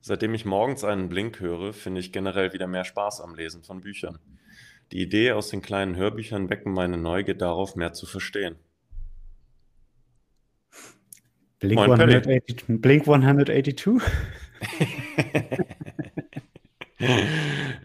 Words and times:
Seitdem 0.00 0.34
ich 0.34 0.44
morgens 0.44 0.84
einen 0.84 1.08
Blink 1.08 1.40
höre, 1.40 1.72
finde 1.72 2.00
ich 2.00 2.12
generell 2.12 2.52
wieder 2.52 2.66
mehr 2.66 2.84
Spaß 2.84 3.20
am 3.20 3.34
Lesen 3.34 3.62
von 3.62 3.80
Büchern. 3.80 4.18
Die 4.92 5.02
Idee 5.02 5.32
aus 5.32 5.48
den 5.48 5.60
kleinen 5.60 5.96
Hörbüchern 5.96 6.48
wecken 6.48 6.72
meine 6.72 6.96
Neugier 6.96 7.34
darauf, 7.34 7.76
mehr 7.76 7.92
zu 7.92 8.06
verstehen. 8.06 8.56
Blink, 11.60 11.76
Moin, 11.76 11.90
182, 11.90 12.64
Blink 12.80 13.08
182? 13.08 14.00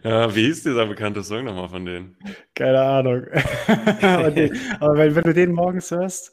ja, 0.04 0.34
wie 0.34 0.46
hieß 0.46 0.62
dieser 0.62 0.86
bekannte 0.86 1.24
Song 1.24 1.44
nochmal 1.44 1.68
von 1.68 1.84
denen? 1.84 2.16
Keine 2.54 2.80
Ahnung. 2.80 3.24
aber, 4.00 4.30
den, 4.30 4.56
aber 4.78 4.96
wenn, 4.96 5.16
wenn, 5.16 5.24
du 5.24 5.34
den 5.34 5.52
morgens 5.52 5.90
hörst, 5.90 6.32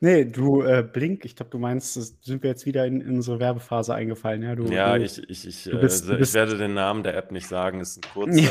nee, 0.00 0.24
du, 0.24 0.62
äh, 0.62 0.82
Blink, 0.82 1.24
ich 1.24 1.36
glaube, 1.36 1.50
du 1.50 1.58
meinst, 1.58 1.94
sind 2.24 2.42
wir 2.42 2.50
jetzt 2.50 2.66
wieder 2.66 2.86
in, 2.86 3.00
in 3.00 3.16
unsere 3.16 3.38
Werbephase 3.38 3.94
eingefallen, 3.94 4.42
ja? 4.42 4.54
Du, 4.54 4.64
ja, 4.64 4.98
du, 4.98 5.04
ich, 5.04 5.18
ich, 5.30 5.46
ich, 5.46 5.80
bist, 5.80 6.08
äh, 6.08 6.18
ich 6.18 6.34
werde 6.34 6.58
den 6.58 6.74
Namen 6.74 7.02
der 7.02 7.16
App 7.16 7.30
nicht 7.30 7.46
sagen. 7.46 7.80
Es 7.80 7.94
sind 7.94 8.10
kurze, 8.12 8.50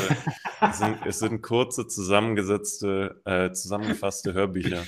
es 0.60 0.78
sind, 0.78 0.98
es 1.06 1.18
sind 1.18 1.42
kurze 1.42 1.86
zusammengesetzte, 1.86 3.20
äh, 3.24 3.52
zusammengefasste 3.52 4.32
Hörbücher. 4.32 4.84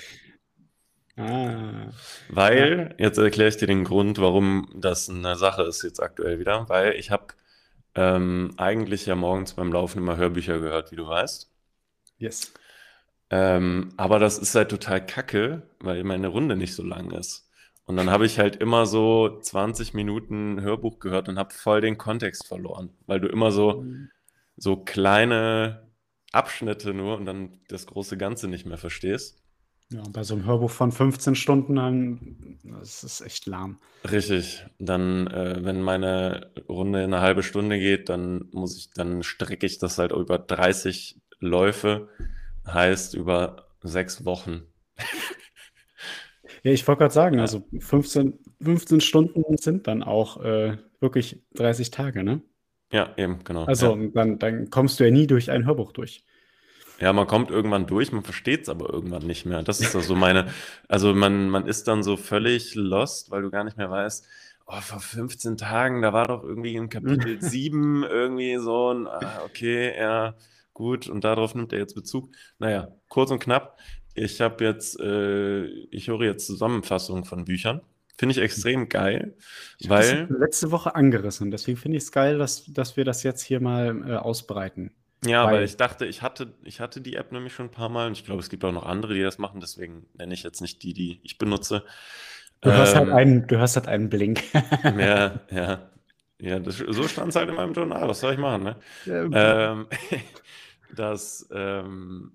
Ah. 1.17 1.91
Weil, 2.31 2.95
jetzt 2.99 3.19
erkläre 3.19 3.51
ich 3.51 3.59
dir 3.59 3.67
den 3.67 3.85
Grund, 3.85 4.19
warum 4.19 4.69
das 4.75 5.11
eine 5.11 5.37
Sache 5.37 5.63
ist 5.63 5.83
jetzt 5.83 6.03
aktuell 6.03 6.39
wieder, 6.39 6.69
weil 6.69 6.95
ich 6.95 7.11
habe 7.11 7.27
ähm, 7.95 8.55
eigentlich 8.57 9.07
ja 9.07 9.15
morgens 9.15 9.53
beim 9.55 9.73
Laufen 9.73 9.99
immer 9.99 10.17
Hörbücher 10.17 10.59
gehört, 10.59 10.91
wie 10.91 10.97
du 10.97 11.07
weißt. 11.07 11.51
Yes. 12.19 12.53
Ähm, 13.33 13.95
aber 13.97 14.19
das 14.19 14.37
ist 14.37 14.55
halt 14.55 14.69
total 14.69 15.05
kacke, 15.05 15.63
weil 15.81 16.05
meine 16.05 16.29
Runde 16.29 16.55
nicht 16.55 16.75
so 16.75 16.83
lang 16.83 17.11
ist. 17.13 17.49
Und 17.87 17.97
dann 17.97 18.11
habe 18.11 18.27
ich 18.27 18.39
halt 18.39 18.57
immer 18.57 18.85
so 18.85 19.41
20 19.41 19.95
Minuten 19.95 20.61
Hörbuch 20.61 20.99
gehört 20.99 21.31
und 21.31 21.39
habe 21.39 21.55
voll 21.55 21.81
den 21.81 21.97
Kontext 21.97 22.47
verloren, 22.47 22.91
weil 23.07 23.21
du 23.21 23.29
immer 23.29 23.51
so, 23.51 23.81
mhm. 23.81 24.11
so 24.57 24.77
kleine 24.77 25.89
Abschnitte 26.31 26.93
nur 26.93 27.17
und 27.17 27.25
dann 27.25 27.59
das 27.69 27.87
große 27.87 28.19
Ganze 28.19 28.49
nicht 28.49 28.67
mehr 28.67 28.77
verstehst. 28.77 29.39
Ja, 29.91 30.03
bei 30.11 30.25
so 30.25 30.35
einem 30.35 30.45
Hörbuch 30.45 30.71
von 30.71 30.93
15 30.93 31.35
Stunden, 31.35 31.77
dann, 31.77 32.59
das 32.65 33.03
ist 33.03 33.23
echt 33.23 33.47
lahm. 33.47 33.79
Richtig. 34.11 34.65
Dann, 34.79 35.27
äh, 35.29 35.65
wenn 35.65 35.81
meine 35.81 36.51
Runde 36.69 37.03
eine 37.03 37.21
halbe 37.21 37.43
Stunde 37.43 37.79
geht, 37.79 38.11
dann 38.11 38.51
muss 38.53 38.77
ich, 38.77 38.91
dann 38.91 39.23
strecke 39.23 39.65
ich 39.65 39.79
das 39.79 39.97
halt 39.97 40.13
über 40.13 40.39
30 40.39 41.19
Läufe, 41.41 42.09
heißt 42.67 43.15
über 43.15 43.69
sechs 43.83 44.25
Wochen. 44.25 44.63
Ja, 46.63 46.71
ich 46.71 46.87
wollte 46.87 47.01
gerade 47.01 47.15
sagen, 47.15 47.37
ja. 47.37 47.43
also 47.43 47.65
15, 47.77 48.39
15 48.63 49.01
Stunden 49.01 49.57
sind 49.59 49.89
dann 49.89 50.03
auch 50.03 50.41
äh, 50.43 50.79
wirklich 51.01 51.43
30 51.55 51.91
Tage, 51.91 52.23
ne? 52.23 52.41
Ja, 52.93 53.11
eben, 53.17 53.43
genau. 53.43 53.65
Also 53.65 53.97
ja. 53.97 54.09
dann, 54.15 54.39
dann 54.39 54.71
kommst 54.71 55.01
du 55.01 55.05
ja 55.05 55.11
nie 55.11 55.27
durch 55.27 55.51
ein 55.51 55.67
Hörbuch 55.67 55.93
durch. 55.93 56.25
Ja, 57.01 57.13
man 57.13 57.27
kommt 57.27 57.51
irgendwann 57.51 57.87
durch, 57.87 58.13
man 58.13 58.23
versteht 58.23 58.63
es 58.63 58.69
aber 58.69 58.93
irgendwann 58.93 59.27
nicht 59.27 59.45
mehr. 59.45 59.65
Das 59.65 59.81
ist 59.81 59.93
so 59.93 60.15
meine, 60.15 60.47
also 60.87 61.13
man, 61.15 61.49
man 61.49 61.67
ist 61.67 61.89
dann 61.89 62.05
so 62.05 62.17
völlig 62.17 62.77
lost, 62.77 63.33
weil 63.33 63.43
du 63.43 63.51
gar 63.51 63.65
nicht 63.65 63.77
mehr 63.77 63.91
weißt, 63.91 64.25
oh, 64.67 64.81
vor 64.81 65.01
15 65.01 65.57
Tagen, 65.57 66.03
da 66.03 66.13
war 66.13 66.29
doch 66.29 66.45
irgendwie 66.45 66.77
in 66.77 66.89
Kapitel 66.91 67.41
7 67.43 68.05
irgendwie 68.05 68.57
so 68.59 68.93
ein, 68.93 69.09
ah, 69.09 69.43
okay, 69.45 69.97
ja, 69.99 70.35
gut, 70.75 71.09
und 71.09 71.25
darauf 71.25 71.55
nimmt 71.55 71.73
er 71.73 71.79
jetzt 71.79 71.95
Bezug. 71.95 72.31
Naja, 72.59 72.89
kurz 73.09 73.31
und 73.31 73.39
knapp, 73.39 73.79
ich 74.15 74.41
habe 74.41 74.65
jetzt, 74.65 74.99
äh, 75.01 75.65
ich 75.65 76.09
höre 76.09 76.25
jetzt 76.25 76.47
Zusammenfassungen 76.47 77.25
von 77.25 77.45
Büchern. 77.45 77.81
Finde 78.19 78.35
ich 78.35 78.41
extrem 78.41 78.89
geil, 78.89 79.35
ich 79.79 79.89
weil. 79.89 80.29
letzte 80.39 80.71
Woche 80.71 80.95
angerissen, 80.95 81.51
deswegen 81.51 81.79
finde 81.79 81.97
ich 81.97 82.05
es 82.05 82.13
geil, 82.13 82.39
dass, 82.39 82.67
dass 82.67 82.97
wir 82.97 83.05
das 83.05 83.23
jetzt 83.23 83.43
hier 83.43 83.61
mal 83.61 84.09
äh, 84.09 84.17
ausbreiten. 84.17 84.93
Ja, 85.25 85.47
weil, 85.47 85.55
weil 85.55 85.65
ich 85.65 85.77
dachte, 85.77 86.05
ich 86.05 86.21
hatte, 86.21 86.53
ich 86.63 86.81
hatte 86.81 87.01
die 87.01 87.17
App 87.17 87.33
nämlich 87.33 87.55
schon 87.55 87.67
ein 87.67 87.71
paar 87.71 87.89
Mal 87.89 88.09
und 88.09 88.13
ich 88.13 88.25
glaube, 88.25 88.41
es 88.41 88.51
gibt 88.51 88.65
auch 88.65 88.73
noch 88.73 88.87
andere, 88.87 89.15
die 89.15 89.23
das 89.23 89.39
machen, 89.39 89.61
deswegen 89.61 90.07
nenne 90.15 90.35
ich 90.35 90.43
jetzt 90.43 90.61
nicht 90.61 90.83
die, 90.83 90.95
die 90.95 91.21
ich 91.23 91.39
benutze. 91.39 91.85
Du 92.61 92.71
ähm, 92.71 92.77
hast 92.77 92.95
halt 92.95 93.09
ähm, 93.09 93.15
einen, 93.15 93.47
du 93.47 93.59
hast 93.59 93.77
halt 93.77 93.89
einen 93.89 94.09
Blink. 94.09 94.43
ja, 94.85 95.41
ja. 95.51 95.91
Ja, 96.43 96.59
das, 96.59 96.79
so 96.79 97.07
stand 97.07 97.29
es 97.29 97.37
halt 97.37 97.49
in 97.49 97.55
meinem 97.55 97.73
Journal. 97.73 98.09
Was 98.09 98.21
soll 98.21 98.33
ich 98.33 98.39
machen, 98.39 98.65
ne? 98.65 98.77
Ja, 99.05 99.23
ähm, 99.33 99.87
das, 100.97 101.49
ähm, 101.53 102.33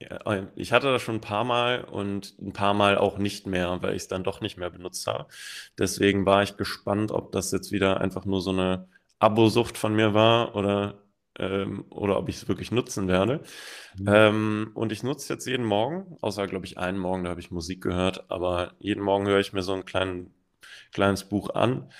ja, 0.00 0.48
ich 0.56 0.72
hatte 0.72 0.92
das 0.92 1.02
schon 1.02 1.16
ein 1.16 1.20
paar 1.20 1.44
Mal 1.44 1.84
und 1.84 2.36
ein 2.40 2.52
paar 2.52 2.74
Mal 2.74 2.98
auch 2.98 3.18
nicht 3.18 3.46
mehr, 3.46 3.82
weil 3.82 3.94
ich 3.94 4.02
es 4.02 4.08
dann 4.08 4.24
doch 4.24 4.40
nicht 4.40 4.56
mehr 4.56 4.70
benutzt 4.70 5.06
habe. 5.06 5.26
Deswegen 5.78 6.26
war 6.26 6.42
ich 6.42 6.56
gespannt, 6.56 7.10
ob 7.12 7.32
das 7.32 7.50
jetzt 7.52 7.72
wieder 7.72 8.00
einfach 8.00 8.24
nur 8.24 8.40
so 8.40 8.50
eine 8.50 8.88
Abo-Sucht 9.18 9.76
von 9.76 9.94
mir 9.94 10.14
war 10.14 10.54
oder 10.56 11.02
ähm, 11.38 11.86
oder 11.90 12.18
ob 12.18 12.28
ich 12.28 12.36
es 12.36 12.48
wirklich 12.48 12.70
nutzen 12.72 13.08
werde. 13.08 13.42
Mhm. 13.96 14.04
Ähm, 14.06 14.70
und 14.74 14.92
ich 14.92 15.02
nutze 15.02 15.32
jetzt 15.32 15.46
jeden 15.46 15.64
Morgen, 15.64 16.16
außer 16.20 16.46
glaube 16.46 16.66
ich 16.66 16.78
einen 16.78 16.98
Morgen, 16.98 17.24
da 17.24 17.30
habe 17.30 17.40
ich 17.40 17.50
Musik 17.50 17.82
gehört, 17.82 18.30
aber 18.30 18.74
jeden 18.78 19.02
Morgen 19.02 19.26
höre 19.26 19.40
ich 19.40 19.52
mir 19.52 19.62
so 19.62 19.72
ein 19.72 19.84
klein, 19.86 20.30
kleines 20.92 21.24
Buch 21.24 21.50
an. 21.50 21.90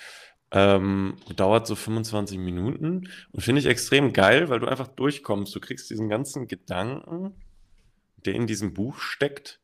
Ähm, 0.55 1.15
dauert 1.35 1.65
so 1.65 1.73
25 1.73 2.37
Minuten 2.37 3.09
und 3.31 3.41
finde 3.41 3.59
ich 3.59 3.65
extrem 3.65 4.13
geil, 4.13 4.49
weil 4.49 4.59
du 4.59 4.67
einfach 4.67 4.87
durchkommst. 4.87 5.55
Du 5.55 5.59
kriegst 5.59 5.89
diesen 5.89 6.09
ganzen 6.09 6.47
Gedanken, 6.47 7.33
der 8.17 8.35
in 8.35 8.45
diesem 8.45 8.75
Buch 8.75 8.99
steckt, 8.99 9.59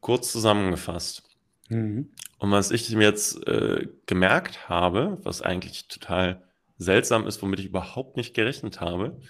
kurz 0.00 0.32
zusammengefasst. 0.32 1.24
Mhm. 1.68 2.10
Und 2.38 2.50
was 2.50 2.70
ich 2.70 2.90
mir 2.90 3.04
jetzt 3.04 3.46
äh, 3.46 3.86
gemerkt 4.06 4.70
habe, 4.70 5.18
was 5.24 5.42
eigentlich 5.42 5.88
total 5.88 6.42
seltsam 6.78 7.26
ist, 7.26 7.42
womit 7.42 7.60
ich 7.60 7.66
überhaupt 7.66 8.16
nicht 8.16 8.32
gerechnet 8.32 8.80
habe, 8.80 9.20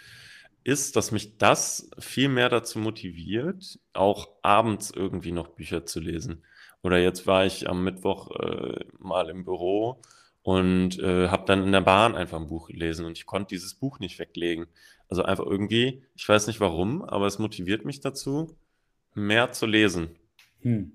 ist, 0.62 0.94
dass 0.94 1.10
mich 1.10 1.38
das 1.38 1.90
viel 1.98 2.28
mehr 2.28 2.48
dazu 2.48 2.78
motiviert, 2.78 3.80
auch 3.94 4.28
abends 4.42 4.92
irgendwie 4.94 5.32
noch 5.32 5.48
Bücher 5.48 5.86
zu 5.86 5.98
lesen. 5.98 6.44
Oder 6.82 6.98
jetzt 6.98 7.26
war 7.26 7.44
ich 7.44 7.68
am 7.68 7.82
Mittwoch 7.82 8.30
äh, 8.38 8.84
mal 8.98 9.28
im 9.28 9.44
Büro 9.44 10.00
und 10.42 10.98
äh, 10.98 11.28
habe 11.28 11.44
dann 11.46 11.62
in 11.62 11.72
der 11.72 11.80
Bahn 11.82 12.14
einfach 12.14 12.40
ein 12.40 12.48
Buch 12.48 12.68
gelesen 12.68 13.04
und 13.06 13.18
ich 13.18 13.26
konnte 13.26 13.54
dieses 13.54 13.74
Buch 13.74 13.98
nicht 13.98 14.18
weglegen. 14.18 14.66
Also 15.08 15.22
einfach 15.22 15.44
irgendwie, 15.44 16.02
ich 16.14 16.28
weiß 16.28 16.46
nicht 16.46 16.60
warum, 16.60 17.02
aber 17.02 17.26
es 17.26 17.38
motiviert 17.38 17.84
mich 17.84 18.00
dazu, 18.00 18.56
mehr 19.14 19.52
zu 19.52 19.66
lesen. 19.66 20.10
Hm. 20.60 20.92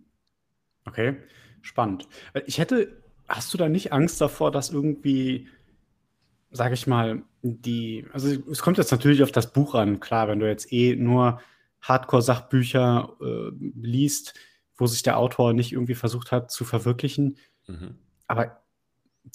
Okay, 0.85 1.17
spannend. 1.61 2.07
Ich 2.45 2.59
hätte, 2.59 3.01
hast 3.27 3.53
du 3.53 3.57
da 3.57 3.67
nicht 3.69 3.91
Angst 3.91 4.21
davor, 4.21 4.51
dass 4.51 4.69
irgendwie 4.69 5.47
sage 6.55 6.73
ich 6.73 6.87
mal, 6.87 7.23
die, 7.41 8.05
also 8.13 8.29
es 8.49 8.61
kommt 8.61 8.77
jetzt 8.77 8.91
natürlich 8.91 9.21
auf 9.23 9.31
das 9.31 9.51
Buch 9.51 9.75
an, 9.75 9.99
klar, 9.99 10.27
wenn 10.27 10.39
du 10.39 10.47
jetzt 10.47 10.71
eh 10.71 10.95
nur 10.95 11.41
Hardcore-Sachbücher 11.81 13.15
äh, 13.21 13.51
liest, 13.75 14.33
wo 14.77 14.87
sich 14.87 15.03
der 15.03 15.17
Autor 15.17 15.53
nicht 15.53 15.73
irgendwie 15.73 15.95
versucht 15.95 16.31
hat 16.31 16.51
zu 16.51 16.65
verwirklichen. 16.65 17.37
Mhm. 17.67 17.95
Aber 18.27 18.63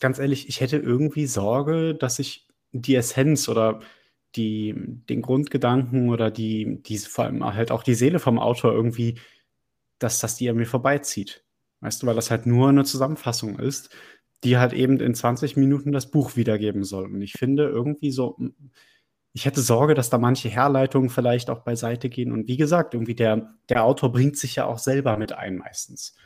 ganz 0.01 0.19
ehrlich, 0.19 0.49
ich 0.49 0.61
hätte 0.61 0.77
irgendwie 0.77 1.27
Sorge, 1.27 1.95
dass 1.95 2.19
ich 2.19 2.47
die 2.73 2.95
Essenz 2.95 3.49
oder 3.49 3.81
die, 4.37 4.75
den 4.77 5.23
Grundgedanken 5.23 6.11
oder 6.11 6.31
die, 6.31 6.83
die, 6.83 6.99
vor 6.99 7.25
allem 7.25 7.45
halt 7.45 7.73
auch 7.73 7.83
die 7.83 7.95
Seele 7.95 8.21
vom 8.21 8.39
Autor 8.39 8.73
irgendwie, 8.73 9.19
dass 9.99 10.21
das 10.21 10.37
die 10.37 10.49
an 10.49 10.57
mir 10.57 10.67
vorbeizieht. 10.67 11.45
Weißt 11.81 12.03
du, 12.03 12.07
weil 12.07 12.15
das 12.15 12.31
halt 12.31 12.47
nur 12.47 12.69
eine 12.69 12.85
Zusammenfassung 12.85 13.59
ist 13.59 13.91
die 14.45 14.57
halt 14.57 14.73
eben 14.73 15.01
in 15.01 15.15
20 15.15 15.57
Minuten 15.57 15.93
das 15.93 16.11
Buch 16.11 16.37
wiedergeben 16.37 16.85
soll. 16.85 17.05
Und 17.07 17.23
ich 17.23 17.33
finde 17.33 17.65
irgendwie 17.65 18.11
so, 18.11 18.39
ich 19.33 19.45
hätte 19.45 19.61
Sorge, 19.61 19.95
dass 19.95 20.11
da 20.11 20.19
manche 20.19 20.49
Herleitungen 20.49 21.11
vielleicht 21.11 21.51
auch 21.51 21.61
beiseite 21.61 22.09
gehen. 22.09 22.33
Und 22.33 22.49
wie 22.49 22.57
gesagt, 22.57 22.95
irgendwie 22.95 23.15
der, 23.15 23.55
der 23.69 23.85
Autor 23.85 24.11
bringt 24.13 24.37
sich 24.37 24.57
ja 24.57 24.65
auch 24.67 24.79
selber 24.79 25.17
mit 25.17 25.33
ein 25.33 25.57
meistens. 25.57 26.17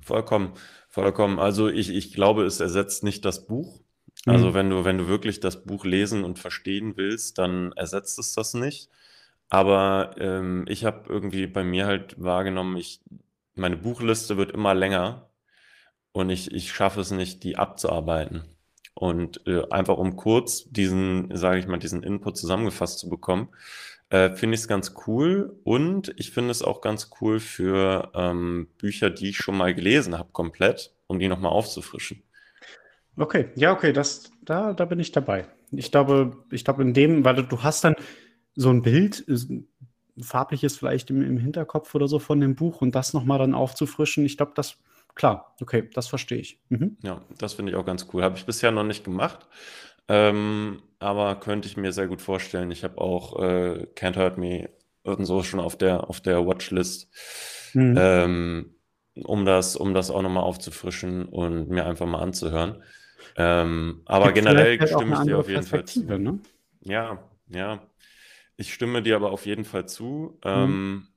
Vollkommen, 0.00 0.52
vollkommen. 0.88 1.38
Also 1.38 1.68
ich, 1.68 1.90
ich 1.90 2.12
glaube, 2.12 2.44
es 2.44 2.60
ersetzt 2.60 3.02
nicht 3.02 3.24
das 3.24 3.46
Buch. 3.46 3.80
Also 4.26 4.50
mhm. 4.50 4.54
wenn 4.54 4.70
du, 4.70 4.84
wenn 4.84 4.98
du 4.98 5.08
wirklich 5.08 5.40
das 5.40 5.64
Buch 5.64 5.84
lesen 5.84 6.24
und 6.24 6.38
verstehen 6.38 6.96
willst, 6.96 7.38
dann 7.38 7.72
ersetzt 7.72 8.18
es 8.18 8.34
das 8.34 8.54
nicht. 8.54 8.88
Aber 9.48 10.14
ähm, 10.18 10.64
ich 10.68 10.84
habe 10.84 11.08
irgendwie 11.08 11.46
bei 11.46 11.64
mir 11.64 11.86
halt 11.86 12.22
wahrgenommen, 12.22 12.76
ich, 12.76 13.00
meine 13.54 13.76
Buchliste 13.76 14.36
wird 14.36 14.52
immer 14.52 14.74
länger 14.74 15.28
und 16.12 16.30
ich, 16.30 16.52
ich 16.52 16.72
schaffe 16.72 17.00
es 17.00 17.10
nicht, 17.10 17.42
die 17.42 17.56
abzuarbeiten. 17.56 18.44
Und 18.94 19.46
äh, 19.46 19.68
einfach 19.70 19.98
um 19.98 20.16
kurz 20.16 20.70
diesen, 20.70 21.36
sage 21.36 21.58
ich 21.58 21.66
mal, 21.66 21.78
diesen 21.78 22.02
Input 22.02 22.36
zusammengefasst 22.36 23.00
zu 23.00 23.08
bekommen, 23.08 23.48
äh, 24.10 24.30
finde 24.30 24.54
ich 24.54 24.60
es 24.60 24.68
ganz 24.68 24.94
cool. 25.06 25.58
Und 25.64 26.14
ich 26.16 26.30
finde 26.30 26.50
es 26.50 26.62
auch 26.62 26.80
ganz 26.80 27.10
cool 27.20 27.40
für 27.40 28.12
ähm, 28.14 28.68
Bücher, 28.78 29.10
die 29.10 29.30
ich 29.30 29.36
schon 29.38 29.56
mal 29.56 29.74
gelesen 29.74 30.16
habe, 30.16 30.28
komplett, 30.32 30.92
um 31.08 31.18
die 31.18 31.28
nochmal 31.28 31.52
aufzufrischen. 31.52 32.22
Okay, 33.16 33.50
ja, 33.56 33.72
okay, 33.72 33.92
das, 33.92 34.30
da, 34.42 34.72
da 34.72 34.84
bin 34.84 35.00
ich 35.00 35.12
dabei. 35.12 35.46
Ich 35.70 35.90
glaube, 35.90 36.36
ich 36.50 36.64
glaube, 36.64 36.82
in 36.82 36.94
dem, 36.94 37.24
weil 37.24 37.36
du, 37.36 37.62
hast 37.62 37.84
dann 37.84 37.96
so 38.54 38.70
ein 38.70 38.82
Bild, 38.82 39.24
farbliches 40.20 40.76
vielleicht 40.76 41.10
im, 41.10 41.22
im 41.22 41.38
Hinterkopf 41.38 41.94
oder 41.94 42.08
so 42.08 42.18
von 42.18 42.40
dem 42.40 42.54
Buch 42.54 42.80
und 42.80 42.94
das 42.94 43.12
nochmal 43.12 43.38
dann 43.38 43.54
aufzufrischen, 43.54 44.24
ich 44.24 44.36
glaube, 44.36 44.52
das 44.54 44.78
Klar, 45.14 45.54
okay, 45.60 45.88
das 45.94 46.08
verstehe 46.08 46.38
ich. 46.38 46.60
Mhm. 46.68 46.96
Ja, 47.02 47.22
das 47.38 47.54
finde 47.54 47.72
ich 47.72 47.76
auch 47.76 47.84
ganz 47.84 48.08
cool. 48.12 48.22
Habe 48.22 48.36
ich 48.36 48.46
bisher 48.46 48.70
noch 48.70 48.84
nicht 48.84 49.04
gemacht. 49.04 49.46
ähm, 50.08 50.82
aber 50.98 51.36
könnte 51.36 51.68
ich 51.68 51.76
mir 51.76 51.92
sehr 51.92 52.08
gut 52.08 52.20
vorstellen. 52.22 52.70
Ich 52.70 52.82
habe 52.84 52.98
auch 52.98 53.38
äh, 53.40 53.86
Can't 53.94 54.16
Hurt 54.16 54.38
Me 54.38 54.70
und 55.02 55.24
so 55.24 55.42
schon 55.42 55.60
auf 55.60 55.76
der, 55.76 56.08
auf 56.08 56.20
der 56.20 56.46
Watchlist, 56.46 57.08
mhm. 57.74 57.94
ähm, 57.98 58.74
um, 59.22 59.44
das, 59.44 59.76
um 59.76 59.94
das 59.94 60.10
auch 60.10 60.22
nochmal 60.22 60.42
aufzufrischen 60.42 61.26
und 61.26 61.68
mir 61.68 61.86
einfach 61.86 62.06
mal 62.06 62.20
anzuhören. 62.20 62.82
Ähm, 63.36 64.02
aber 64.06 64.32
Gibt 64.32 64.46
generell 64.46 64.78
halt 64.78 64.88
stimme 64.88 65.16
ich 65.16 65.20
dir 65.20 65.38
auf 65.38 65.48
jeden 65.48 65.62
Fall 65.62 65.84
zu. 65.84 66.04
Ne? 66.04 66.38
Ja, 66.80 67.22
ja. 67.48 67.82
Ich 68.56 68.72
stimme 68.72 69.02
dir 69.02 69.16
aber 69.16 69.30
auf 69.32 69.46
jeden 69.46 69.64
Fall 69.64 69.86
zu, 69.86 70.38
mhm. 70.44 71.08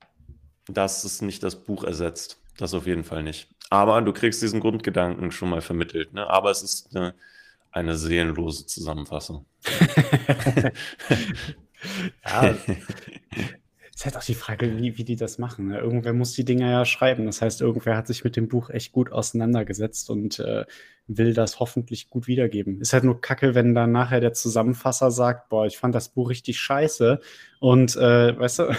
dass 0.66 1.04
es 1.04 1.22
nicht 1.22 1.42
das 1.42 1.56
Buch 1.56 1.84
ersetzt. 1.84 2.42
Das 2.56 2.74
auf 2.74 2.86
jeden 2.86 3.04
Fall 3.04 3.22
nicht. 3.22 3.48
Aber 3.70 4.00
du 4.02 4.12
kriegst 4.12 4.42
diesen 4.42 4.60
Grundgedanken 4.60 5.30
schon 5.30 5.50
mal 5.50 5.60
vermittelt. 5.60 6.12
Ne? 6.14 6.28
Aber 6.28 6.50
es 6.50 6.62
ist 6.62 6.96
eine, 6.96 7.14
eine 7.70 7.96
seelenlose 7.96 8.66
Zusammenfassung. 8.66 9.46
ja, 12.24 12.54
ist 13.98 14.04
halt 14.04 14.16
auch 14.16 14.22
die 14.22 14.34
Frage, 14.34 14.78
wie, 14.78 14.96
wie 14.96 15.02
die 15.02 15.16
das 15.16 15.38
machen. 15.38 15.66
Ne? 15.66 15.78
Irgendwer 15.78 16.12
muss 16.12 16.32
die 16.32 16.44
Dinger 16.44 16.70
ja 16.70 16.84
schreiben. 16.84 17.26
Das 17.26 17.42
heißt, 17.42 17.60
irgendwer 17.60 17.96
hat 17.96 18.06
sich 18.06 18.22
mit 18.22 18.36
dem 18.36 18.46
Buch 18.46 18.70
echt 18.70 18.92
gut 18.92 19.10
auseinandergesetzt 19.10 20.08
und 20.08 20.38
äh, 20.38 20.66
will 21.08 21.34
das 21.34 21.58
hoffentlich 21.58 22.08
gut 22.08 22.28
wiedergeben. 22.28 22.80
Ist 22.80 22.92
halt 22.92 23.02
nur 23.02 23.20
kacke, 23.20 23.56
wenn 23.56 23.74
dann 23.74 23.90
nachher 23.90 24.20
der 24.20 24.34
Zusammenfasser 24.34 25.10
sagt, 25.10 25.48
boah, 25.48 25.66
ich 25.66 25.78
fand 25.78 25.96
das 25.96 26.10
Buch 26.10 26.30
richtig 26.30 26.60
scheiße. 26.60 27.18
Und 27.58 27.96
äh, 27.96 28.38
weißt 28.38 28.60
du? 28.60 28.76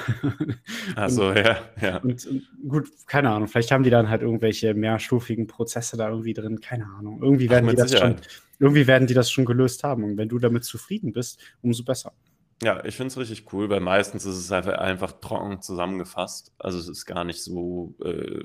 Also 0.95 1.33
ja, 1.33 1.57
ja. 1.81 1.97
Und, 1.97 2.25
und, 2.25 2.47
gut, 2.69 2.89
keine 3.05 3.31
Ahnung, 3.31 3.49
vielleicht 3.49 3.71
haben 3.71 3.83
die 3.83 3.89
dann 3.89 4.07
halt 4.07 4.21
irgendwelche 4.21 4.73
mehrstufigen 4.73 5.47
Prozesse 5.47 5.97
da 5.97 6.07
irgendwie 6.07 6.33
drin, 6.33 6.61
keine 6.61 6.85
Ahnung. 6.97 7.21
Irgendwie 7.21 7.49
werden 7.49 7.65
Ach, 7.65 7.71
die 7.71 7.75
das 7.75 7.99
schon, 7.99 8.15
irgendwie 8.57 8.87
werden 8.87 9.05
die 9.05 9.15
das 9.15 9.29
schon 9.29 9.43
gelöst 9.43 9.83
haben. 9.83 10.05
Und 10.05 10.17
wenn 10.17 10.29
du 10.29 10.39
damit 10.39 10.63
zufrieden 10.63 11.11
bist, 11.11 11.41
umso 11.61 11.83
besser. 11.83 12.13
Ja, 12.61 12.83
ich 12.83 12.97
finde 12.97 13.07
es 13.07 13.17
richtig 13.17 13.53
cool, 13.53 13.69
weil 13.69 13.79
meistens 13.79 14.25
ist 14.25 14.35
es 14.35 14.51
einfach, 14.51 14.73
einfach 14.73 15.13
trocken 15.21 15.61
zusammengefasst. 15.61 16.51
Also 16.59 16.77
es 16.77 16.89
ist 16.89 17.05
gar 17.05 17.23
nicht 17.23 17.41
so 17.41 17.95
äh, 18.03 18.43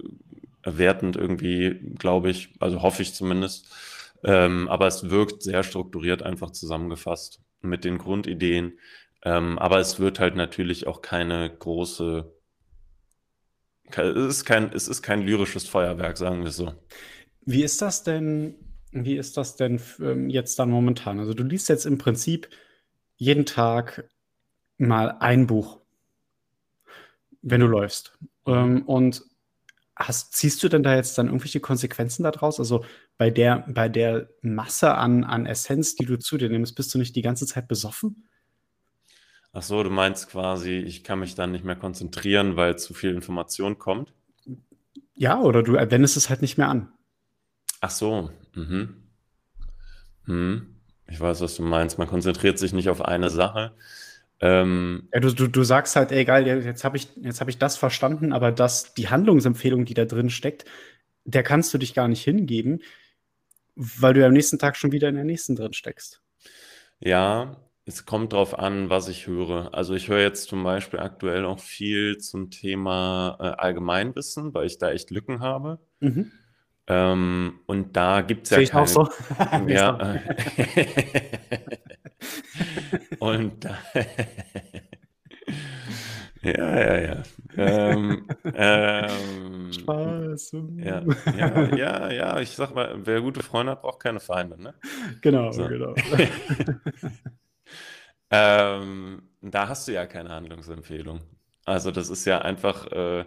wertend 0.65 1.17
irgendwie, 1.17 1.81
glaube 1.99 2.31
ich, 2.31 2.55
also 2.61 2.83
hoffe 2.83 3.03
ich 3.03 3.15
zumindest. 3.15 3.73
Ähm, 4.23 4.69
aber 4.69 4.87
es 4.87 5.11
wirkt 5.11 5.43
sehr 5.43 5.63
strukturiert 5.65 6.23
einfach 6.23 6.51
zusammengefasst 6.51 7.41
mit 7.61 7.85
den 7.85 7.99
Grundideen. 7.99 8.79
Ähm, 9.23 9.59
aber 9.59 9.79
es 9.79 9.99
wird 9.99 10.21
halt 10.21 10.37
natürlich 10.37 10.87
auch 10.87 11.03
keine 11.03 11.51
große, 11.51 12.33
es 13.97 14.17
ist 14.17 14.45
kein, 14.45 14.73
es 14.73 14.89
ist 14.89 15.03
kein 15.03 15.23
lyrisches 15.23 15.67
Feuerwerk, 15.67 16.17
sagen 16.17 16.45
wir 16.45 16.53
so. 16.53 16.73
Wie 17.45 17.65
ist 17.65 17.83
das 17.83 18.05
denn, 18.05 18.55
wie 18.93 19.17
ist 19.17 19.37
das 19.37 19.57
denn 19.57 19.81
ähm, 20.01 20.31
jetzt 20.31 20.59
dann 20.59 20.71
momentan? 20.71 21.19
Also 21.19 21.35
du 21.35 21.43
liest 21.43 21.69
jetzt 21.69 21.85
im 21.85 21.99
Prinzip 21.99 22.49
jeden 23.17 23.47
Tag 23.47 24.09
mal 24.79 25.17
ein 25.21 25.47
Buch, 25.47 25.81
wenn 27.43 27.61
du 27.61 27.67
läufst. 27.67 28.19
Ähm, 28.47 28.83
und 28.83 29.23
hast, 29.97 30.35
ziehst 30.35 30.63
du 30.63 30.69
denn 30.69 30.83
da 30.83 30.95
jetzt 30.95 31.17
dann 31.19 31.27
irgendwelche 31.27 31.61
Konsequenzen 31.61 32.25
daraus? 32.25 32.59
Also 32.59 32.85
bei 33.17 33.31
der, 33.31 33.65
bei 33.69 33.89
der 33.89 34.29
Masse 34.43 34.95
an, 34.95 35.25
an 35.25 35.47
Essenz, 35.47 35.95
die 35.95 36.05
du 36.05 36.19
zu 36.19 36.37
dir 36.37 36.49
nimmst, 36.49 36.75
bist 36.75 36.93
du 36.95 36.99
nicht 36.99 37.15
die 37.17 37.23
ganze 37.23 37.47
Zeit 37.47 37.69
besoffen? 37.69 38.29
Ach 39.53 39.63
so, 39.63 39.85
du 39.85 39.91
meinst 39.91 40.29
quasi, 40.31 40.79
ich 40.79 41.05
kann 41.05 41.21
mich 41.21 41.37
dann 41.37 41.53
nicht 41.53 41.65
mehr 41.65 41.77
konzentrieren, 41.77 42.57
weil 42.57 42.77
zu 42.77 42.93
viel 42.93 43.11
Information 43.11 43.79
kommt? 43.79 44.13
Ja, 45.15 45.41
oder 45.41 45.63
du 45.63 45.75
wendest 45.75 46.17
es 46.17 46.29
halt 46.29 46.43
nicht 46.43 46.59
mehr 46.59 46.69
an. 46.69 46.93
Ach 47.81 47.91
so, 47.91 48.31
mhm. 48.55 48.97
Hm. 50.25 50.74
Ich 51.07 51.21
weiß, 51.21 51.41
was 51.41 51.57
du 51.57 51.63
meinst. 51.63 51.99
Man 51.99 52.09
konzentriert 52.09 52.59
sich 52.59 52.73
nicht 52.73 52.89
auf 52.89 53.03
eine 53.03 53.31
Sache. 53.31 53.73
Ähm, 54.41 55.09
ja, 55.13 55.21
du, 55.21 55.33
du, 55.33 55.47
du 55.49 55.63
sagst 55.63 55.97
halt, 55.97 56.13
egal, 56.13 56.47
jetzt 56.47 56.85
habe 56.85 56.97
ich, 56.97 57.09
hab 57.25 57.49
ich 57.49 57.59
das 57.59 57.77
verstanden, 57.77 58.33
aber 58.33 58.53
das, 58.53 58.95
die 58.95 59.09
Handlungsempfehlung, 59.09 59.85
die 59.85 59.95
da 59.95 60.05
drin 60.05 60.31
steckt, 60.31 60.65
der 61.25 61.43
kannst 61.43 61.73
du 61.73 61.79
dich 61.79 61.95
gar 61.95 62.09
nicht 62.09 62.23
hingeben, 62.23 62.83
weil 63.75 64.15
du 64.15 64.21
ja 64.21 64.27
am 64.27 64.33
nächsten 64.33 64.59
Tag 64.59 64.77
schon 64.77 64.93
wieder 64.93 65.09
in 65.09 65.15
der 65.15 65.25
nächsten 65.25 65.57
drin 65.57 65.73
steckst. 65.73 66.21
Ja, 67.01 67.57
es 67.87 68.07
kommt 68.07 68.33
drauf 68.33 68.59
an, 68.59 68.89
was 68.91 69.09
ich 69.09 69.27
höre. 69.27 69.75
Also 69.75 69.95
ich 69.95 70.09
höre 70.09 70.21
jetzt 70.21 70.49
zum 70.49 70.63
Beispiel 70.65 71.01
aktuell 71.01 71.45
auch 71.45 71.61
viel 71.61 72.19
zum 72.19 72.51
Thema 72.51 73.37
äh, 73.41 73.63
Allgemeinwissen, 73.63 74.55
weil 74.55 74.67
ich 74.67 74.79
da 74.79 74.91
echt 74.91 75.11
Lücken 75.11 75.41
habe. 75.41 75.81
Mhm. 76.01 76.33
Ähm, 76.87 77.61
und 77.67 77.97
da 77.97 78.21
gibt 78.21 78.45
es 78.45 78.51
ja 78.51 78.57
Sehe 78.57 78.65
ich 78.65 78.71
keine, 78.71 78.83
auch 78.83 78.89
so. 78.89 79.09
ja, 79.69 79.97
und 83.21 83.65
da, 83.65 83.79
ja, 86.43 86.81
ja, 86.81 87.01
ja. 87.01 87.23
Ähm, 87.57 88.29
ähm, 88.53 89.73
Spaß. 89.73 90.53
Ja, 90.77 91.03
ja, 91.39 91.75
ja, 91.75 92.11
ja, 92.11 92.41
ich 92.41 92.51
sag 92.51 92.75
mal, 92.75 92.95
wer 93.07 93.23
gute 93.23 93.43
Freunde 93.43 93.73
hat, 93.73 93.81
braucht 93.81 94.01
keine 94.01 94.21
Feinde, 94.21 94.61
ne? 94.61 94.75
Genau, 95.23 95.53
so. 95.53 95.67
genau. 95.67 95.95
ähm, 98.31 99.23
da 99.41 99.69
hast 99.69 99.89
du 99.89 99.93
ja 99.93 100.05
keine 100.07 100.29
Handlungsempfehlung. 100.31 101.23
Also 101.65 101.91
das 101.91 102.11
ist 102.11 102.27
ja 102.27 102.41
einfach, 102.41 102.87
äh, 102.93 103.25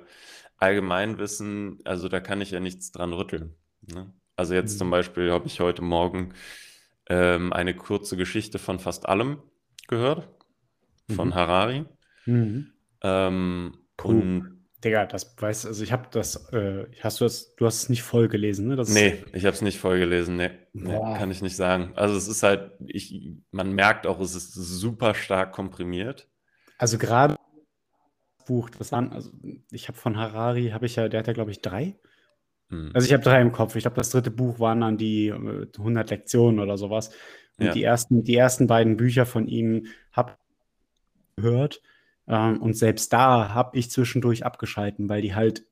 Allgemeinwissen, 0.57 1.79
also 1.83 2.09
da 2.09 2.19
kann 2.19 2.41
ich 2.41 2.51
ja 2.51 2.59
nichts 2.59 2.91
dran 2.91 3.13
rütteln. 3.13 3.55
Ne? 3.81 4.11
Also 4.35 4.53
jetzt 4.53 4.73
mhm. 4.75 4.77
zum 4.77 4.89
Beispiel 4.89 5.31
habe 5.31 5.47
ich 5.47 5.59
heute 5.59 5.81
Morgen 5.81 6.33
ähm, 7.09 7.53
eine 7.53 7.75
kurze 7.75 8.17
Geschichte 8.17 8.59
von 8.59 8.79
fast 8.79 9.07
allem 9.07 9.41
gehört, 9.87 10.27
von 11.15 11.29
mhm. 11.29 11.35
Harari. 11.35 11.85
Mhm. 12.25 12.73
Ähm, 13.01 13.77
cool. 14.03 14.15
Und 14.15 14.57
Digga, 14.83 15.07
das 15.07 15.35
weiß, 15.39 15.65
also 15.65 15.83
ich 15.83 15.91
habe 15.91 16.07
das, 16.11 16.51
äh, 16.53 16.85
hast 17.01 17.19
du 17.19 17.25
das, 17.25 17.55
du 17.55 17.65
hast 17.65 17.83
es 17.83 17.89
nicht 17.89 18.03
voll 18.03 18.27
gelesen, 18.27 18.67
ne? 18.67 18.75
Das 18.75 18.89
nee, 18.89 19.23
ich 19.33 19.45
habe 19.45 19.55
es 19.55 19.63
nicht 19.63 19.79
voll 19.79 19.97
gelesen, 19.97 20.35
nee, 20.35 20.51
nee, 20.73 20.93
kann 21.17 21.31
ich 21.31 21.41
nicht 21.41 21.55
sagen. 21.55 21.93
Also 21.95 22.15
es 22.15 22.27
ist 22.27 22.43
halt, 22.43 22.73
ich, 22.85 23.31
man 23.49 23.73
merkt 23.73 24.05
auch, 24.05 24.19
es 24.19 24.35
ist 24.35 24.53
super 24.53 25.15
stark 25.15 25.51
komprimiert. 25.51 26.27
Also 26.77 26.99
gerade 26.99 27.37
Buch, 28.47 28.69
das 28.69 28.91
waren, 28.91 29.11
also 29.11 29.31
ich 29.71 29.87
habe 29.87 29.97
von 29.97 30.17
Harari, 30.17 30.69
habe 30.69 30.85
ich 30.85 30.95
ja, 30.95 31.07
der 31.07 31.19
hat 31.19 31.27
ja, 31.27 31.33
glaube 31.33 31.51
ich, 31.51 31.61
drei. 31.61 31.95
Hm. 32.69 32.91
Also 32.93 33.05
ich 33.05 33.13
habe 33.13 33.23
drei 33.23 33.41
im 33.41 33.51
Kopf. 33.51 33.75
Ich 33.75 33.83
glaube, 33.83 33.95
das 33.95 34.09
dritte 34.09 34.31
Buch 34.31 34.59
waren 34.59 34.81
dann 34.81 34.97
die 34.97 35.31
100 35.31 36.11
äh, 36.11 36.15
Lektionen 36.15 36.59
oder 36.59 36.77
sowas. 36.77 37.09
Und 37.57 37.67
ja. 37.67 37.73
die, 37.73 37.83
ersten, 37.83 38.23
die 38.23 38.35
ersten 38.35 38.67
beiden 38.67 38.97
Bücher 38.97 39.25
von 39.25 39.47
ihm 39.47 39.87
habe 40.11 40.31
ich 40.31 41.43
gehört. 41.43 41.81
Ähm, 42.27 42.61
und 42.61 42.75
selbst 42.75 43.13
da 43.13 43.53
habe 43.53 43.77
ich 43.77 43.91
zwischendurch 43.91 44.45
abgeschalten, 44.45 45.09
weil 45.09 45.21
die 45.21 45.35
halt 45.35 45.65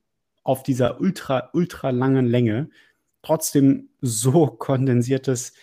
auf 0.44 0.64
dieser 0.64 1.02
ultra, 1.02 1.50
ultra 1.54 1.90
langen 1.90 2.26
Länge 2.26 2.70
trotzdem 3.22 3.90
so 4.02 4.48
kondensiertes 4.48 5.54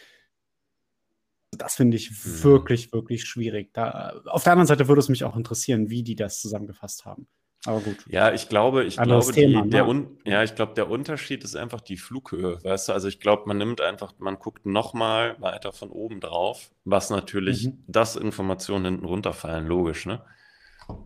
das 1.58 1.74
finde 1.74 1.96
ich 1.96 2.10
mhm. 2.10 2.44
wirklich, 2.44 2.92
wirklich 2.92 3.24
schwierig. 3.24 3.72
Da, 3.74 4.20
auf 4.26 4.44
der 4.44 4.52
anderen 4.52 4.66
Seite 4.66 4.88
würde 4.88 5.00
es 5.00 5.08
mich 5.08 5.24
auch 5.24 5.36
interessieren, 5.36 5.90
wie 5.90 6.02
die 6.02 6.16
das 6.16 6.40
zusammengefasst 6.40 7.04
haben. 7.04 7.26
Aber 7.64 7.80
gut. 7.80 7.98
Ja, 8.08 8.32
ich 8.32 8.48
glaube, 8.48 8.84
ich 8.84 8.96
glaube, 8.96 9.32
Thema, 9.32 9.62
die, 9.62 9.70
der, 9.70 9.84
ne? 9.84 10.10
ja, 10.24 10.42
ich 10.42 10.56
glaube, 10.56 10.74
der 10.74 10.90
Unterschied 10.90 11.44
ist 11.44 11.54
einfach 11.54 11.80
die 11.80 11.96
Flughöhe. 11.96 12.58
Weißt 12.64 12.88
du, 12.88 12.92
also 12.92 13.06
ich 13.06 13.20
glaube, 13.20 13.44
man 13.46 13.58
nimmt 13.58 13.80
einfach, 13.80 14.14
man 14.18 14.38
guckt 14.40 14.66
nochmal 14.66 15.40
weiter 15.40 15.72
von 15.72 15.90
oben 15.90 16.20
drauf, 16.20 16.72
was 16.84 17.10
natürlich, 17.10 17.66
mhm. 17.66 17.84
dass 17.86 18.16
Informationen 18.16 18.86
hinten 18.86 19.04
runterfallen, 19.04 19.66
logisch, 19.66 20.06
ne? 20.06 20.24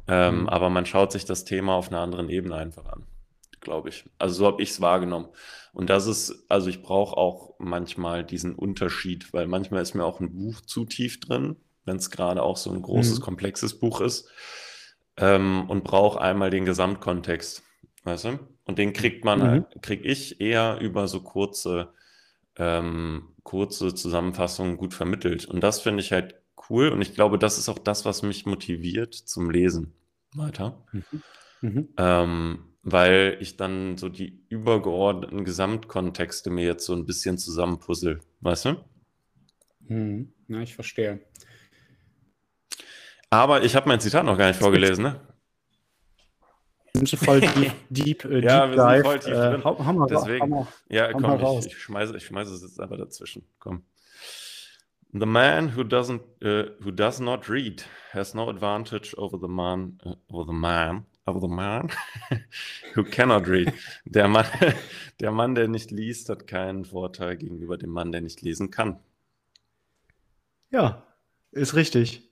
Ähm, 0.08 0.40
mhm. 0.40 0.48
Aber 0.48 0.70
man 0.70 0.86
schaut 0.86 1.12
sich 1.12 1.26
das 1.26 1.44
Thema 1.44 1.74
auf 1.74 1.88
einer 1.88 2.00
anderen 2.00 2.30
Ebene 2.30 2.56
einfach 2.56 2.86
an 2.86 3.06
glaube 3.66 3.88
ich. 3.90 4.04
Also 4.18 4.36
so 4.36 4.46
habe 4.46 4.62
ich 4.62 4.70
es 4.70 4.80
wahrgenommen. 4.80 5.28
Und 5.76 5.90
das 5.90 6.06
ist, 6.06 6.46
also 6.48 6.70
ich 6.70 6.80
brauche 6.80 7.18
auch 7.18 7.54
manchmal 7.58 8.24
diesen 8.24 8.54
Unterschied, 8.54 9.34
weil 9.34 9.46
manchmal 9.46 9.82
ist 9.82 9.92
mir 9.92 10.06
auch 10.06 10.20
ein 10.20 10.32
Buch 10.32 10.62
zu 10.62 10.86
tief 10.86 11.20
drin, 11.20 11.56
wenn 11.84 11.98
es 11.98 12.10
gerade 12.10 12.42
auch 12.42 12.56
so 12.56 12.70
ein 12.70 12.80
großes, 12.80 13.18
mhm. 13.18 13.22
komplexes 13.22 13.78
Buch 13.78 14.00
ist. 14.00 14.26
Ähm, 15.18 15.68
und 15.68 15.84
brauche 15.84 16.18
einmal 16.18 16.48
den 16.48 16.64
Gesamtkontext. 16.64 17.62
Weißt 18.04 18.24
du? 18.24 18.38
Und 18.64 18.78
den 18.78 18.94
kriegt 18.94 19.26
man, 19.26 19.54
mhm. 19.54 19.66
kriege 19.82 20.08
ich 20.08 20.40
eher 20.40 20.78
über 20.80 21.08
so 21.08 21.20
kurze, 21.20 21.92
ähm, 22.56 23.34
kurze 23.42 23.94
Zusammenfassungen 23.94 24.78
gut 24.78 24.94
vermittelt. 24.94 25.44
Und 25.44 25.60
das 25.60 25.82
finde 25.82 26.02
ich 26.02 26.10
halt 26.10 26.36
cool. 26.70 26.88
Und 26.88 27.02
ich 27.02 27.12
glaube, 27.12 27.38
das 27.38 27.58
ist 27.58 27.68
auch 27.68 27.78
das, 27.78 28.06
was 28.06 28.22
mich 28.22 28.46
motiviert 28.46 29.12
zum 29.12 29.50
Lesen 29.50 29.92
weiter. 30.34 30.82
Mhm. 30.92 31.22
Mhm. 31.60 31.88
Ähm, 31.98 32.64
weil 32.88 33.36
ich 33.40 33.56
dann 33.56 33.98
so 33.98 34.08
die 34.08 34.44
übergeordneten 34.48 35.44
Gesamtkontexte 35.44 36.50
mir 36.50 36.64
jetzt 36.64 36.86
so 36.86 36.94
ein 36.94 37.04
bisschen 37.04 37.36
zusammenpuzzle, 37.36 38.20
weißt 38.42 38.66
du? 38.66 38.84
Hm, 39.88 40.32
ja, 40.46 40.60
ich 40.60 40.76
verstehe. 40.76 41.20
Aber 43.28 43.64
ich 43.64 43.74
habe 43.74 43.88
mein 43.88 43.98
Zitat 43.98 44.24
noch 44.24 44.38
gar 44.38 44.46
nicht 44.46 44.60
vorgelesen, 44.60 45.02
ne? 45.02 45.20
Wir 46.92 47.06
sind 47.06 47.18
voll 47.18 47.40
deep, 47.40 47.72
deep, 47.90 48.24
äh, 48.24 48.44
ja, 48.44 48.70
wir 48.70 48.80
sind 48.80 49.04
voll 49.04 49.18
tief 49.18 49.32
äh, 49.32 49.58
drin. 49.58 49.62
Äh, 49.62 50.06
Deswegen, 50.08 50.54
hau, 50.54 50.58
hau, 50.60 50.68
ja, 50.88 51.12
komm, 51.12 51.58
ich, 51.58 51.66
ich, 51.66 51.78
schmeiße, 51.78 52.16
ich 52.16 52.24
schmeiße 52.24 52.54
es 52.54 52.62
jetzt 52.62 52.80
einfach 52.80 52.98
dazwischen. 52.98 53.44
Komm. 53.58 53.82
The 55.12 55.26
man 55.26 55.76
who 55.76 55.82
doesn't, 55.82 56.20
uh, 56.44 56.70
who 56.84 56.92
does 56.92 57.18
not 57.18 57.48
read 57.48 57.82
has 58.12 58.32
no 58.32 58.48
advantage 58.48 59.12
over 59.18 59.38
the 59.40 59.48
man, 59.48 59.98
uh, 60.06 60.14
over 60.30 60.46
the 60.46 60.56
man, 60.56 61.04
over 61.26 61.40
the 61.40 61.48
man 61.48 61.90
who 62.94 63.04
cannot 63.04 63.46
read. 63.48 63.72
Der 64.04 64.28
Mann, 64.28 64.46
der 65.20 65.32
Mann, 65.32 65.54
der 65.54 65.68
nicht 65.68 65.90
liest, 65.90 66.28
hat 66.28 66.46
keinen 66.46 66.84
Vorteil 66.84 67.36
gegenüber 67.36 67.76
dem 67.76 67.90
Mann, 67.90 68.12
der 68.12 68.20
nicht 68.20 68.42
lesen 68.42 68.70
kann. 68.70 68.98
Ja, 70.70 71.02
ist 71.52 71.74
richtig. 71.74 72.22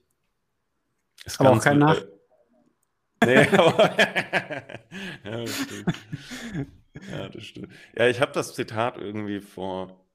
Ist 1.25 1.39
Aber 1.39 1.51
auch 1.51 1.61
kein 1.61 1.79
Nach. 1.79 2.01
Nee, 3.23 3.47
aber 3.57 3.97
ja, 5.23 5.41
das 5.41 5.55
stimmt. 5.55 5.93
Ja, 7.11 7.29
das 7.29 7.43
stimmt. 7.43 7.73
Ja, 7.97 8.07
ich 8.07 8.21
habe 8.21 8.31
das 8.33 8.53
Zitat 8.53 8.97
irgendwie 8.97 9.41
vor, 9.41 10.05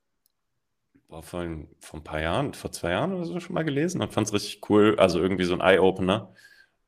boah, 1.08 1.22
vor, 1.22 1.40
ein, 1.40 1.68
vor 1.80 2.00
ein 2.00 2.04
paar 2.04 2.20
Jahren, 2.20 2.54
vor 2.54 2.72
zwei 2.72 2.92
Jahren 2.92 3.12
oder 3.12 3.24
so 3.24 3.40
schon 3.40 3.54
mal 3.54 3.64
gelesen 3.64 4.00
und 4.00 4.12
fand 4.12 4.28
es 4.28 4.32
richtig 4.32 4.70
cool. 4.70 4.96
Also 4.98 5.20
irgendwie 5.20 5.44
so 5.44 5.54
ein 5.54 5.60
Eye-Opener. 5.60 6.32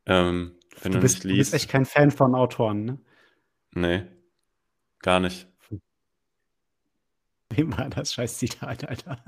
Ähm, 0.07 0.55
wenn 0.81 0.93
Du 0.93 0.99
du 0.99 1.03
bist, 1.03 1.25
du 1.25 1.29
bist 1.29 1.55
echt 1.55 1.69
kein 1.69 1.85
Fan 1.85 2.11
von 2.11 2.35
Autoren, 2.35 2.85
ne? 2.85 2.99
Nee, 3.75 4.07
gar 5.01 5.21
nicht. 5.21 5.47
Wem 7.51 7.77
war 7.77 7.89
das 7.91 8.15
scheiß 8.15 8.39
Zitat, 8.39 8.89
Alter? 8.89 9.23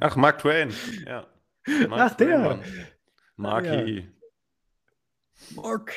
Ach, 0.00 0.16
Mark 0.16 0.38
Twain. 0.38 0.72
Ja. 1.06 1.26
Mark 1.88 2.00
Ach, 2.12 2.16
Twain, 2.16 2.28
der. 2.28 2.38
Mann. 2.38 2.60
Ja. 2.62 2.84
Marky. 3.36 4.08
Mark. 5.54 5.94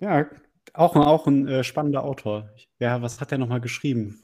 Ja, 0.00 0.30
auch, 0.72 0.96
auch 0.96 1.26
ein 1.26 1.46
äh, 1.46 1.64
spannender 1.64 2.04
Autor. 2.04 2.50
Ja, 2.78 3.02
was 3.02 3.20
hat 3.20 3.32
er 3.32 3.38
nochmal 3.38 3.60
geschrieben? 3.60 4.22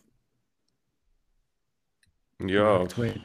Ja, 2.40 2.78
Mark 2.78 2.88
Twain. 2.90 3.24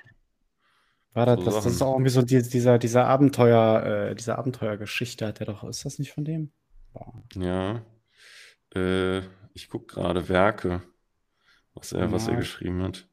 War 1.13 1.25
das, 1.25 1.39
so 1.39 1.45
das, 1.45 1.55
das 1.63 1.73
ist 1.73 1.81
auch 1.81 1.93
irgendwie 1.93 2.11
so 2.11 2.21
die, 2.21 2.41
dieser, 2.41 2.77
dieser 2.77 3.05
Abenteuer, 3.05 4.09
äh, 4.11 4.15
diese 4.15 4.37
Abenteuergeschichte 4.37 5.25
hat 5.27 5.39
er 5.39 5.47
doch. 5.47 5.63
Ist 5.63 5.85
das 5.85 5.99
nicht 5.99 6.11
von 6.11 6.25
dem? 6.25 6.51
Boah. 6.93 7.13
Ja. 7.35 7.81
Äh, 8.75 9.19
ich 9.53 9.69
gucke 9.69 9.95
gerade 9.95 10.29
Werke, 10.29 10.81
was 11.73 11.91
er, 11.91 12.11
was 12.11 12.27
er 12.27 12.35
geschrieben 12.35 12.83
hat. 12.83 13.07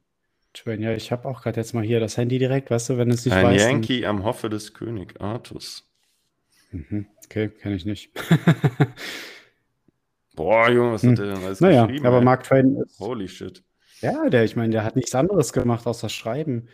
Twain. 0.53 0.81
Ja, 0.81 0.93
ich 0.93 1.11
habe 1.11 1.27
auch 1.27 1.41
gerade 1.43 1.59
jetzt 1.59 1.73
mal 1.73 1.83
hier 1.83 1.99
das 1.99 2.17
Handy 2.17 2.39
direkt, 2.39 2.71
weißt 2.71 2.89
du, 2.89 2.97
wenn 2.97 3.11
es 3.11 3.25
nicht 3.25 3.33
Ein 3.33 3.45
weiß, 3.45 3.61
dann. 3.63 3.71
Yankee 3.71 4.05
am 4.05 4.23
Hofe 4.23 4.49
des 4.49 4.73
König 4.73 5.19
Artus. 5.21 5.87
Mhm. 6.71 7.07
Okay, 7.25 7.49
kenne 7.49 7.75
ich 7.75 7.85
nicht. 7.85 8.11
Boah, 10.35 10.69
Junge, 10.69 10.93
was 10.93 11.03
hat 11.03 11.09
Hm. 11.09 11.15
der 11.15 11.25
denn 11.35 11.43
alles 11.43 11.61
Naja, 11.61 11.85
geschrieben, 11.85 12.05
aber 12.05 12.17
ey? 12.19 12.23
Mark 12.23 12.43
Twain 12.43 12.75
ist, 12.77 12.99
Holy 12.99 13.27
shit. 13.27 13.63
ja, 14.01 14.29
der, 14.29 14.43
ich 14.43 14.55
meine, 14.55 14.71
der 14.71 14.83
hat 14.83 14.95
nichts 14.95 15.15
anderes 15.15 15.51
gemacht 15.53 15.87
außer 15.87 16.09
Schreiben. 16.09 16.67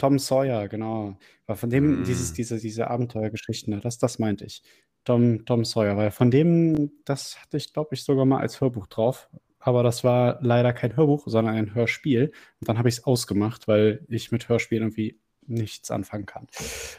Tom 0.00 0.18
Sawyer, 0.18 0.68
genau. 0.68 1.16
Weil 1.46 1.56
von 1.56 1.70
dem, 1.70 2.02
dieses, 2.04 2.30
Hm. 2.30 2.34
diese, 2.36 2.58
diese 2.58 2.88
Abenteuergeschichten, 2.90 3.74
ne, 3.74 3.80
das, 3.80 3.98
das 3.98 4.18
meinte 4.18 4.44
ich. 4.46 4.62
Tom, 5.04 5.44
Tom 5.46 5.64
Sawyer, 5.64 5.96
weil 5.96 6.10
von 6.10 6.30
dem, 6.30 6.90
das 7.04 7.40
hatte 7.40 7.56
ich, 7.56 7.72
glaube 7.72 7.94
ich, 7.94 8.02
sogar 8.04 8.24
mal 8.26 8.40
als 8.40 8.60
Hörbuch 8.60 8.86
drauf. 8.88 9.28
Aber 9.58 9.82
das 9.82 10.04
war 10.04 10.38
leider 10.42 10.72
kein 10.72 10.96
Hörbuch, 10.96 11.24
sondern 11.26 11.54
ein 11.54 11.74
Hörspiel. 11.74 12.32
Und 12.60 12.68
dann 12.68 12.78
habe 12.78 12.88
ich 12.88 12.96
es 12.96 13.04
ausgemacht, 13.04 13.68
weil 13.68 14.04
ich 14.08 14.32
mit 14.32 14.48
Hörspielen 14.48 14.84
irgendwie 14.84 15.20
nichts 15.46 15.90
anfangen 15.90 16.26
kann. 16.26 16.46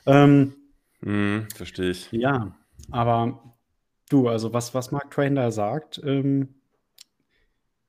Ähm, 0.05 0.53
Hm, 1.03 1.47
verstehe 1.55 1.89
ich. 1.91 2.11
ja, 2.11 2.55
aber 2.91 3.55
du, 4.09 4.27
also 4.29 4.53
was, 4.53 4.73
was 4.75 4.91
Mark 4.91 5.11
Twain 5.11 5.35
da 5.35 5.49
sagt, 5.51 5.99
ähm, 6.03 6.60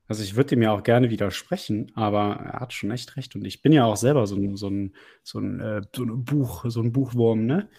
also 0.07 0.21
ich 0.21 0.35
würde 0.35 0.49
dem 0.49 0.61
ja 0.61 0.71
auch 0.71 0.83
gerne 0.83 1.09
widersprechen, 1.09 1.91
aber 1.95 2.35
er 2.35 2.59
hat 2.59 2.73
schon 2.73 2.91
echt 2.91 3.15
recht. 3.15 3.35
Und 3.35 3.45
ich 3.45 3.61
bin 3.61 3.71
ja 3.71 3.85
auch 3.85 3.95
selber 3.95 4.27
so 4.27 4.35
ein, 4.35 4.55
so 4.57 4.69
ein, 4.69 4.93
so 5.23 5.39
ein, 5.39 5.59
äh, 5.59 5.81
so 5.95 6.03
ein 6.03 6.25
Buch, 6.25 6.65
so 6.67 6.81
ein 6.81 6.91
Buchwurm, 6.91 7.45
ne? 7.45 7.69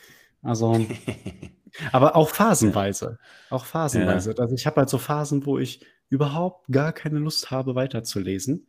Also, 0.43 0.87
aber 1.93 2.17
auch 2.17 2.31
phasenweise. 2.31 3.19
Auch 3.51 3.67
phasenweise. 3.67 4.31
Ja. 4.31 4.37
Also 4.39 4.55
ich 4.55 4.67
habe 4.67 4.77
halt 4.77 4.89
so 4.89 4.99
Phasen, 4.99 5.45
wo 5.45 5.59
ich 5.59 5.85
überhaupt 6.09 6.67
gar 6.71 6.93
keine 6.93 7.19
Lust 7.19 7.51
habe, 7.51 7.75
weiterzulesen. 7.75 8.69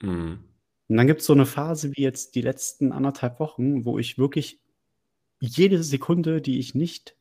Hm. 0.00 0.44
Und 0.88 0.96
dann 0.96 1.06
gibt 1.06 1.20
es 1.20 1.26
so 1.26 1.32
eine 1.32 1.46
Phase 1.46 1.92
wie 1.96 2.02
jetzt 2.02 2.34
die 2.34 2.42
letzten 2.42 2.92
anderthalb 2.92 3.40
Wochen, 3.40 3.84
wo 3.84 3.98
ich 3.98 4.18
wirklich 4.18 4.60
jede 5.40 5.82
Sekunde, 5.82 6.40
die 6.40 6.58
ich 6.58 6.74
nicht 6.74 7.16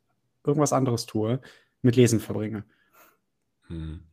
irgendwas 0.46 0.74
anderes 0.74 1.06
tue, 1.06 1.42
mit 1.82 1.96
Lesen 1.96 2.20
verbringe. 2.20 2.66
Hm. 3.68 4.11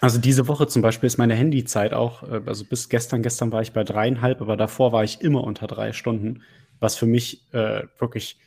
Also 0.00 0.20
diese 0.20 0.46
Woche 0.48 0.66
zum 0.66 0.82
Beispiel 0.82 1.06
ist 1.08 1.18
meine 1.18 1.34
Handyzeit 1.34 1.92
auch, 1.92 2.22
äh, 2.22 2.40
also 2.46 2.64
bis 2.64 2.88
gestern, 2.88 3.22
gestern 3.22 3.52
war 3.52 3.62
ich 3.62 3.72
bei 3.72 3.84
dreieinhalb, 3.84 4.40
aber 4.40 4.56
davor 4.56 4.92
war 4.92 5.04
ich 5.04 5.20
immer 5.20 5.42
unter 5.44 5.66
drei 5.66 5.92
Stunden, 5.92 6.42
was 6.80 6.96
für 6.96 7.06
mich 7.06 7.52
äh, 7.52 7.84
wirklich 7.98 8.38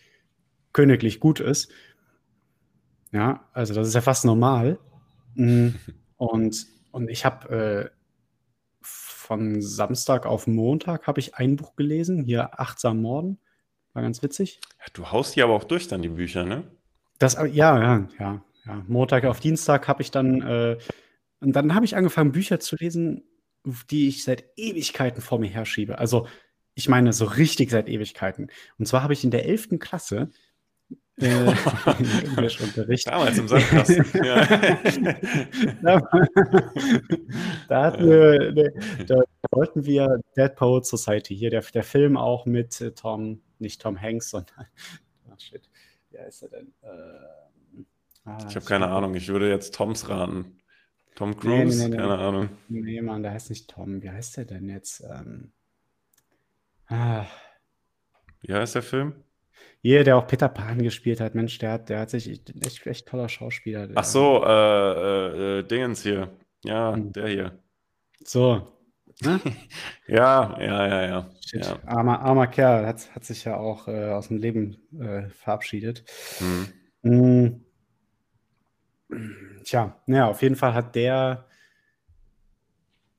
königlich 0.73 1.19
gut 1.19 1.39
ist. 1.39 1.71
Ja, 3.11 3.47
also 3.51 3.73
das 3.73 3.87
ist 3.87 3.93
ja 3.93 4.01
fast 4.01 4.23
normal. 4.23 4.79
Mm, 5.35 5.69
Und, 6.21 6.67
und 6.91 7.09
ich 7.09 7.25
habe 7.25 7.89
äh, 7.89 7.89
von 8.83 9.59
Samstag 9.59 10.27
auf 10.27 10.45
Montag 10.45 11.07
habe 11.07 11.19
ich 11.19 11.33
ein 11.33 11.55
Buch 11.55 11.75
gelesen, 11.75 12.23
hier 12.23 12.59
Achtsam 12.59 13.01
Morden, 13.01 13.39
war 13.93 14.03
ganz 14.03 14.21
witzig. 14.21 14.59
Ja, 14.77 14.85
du 14.93 15.11
haust 15.11 15.35
die 15.35 15.41
aber 15.41 15.53
auch 15.53 15.63
durch 15.63 15.87
dann, 15.87 16.03
die 16.03 16.09
Bücher, 16.09 16.45
ne? 16.45 16.61
Das, 17.17 17.33
ja, 17.33 17.47
ja, 17.49 18.07
ja, 18.19 18.45
ja. 18.67 18.85
Montag 18.87 19.25
auf 19.25 19.39
Dienstag 19.39 19.87
habe 19.87 20.03
ich 20.03 20.11
dann, 20.11 20.43
äh, 20.43 20.77
und 21.41 21.53
dann 21.53 21.75
habe 21.75 21.85
ich 21.85 21.95
angefangen, 21.95 22.31
Bücher 22.31 22.59
zu 22.59 22.75
lesen, 22.77 23.23
die 23.89 24.07
ich 24.07 24.23
seit 24.23 24.45
Ewigkeiten 24.55 25.21
vor 25.21 25.39
mir 25.39 25.49
herschiebe. 25.49 25.99
Also, 25.99 26.27
ich 26.73 26.87
meine, 26.87 27.13
so 27.13 27.25
richtig 27.25 27.69
seit 27.69 27.89
Ewigkeiten. 27.89 28.49
Und 28.77 28.87
zwar 28.87 29.03
habe 29.03 29.13
ich 29.13 29.23
in 29.23 29.31
der 29.31 29.45
11. 29.45 29.79
Klasse 29.79 30.29
äh, 31.21 31.53
Englischunterricht. 32.25 33.07
Damals 33.07 33.37
im 33.37 33.47
Sandkasten. 33.47 34.05
ja. 34.23 34.45
da, 35.81 36.01
da, 37.67 37.83
hatten 37.83 38.09
wir, 38.09 38.51
ne, 38.51 38.73
da 39.05 39.21
wollten 39.51 39.85
wir 39.85 40.19
Dead 40.35 40.55
Poet 40.55 40.85
Society, 40.85 41.35
hier 41.35 41.49
der, 41.49 41.61
der 41.61 41.83
Film 41.83 42.17
auch 42.17 42.45
mit 42.45 42.79
äh, 42.81 42.91
Tom, 42.91 43.41
nicht 43.59 43.81
Tom 43.81 43.99
Hanks, 43.99 44.29
sondern, 44.29 44.67
ach 45.31 45.39
shit, 45.39 45.69
wie 46.09 46.19
heißt 46.19 46.43
er 46.43 46.49
denn? 46.49 46.73
Ähm, 46.83 47.85
ah, 48.25 48.37
Ich 48.47 48.55
habe 48.55 48.65
keine 48.65 48.87
Ahnung, 48.87 49.15
ich 49.15 49.27
würde 49.27 49.49
jetzt 49.49 49.75
Toms 49.75 50.09
raten. 50.09 50.60
Tom 51.15 51.35
Cruise? 51.37 51.77
nee, 51.77 51.83
nee, 51.89 51.89
nee. 51.89 51.97
Keine 51.97 52.17
Ahnung. 52.17 52.49
Nee, 52.69 53.01
Mann, 53.01 53.23
der 53.23 53.31
heißt 53.33 53.49
nicht 53.49 53.69
Tom. 53.69 54.01
Wie 54.01 54.09
heißt 54.09 54.37
der 54.37 54.45
denn 54.45 54.69
jetzt? 54.69 55.01
Ähm, 55.03 55.51
ah, 56.87 57.25
Wie 58.41 58.53
heißt 58.53 58.75
der 58.75 58.83
Film? 58.83 59.13
hier, 59.83 60.03
der 60.03 60.17
auch 60.17 60.27
Peter 60.27 60.47
Pan 60.49 60.81
gespielt 60.81 61.19
hat. 61.19 61.33
Mensch, 61.35 61.57
der 61.59 61.71
hat, 61.73 61.89
der 61.89 61.99
hat 62.01 62.09
sich 62.11 62.41
echt, 62.63 62.85
echt 62.85 63.07
toller 63.07 63.29
Schauspieler. 63.29 63.89
Ach 63.95 64.03
so, 64.03 64.43
äh, 64.45 64.49
äh, 64.51 65.59
äh, 65.59 65.63
Dingens 65.63 66.03
hier. 66.03 66.29
Ja, 66.63 66.93
Hm. 66.93 67.11
der 67.13 67.27
hier. 67.27 67.59
So. 68.23 68.77
Ne? 69.21 69.39
Ja, 70.07 70.57
ja, 70.59 70.87
ja, 70.87 71.05
ja. 71.07 71.29
Ja. 71.53 71.79
Armer, 71.85 72.19
armer 72.21 72.47
Kerl, 72.47 72.85
hat, 72.85 73.13
hat 73.15 73.23
sich 73.25 73.43
ja 73.45 73.57
auch 73.57 73.87
äh, 73.87 74.09
aus 74.11 74.27
dem 74.29 74.37
Leben 74.37 74.77
äh, 74.99 75.29
verabschiedet. 75.29 76.03
Hm. 76.39 76.67
Mm. 77.03 77.65
Tja, 79.63 80.01
naja, 80.07 80.27
auf 80.27 80.41
jeden 80.41 80.55
Fall 80.55 80.73
hat 80.73 80.95
der, 80.95 81.45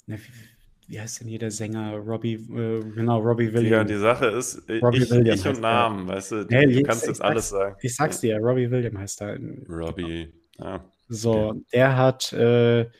ne, 0.07 0.19
wie, 0.19 0.93
wie 0.93 1.01
heißt 1.01 1.21
denn 1.21 1.29
hier 1.29 1.39
der 1.39 1.51
Sänger? 1.51 1.95
Robbie, 1.97 2.35
äh, 2.35 2.81
genau, 2.95 3.21
Robbie 3.21 3.47
Ja, 3.47 3.53
Williams. 3.55 3.91
die 3.91 3.97
Sache 3.99 4.27
ist, 4.27 4.69
Robbie 4.83 4.99
ich, 5.03 5.11
Williams 5.11 5.41
ich 5.41 5.47
und 5.47 5.55
der. 5.55 5.63
Namen, 5.63 6.07
weißt 6.09 6.33
du, 6.33 6.37
Nee, 6.49 6.67
du 6.67 6.71
ich- 6.81 6.85
kannst 6.85 7.07
jetzt 7.07 7.23
alles 7.23 7.49
sagen. 7.49 7.77
Ich 7.81 7.95
sag's 7.95 8.21
dir, 8.21 8.39
Robbie 8.39 8.71
Williams 8.71 8.99
heißt 8.99 9.23
er. 9.23 9.39
Robbie, 9.69 10.33
ja. 10.59 10.85
So, 11.09 11.33
Okay. 11.51 11.61
der 11.73 11.97
hat, 11.97 12.33
äh, 12.33 12.91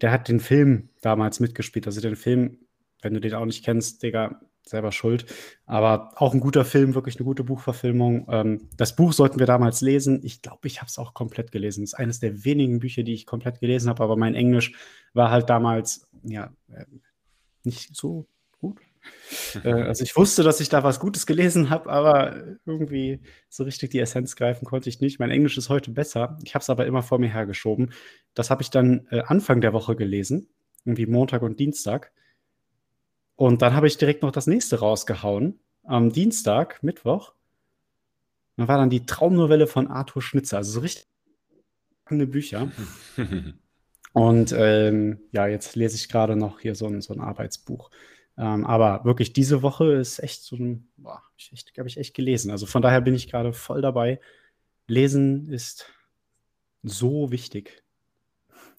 der 0.00 0.12
hat 0.12 0.28
den 0.28 0.40
Film 0.40 0.88
damals 1.02 1.40
mitgespielt. 1.40 1.86
Also 1.86 2.00
den 2.00 2.16
Film, 2.16 2.58
wenn 3.02 3.14
du 3.14 3.20
den 3.20 3.34
auch 3.34 3.44
nicht 3.44 3.64
kennst, 3.64 4.02
Digga, 4.02 4.40
selber 4.68 4.92
schuld. 4.92 5.26
Aber 5.64 6.12
auch 6.16 6.34
ein 6.34 6.40
guter 6.40 6.64
Film, 6.64 6.94
wirklich 6.94 7.16
eine 7.16 7.24
gute 7.24 7.44
Buchverfilmung. 7.44 8.26
Ähm, 8.30 8.68
das 8.76 8.96
Buch 8.96 9.12
sollten 9.12 9.38
wir 9.38 9.46
damals 9.46 9.80
lesen. 9.80 10.20
Ich 10.24 10.42
glaube, 10.42 10.66
ich 10.66 10.80
habe 10.80 10.88
es 10.88 10.98
auch 10.98 11.14
komplett 11.14 11.52
gelesen. 11.52 11.82
Das 11.82 11.92
ist 11.92 11.98
eines 11.98 12.20
der 12.20 12.44
wenigen 12.44 12.80
Bücher, 12.80 13.02
die 13.02 13.14
ich 13.14 13.26
komplett 13.26 13.60
gelesen 13.60 13.88
habe. 13.88 14.02
Aber 14.02 14.16
mein 14.16 14.34
Englisch 14.34 14.74
war 15.14 15.30
halt 15.30 15.48
damals, 15.48 16.08
ja, 16.22 16.52
äh, 16.68 16.84
nicht 17.64 17.94
so 17.96 18.26
gut. 18.60 18.78
Äh, 19.62 19.70
also 19.70 20.02
ich 20.02 20.16
wusste, 20.16 20.42
dass 20.42 20.58
ich 20.58 20.68
da 20.68 20.82
was 20.82 20.98
Gutes 20.98 21.26
gelesen 21.26 21.70
habe, 21.70 21.88
aber 21.90 22.58
irgendwie 22.64 23.20
so 23.48 23.62
richtig 23.62 23.90
die 23.90 24.00
Essenz 24.00 24.34
greifen 24.34 24.64
konnte 24.64 24.88
ich 24.88 25.00
nicht. 25.00 25.20
Mein 25.20 25.30
Englisch 25.30 25.56
ist 25.56 25.68
heute 25.68 25.92
besser. 25.92 26.36
Ich 26.42 26.54
habe 26.56 26.62
es 26.62 26.70
aber 26.70 26.86
immer 26.86 27.04
vor 27.04 27.20
mir 27.20 27.32
hergeschoben. 27.32 27.92
Das 28.34 28.50
habe 28.50 28.62
ich 28.62 28.70
dann 28.70 29.06
äh, 29.10 29.20
Anfang 29.20 29.60
der 29.60 29.72
Woche 29.72 29.94
gelesen, 29.94 30.48
irgendwie 30.84 31.06
Montag 31.06 31.42
und 31.42 31.60
Dienstag. 31.60 32.12
Und 33.36 33.62
dann 33.62 33.74
habe 33.74 33.86
ich 33.86 33.98
direkt 33.98 34.22
noch 34.22 34.32
das 34.32 34.46
nächste 34.46 34.80
rausgehauen. 34.80 35.60
Am 35.84 36.10
Dienstag, 36.10 36.82
Mittwoch. 36.82 37.34
Da 38.56 38.66
war 38.66 38.78
dann 38.78 38.90
die 38.90 39.04
Traumnovelle 39.04 39.66
von 39.66 39.86
Arthur 39.88 40.22
Schnitzer. 40.22 40.58
Also 40.58 40.72
so 40.72 40.80
richtig 40.80 41.06
Bücher. 42.08 42.70
Und 44.12 44.54
ähm, 44.56 45.20
ja, 45.32 45.46
jetzt 45.46 45.76
lese 45.76 45.96
ich 45.96 46.08
gerade 46.08 46.36
noch 46.36 46.60
hier 46.60 46.74
so 46.74 46.86
ein, 46.86 47.02
so 47.02 47.12
ein 47.12 47.20
Arbeitsbuch. 47.20 47.90
Ähm, 48.38 48.64
aber 48.64 49.04
wirklich, 49.04 49.34
diese 49.34 49.62
Woche 49.62 49.92
ist 49.92 50.20
echt 50.20 50.42
so 50.42 50.56
ein, 50.56 50.88
boah, 50.96 51.22
habe 51.78 51.88
ich 51.88 51.98
echt 51.98 52.14
gelesen. 52.14 52.50
Also 52.50 52.64
von 52.64 52.80
daher 52.80 53.02
bin 53.02 53.14
ich 53.14 53.30
gerade 53.30 53.52
voll 53.52 53.82
dabei. 53.82 54.20
Lesen 54.86 55.48
ist 55.48 55.92
so 56.82 57.30
wichtig. 57.30 57.82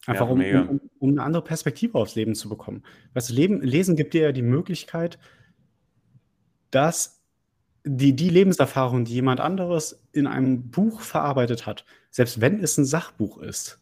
Einfach 0.07 0.27
Ja, 0.29 0.61
um, 0.61 0.69
um, 0.69 0.81
um, 0.99 1.09
eine 1.11 1.23
andere 1.23 1.43
Perspektive 1.43 1.97
aufs 1.97 2.15
Leben 2.15 2.33
zu 2.33 2.47
bekommen. 2.47 2.83
Weißt 3.13 3.29
du, 3.29 3.33
Leben, 3.33 3.61
Lesen 3.61 3.97
gibt 3.97 4.13
dir 4.13 4.21
ja 4.21 4.31
die 4.31 4.41
Möglichkeit, 4.41 5.19
dass 6.71 7.21
die, 7.83 8.15
die 8.15 8.29
Lebenserfahrung, 8.29 9.03
die 9.05 9.13
jemand 9.13 9.41
anderes 9.41 10.01
in 10.13 10.25
einem 10.25 10.71
Buch 10.71 11.01
verarbeitet 11.01 11.65
hat, 11.65 11.85
selbst 12.09 12.39
wenn 12.39 12.63
es 12.63 12.77
ein 12.77 12.85
Sachbuch 12.85 13.37
ist, 13.39 13.79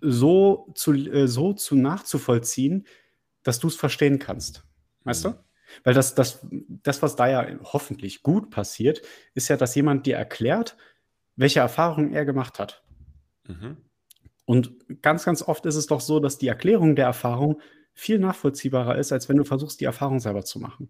so 0.00 0.70
zu, 0.74 0.94
äh, 0.94 1.28
so 1.28 1.52
zu 1.52 1.76
nachzuvollziehen, 1.76 2.86
dass 3.44 3.60
du 3.60 3.68
es 3.68 3.76
verstehen 3.76 4.18
kannst. 4.18 4.64
Weißt 5.04 5.24
du? 5.24 5.30
Mhm. 5.30 5.34
Weil 5.84 5.94
das, 5.94 6.14
das, 6.14 6.44
das, 6.50 7.02
was 7.02 7.14
da 7.14 7.28
ja 7.28 7.46
hoffentlich 7.62 8.22
gut 8.22 8.50
passiert, 8.50 9.02
ist 9.34 9.48
ja, 9.48 9.56
dass 9.56 9.74
jemand 9.74 10.06
dir 10.06 10.16
erklärt, 10.16 10.76
welche 11.36 11.60
Erfahrungen 11.60 12.12
er 12.12 12.24
gemacht 12.24 12.58
hat. 12.58 12.82
Mhm. 13.46 13.76
Und 14.48 15.02
ganz, 15.02 15.26
ganz 15.26 15.42
oft 15.42 15.66
ist 15.66 15.74
es 15.74 15.88
doch 15.88 16.00
so, 16.00 16.20
dass 16.20 16.38
die 16.38 16.48
Erklärung 16.48 16.96
der 16.96 17.04
Erfahrung 17.04 17.60
viel 17.92 18.18
nachvollziehbarer 18.18 18.96
ist, 18.96 19.12
als 19.12 19.28
wenn 19.28 19.36
du 19.36 19.44
versuchst, 19.44 19.78
die 19.78 19.84
Erfahrung 19.84 20.20
selber 20.20 20.42
zu 20.42 20.58
machen. 20.58 20.88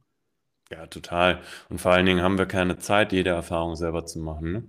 Ja, 0.71 0.87
total. 0.87 1.41
Und 1.69 1.81
vor 1.81 1.91
allen 1.91 2.07
Dingen 2.07 2.23
haben 2.23 2.39
wir 2.39 2.47
keine 2.47 2.79
Zeit, 2.79 3.13
jede 3.13 3.31
Erfahrung 3.31 3.75
selber 3.75 4.07
zu 4.07 4.21
machen, 4.21 4.53
ne? 4.53 4.63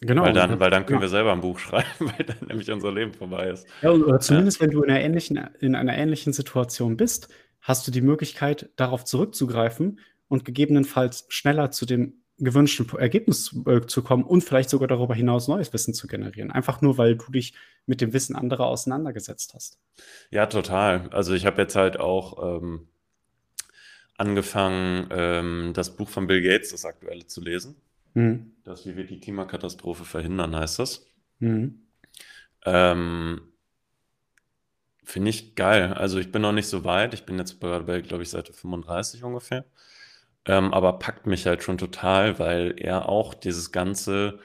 Genau. 0.00 0.22
Weil 0.22 0.32
dann, 0.32 0.58
weil 0.58 0.70
dann 0.70 0.86
können 0.86 1.00
ja. 1.00 1.02
wir 1.02 1.08
selber 1.10 1.32
ein 1.32 1.42
Buch 1.42 1.58
schreiben, 1.58 1.86
weil 1.98 2.24
dann 2.24 2.48
nämlich 2.48 2.70
unser 2.70 2.90
Leben 2.90 3.12
vorbei 3.12 3.50
ist. 3.50 3.66
Ja, 3.82 3.90
oder 3.90 4.14
Ja, 4.14 4.20
zumindest, 4.20 4.58
wenn 4.62 4.70
du 4.70 4.82
in 4.82 4.90
einer 4.90 5.00
ähnlichen, 5.00 5.36
in 5.60 5.74
einer 5.74 5.98
ähnlichen 5.98 6.32
Situation 6.32 6.96
bist, 6.96 7.28
hast 7.60 7.86
du 7.86 7.90
die 7.90 8.00
Möglichkeit, 8.00 8.70
darauf 8.76 9.04
zurückzugreifen 9.04 10.00
und 10.28 10.46
gegebenenfalls 10.46 11.26
schneller 11.28 11.72
zu 11.72 11.84
dem 11.84 12.19
gewünschten 12.44 12.88
Ergebnis 12.98 13.44
zu, 13.44 13.64
äh, 13.66 13.86
zu 13.86 14.02
kommen 14.02 14.24
und 14.24 14.42
vielleicht 14.42 14.70
sogar 14.70 14.88
darüber 14.88 15.14
hinaus 15.14 15.48
neues 15.48 15.72
Wissen 15.72 15.94
zu 15.94 16.06
generieren. 16.06 16.50
Einfach 16.50 16.80
nur, 16.80 16.98
weil 16.98 17.16
du 17.16 17.30
dich 17.30 17.54
mit 17.86 18.00
dem 18.00 18.12
Wissen 18.12 18.36
anderer 18.36 18.66
auseinandergesetzt 18.66 19.54
hast. 19.54 19.78
ja, 20.30 20.46
total. 20.46 21.08
Also 21.10 21.34
ich 21.34 21.46
habe 21.46 21.62
jetzt 21.62 21.76
halt 21.76 21.98
auch 21.98 22.60
ähm, 22.60 22.88
angefangen, 24.16 25.08
ähm, 25.10 25.72
das 25.74 25.96
Buch 25.96 26.08
von 26.08 26.26
Bill 26.26 26.42
Gates, 26.42 26.70
das 26.70 26.84
aktuelle, 26.84 27.26
zu 27.26 27.40
lesen. 27.40 27.76
Mhm. 28.14 28.52
Das 28.64 28.86
Wie 28.86 28.96
wir 28.96 29.04
die 29.06 29.20
Klimakatastrophe 29.20 30.04
verhindern, 30.04 30.54
heißt 30.56 30.78
das. 30.78 31.06
Mhm. 31.38 31.86
Ähm, 32.64 33.40
finde 35.04 35.30
ich 35.30 35.54
geil. 35.54 35.94
Also 35.94 36.18
ich 36.18 36.30
bin 36.30 36.42
noch 36.42 36.52
nicht 36.52 36.68
so 36.68 36.84
weit. 36.84 37.14
Ich 37.14 37.24
bin 37.24 37.38
jetzt 37.38 37.60
gerade 37.60 37.84
bei, 37.84 38.00
glaube 38.00 38.22
ich, 38.22 38.30
Seite 38.30 38.52
35 38.52 39.24
ungefähr. 39.24 39.64
Ähm, 40.50 40.74
aber 40.74 40.94
packt 40.98 41.28
mich 41.28 41.46
halt 41.46 41.62
schon 41.62 41.78
total, 41.78 42.40
weil 42.40 42.74
er 42.76 43.08
auch 43.08 43.34
dieses 43.34 43.70
ganze 43.70 44.40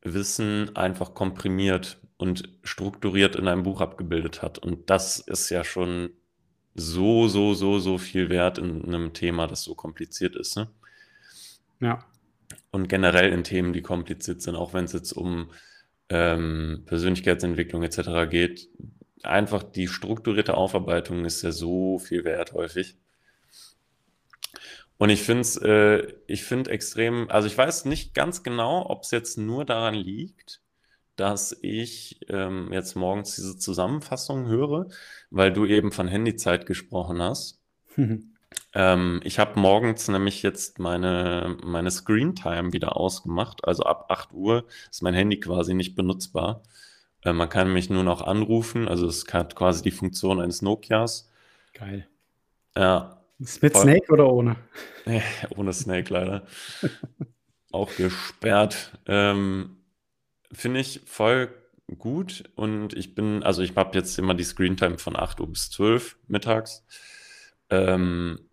Wissen 0.00 0.76
einfach 0.76 1.12
komprimiert 1.12 1.98
und 2.18 2.56
strukturiert 2.62 3.34
in 3.34 3.48
einem 3.48 3.64
Buch 3.64 3.80
abgebildet 3.80 4.42
hat. 4.42 4.58
Und 4.58 4.90
das 4.90 5.18
ist 5.18 5.50
ja 5.50 5.64
schon 5.64 6.10
so, 6.76 7.26
so, 7.26 7.54
so, 7.54 7.80
so 7.80 7.98
viel 7.98 8.28
wert 8.28 8.58
in 8.58 8.84
einem 8.84 9.12
Thema, 9.12 9.48
das 9.48 9.64
so 9.64 9.74
kompliziert 9.74 10.36
ist, 10.36 10.56
ne? 10.56 10.70
Ja. 11.80 12.04
Und 12.70 12.88
generell 12.88 13.32
in 13.32 13.42
Themen, 13.42 13.72
die 13.72 13.82
kompliziert 13.82 14.42
sind, 14.42 14.54
auch 14.54 14.72
wenn 14.72 14.84
es 14.84 14.92
jetzt 14.92 15.10
um 15.10 15.50
ähm, 16.10 16.84
Persönlichkeitsentwicklung 16.86 17.82
etc. 17.82 18.30
geht. 18.30 18.68
Einfach 19.24 19.64
die 19.64 19.88
strukturierte 19.88 20.54
Aufarbeitung 20.54 21.24
ist 21.24 21.42
ja 21.42 21.50
so 21.50 21.98
viel 21.98 22.22
wert 22.22 22.52
häufig. 22.52 22.96
Und 25.00 25.08
ich 25.08 25.22
finde 25.22 25.40
es, 25.40 25.56
äh, 25.56 26.12
ich 26.26 26.44
finde 26.44 26.70
extrem, 26.70 27.30
also 27.30 27.48
ich 27.48 27.56
weiß 27.56 27.86
nicht 27.86 28.12
ganz 28.12 28.42
genau, 28.42 28.84
ob 28.90 29.04
es 29.04 29.10
jetzt 29.12 29.38
nur 29.38 29.64
daran 29.64 29.94
liegt, 29.94 30.60
dass 31.16 31.56
ich 31.62 32.20
ähm, 32.28 32.70
jetzt 32.70 32.96
morgens 32.96 33.34
diese 33.34 33.56
Zusammenfassung 33.56 34.46
höre, 34.46 34.88
weil 35.30 35.54
du 35.54 35.64
eben 35.64 35.90
von 35.90 36.06
Handyzeit 36.06 36.66
gesprochen 36.66 37.22
hast. 37.22 37.62
Ähm, 38.74 39.20
ich 39.24 39.38
habe 39.38 39.58
morgens 39.58 40.06
nämlich 40.08 40.42
jetzt 40.42 40.78
meine, 40.78 41.56
meine 41.64 41.90
Screen-Time 41.90 42.74
wieder 42.74 42.94
ausgemacht. 42.96 43.64
Also 43.64 43.84
ab 43.84 44.06
8 44.10 44.32
Uhr 44.32 44.66
ist 44.90 45.02
mein 45.02 45.14
Handy 45.14 45.40
quasi 45.40 45.72
nicht 45.72 45.94
benutzbar. 45.94 46.62
Äh, 47.22 47.32
man 47.32 47.48
kann 47.48 47.72
mich 47.72 47.88
nur 47.88 48.04
noch 48.04 48.20
anrufen. 48.20 48.86
Also 48.86 49.06
es 49.06 49.24
hat 49.32 49.56
quasi 49.56 49.82
die 49.82 49.92
Funktion 49.92 50.42
eines 50.42 50.60
Nokias. 50.60 51.30
Geil. 51.72 52.06
Ja, 52.76 53.19
mit 53.62 53.72
voll. 53.72 53.82
Snake 53.82 54.12
oder 54.12 54.32
ohne? 54.32 54.56
Äh, 55.04 55.20
Ohne 55.56 55.72
Snake 55.72 56.12
leider. 56.12 56.46
Auch 57.72 57.94
gesperrt. 57.96 58.98
Ähm, 59.06 59.76
finde 60.52 60.80
ich 60.80 61.02
voll 61.06 61.54
gut. 61.98 62.44
Und 62.56 62.94
ich 62.94 63.14
bin, 63.14 63.42
also 63.42 63.62
ich 63.62 63.76
habe 63.76 63.96
jetzt 63.98 64.18
immer 64.18 64.34
die 64.34 64.44
Screentime 64.44 64.98
von 64.98 65.16
8 65.16 65.40
Uhr 65.40 65.48
bis 65.48 65.70
12 65.70 66.18
mittags. 66.28 66.84
Ähm, 67.70 68.50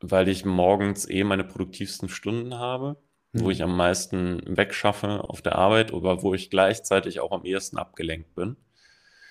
weil 0.00 0.28
ich 0.28 0.44
morgens 0.44 1.08
eh 1.08 1.24
meine 1.24 1.44
produktivsten 1.44 2.08
Stunden 2.08 2.54
habe, 2.58 2.96
wo 3.32 3.44
Hm. 3.44 3.50
ich 3.50 3.62
am 3.62 3.76
meisten 3.76 4.42
wegschaffe 4.56 5.24
auf 5.28 5.42
der 5.42 5.56
Arbeit, 5.56 5.92
aber 5.92 6.22
wo 6.22 6.34
ich 6.34 6.50
gleichzeitig 6.50 7.20
auch 7.20 7.32
am 7.32 7.44
ehesten 7.44 7.78
abgelenkt 7.78 8.34
bin. 8.34 8.56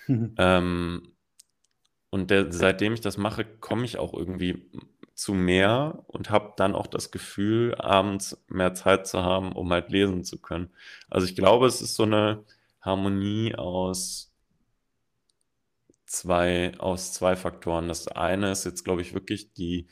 Ähm, 0.37 1.10
und 2.11 2.29
der, 2.29 2.51
seitdem 2.51 2.93
ich 2.93 3.01
das 3.01 3.17
mache, 3.17 3.45
komme 3.45 3.85
ich 3.85 3.97
auch 3.97 4.13
irgendwie 4.13 4.69
zu 5.15 5.33
mehr 5.33 6.03
und 6.07 6.29
habe 6.29 6.53
dann 6.57 6.75
auch 6.75 6.87
das 6.87 7.11
Gefühl, 7.11 7.75
abends 7.75 8.43
mehr 8.47 8.73
Zeit 8.73 9.07
zu 9.07 9.23
haben, 9.23 9.53
um 9.53 9.71
halt 9.71 9.89
lesen 9.89 10.23
zu 10.23 10.39
können. 10.39 10.69
Also 11.09 11.25
ich 11.27 11.35
glaube, 11.35 11.67
es 11.67 11.81
ist 11.81 11.95
so 11.95 12.03
eine 12.03 12.43
Harmonie 12.81 13.55
aus 13.55 14.31
zwei, 16.05 16.73
aus 16.79 17.13
zwei 17.13 17.35
Faktoren. 17.35 17.87
Das 17.87 18.07
eine 18.09 18.51
ist 18.51 18.65
jetzt, 18.65 18.83
glaube 18.83 19.01
ich, 19.01 19.13
wirklich 19.13 19.53
die, 19.53 19.87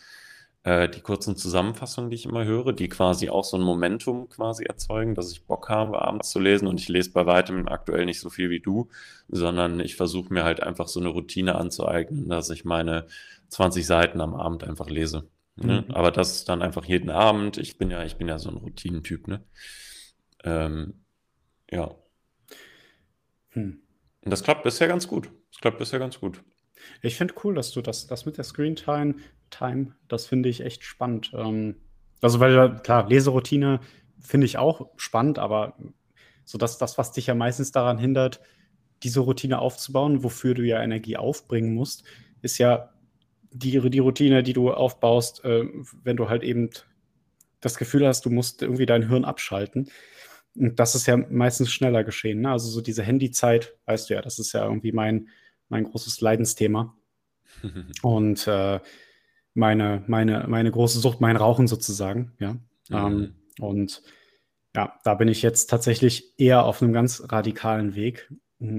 äh, 0.64 0.90
die 0.90 1.02
kurzen 1.02 1.36
Zusammenfassungen, 1.38 2.10
die 2.10 2.16
ich 2.16 2.26
immer 2.26 2.44
höre, 2.44 2.74
die 2.74 2.90
quasi 2.90 3.30
auch 3.30 3.44
so 3.44 3.58
ein 3.58 3.64
Momentum 3.64 4.30
quasi 4.30 4.66
erzeugen, 4.66 5.16
dass 5.16 5.32
ich 5.32 5.46
Bock 5.46 5.70
habe, 5.70 6.02
abends 6.02 6.30
zu 6.30 6.40
lesen. 6.40 6.68
Und 6.68 6.80
ich 6.80 6.90
lese 6.90 7.12
bei 7.12 7.26
weitem 7.26 7.68
aktuell 7.68 8.06
nicht 8.06 8.20
so 8.20 8.30
viel 8.30 8.50
wie 8.50 8.60
du, 8.60 8.90
sondern 9.30 9.80
ich 9.80 9.96
versuche 9.96 10.34
mir 10.34 10.44
halt 10.44 10.62
einfach 10.62 10.88
so 10.88 11.00
eine 11.00 11.10
Routine 11.10 11.56
anzueignen, 11.56 12.28
dass 12.30 12.50
ich 12.50 12.66
meine 12.66 13.08
20 13.48 13.86
Seiten 13.86 14.22
am 14.22 14.36
Abend 14.36 14.64
einfach 14.64 14.90
lese. 14.90 15.28
Ne? 15.56 15.86
Mhm. 15.88 15.96
Aber 15.96 16.12
das 16.12 16.46
dann 16.46 16.62
einfach 16.62 16.86
jeden 16.86 17.10
Abend. 17.10 17.58
Ich 17.58 17.78
bin 17.78 17.90
ja, 17.90 18.04
ich 18.04 18.18
bin 18.18 18.28
ja 18.28 18.40
so 18.40 18.50
ein 18.50 18.58
Routinentyp, 18.58 19.28
ne? 19.28 19.44
Ähm, 20.44 20.94
ja. 21.70 21.96
Hm. 23.50 23.82
Und 24.24 24.32
das 24.32 24.44
klappt 24.44 24.64
bisher 24.64 24.88
ganz 24.88 25.08
gut. 25.08 25.30
Das 25.52 25.62
klappt 25.62 25.80
bisher 25.80 26.00
ganz 26.00 26.20
gut. 26.20 26.42
Ich 27.02 27.16
finde 27.16 27.34
cool, 27.44 27.56
dass 27.56 27.72
du 27.72 27.82
das, 27.82 28.08
das 28.08 28.26
mit 28.26 28.38
der 28.38 28.44
Screen 28.44 28.76
Time, 29.50 29.96
das 30.08 30.26
finde 30.26 30.50
ich 30.50 30.62
echt 30.62 30.84
spannend. 30.84 31.32
Ähm, 31.34 31.76
also, 32.22 32.40
weil, 32.40 32.80
klar, 32.80 33.08
Leseroutine 33.08 33.80
finde 34.20 34.46
ich 34.46 34.58
auch 34.58 34.90
spannend, 34.98 35.40
aber 35.40 35.78
so 36.46 36.58
dass 36.58 36.78
das, 36.78 36.98
was 36.98 37.12
dich 37.12 37.28
ja 37.28 37.36
meistens 37.36 37.72
daran 37.72 37.98
hindert, 37.98 38.42
diese 39.04 39.20
Routine 39.20 39.60
aufzubauen, 39.60 40.24
wofür 40.24 40.56
du 40.56 40.64
ja 40.64 40.82
Energie 40.82 41.16
aufbringen 41.16 41.74
musst, 41.74 42.04
ist 42.42 42.58
ja 42.58 42.90
die, 43.52 43.80
die 43.90 44.00
Routine, 44.00 44.44
die 44.44 44.54
du 44.54 44.72
aufbaust, 44.72 45.44
äh, 45.46 45.66
wenn 46.04 46.18
du 46.18 46.28
halt 46.28 46.44
eben 46.44 46.70
das 47.62 47.78
Gefühl 47.78 48.08
hast, 48.08 48.26
du 48.26 48.30
musst 48.30 48.62
irgendwie 48.62 48.86
dein 48.86 49.08
Hirn 49.08 49.26
abschalten. 49.26 49.90
Und 50.56 50.80
das 50.80 50.96
ist 50.96 51.08
ja 51.08 51.18
meistens 51.18 51.72
schneller 51.72 52.04
geschehen. 52.04 52.42
Ne? 52.42 52.52
Also 52.52 52.70
so 52.70 52.82
diese 52.82 53.04
Handyzeit, 53.04 53.76
weißt 53.86 54.10
du 54.10 54.16
ja, 54.16 54.22
das 54.22 54.40
ist 54.40 54.54
ja 54.54 54.66
irgendwie 54.66 54.92
mein, 54.92 55.30
mein 55.68 55.84
großes 55.84 56.22
Leidensthema. 56.22 56.96
Und 58.02 58.48
äh, 58.48 58.80
meine, 59.60 60.04
meine, 60.08 60.46
meine 60.48 60.72
große 60.72 61.00
Sucht, 61.00 61.22
mein 61.22 61.36
Rauchen 61.36 61.68
sozusagen, 61.68 62.32
ja. 62.40 62.56
Ähm, 62.92 63.18
Mhm. 63.60 63.64
und 63.64 64.02
ja, 64.76 64.94
da 65.04 65.14
bin 65.16 65.28
ich 65.28 65.42
jetzt 65.42 65.70
tatsächlich 65.70 66.34
eher 66.40 66.64
auf 66.64 66.82
einem 66.82 66.94
ganz 66.94 67.24
radikalen 67.28 67.96
Weg. 67.96 68.32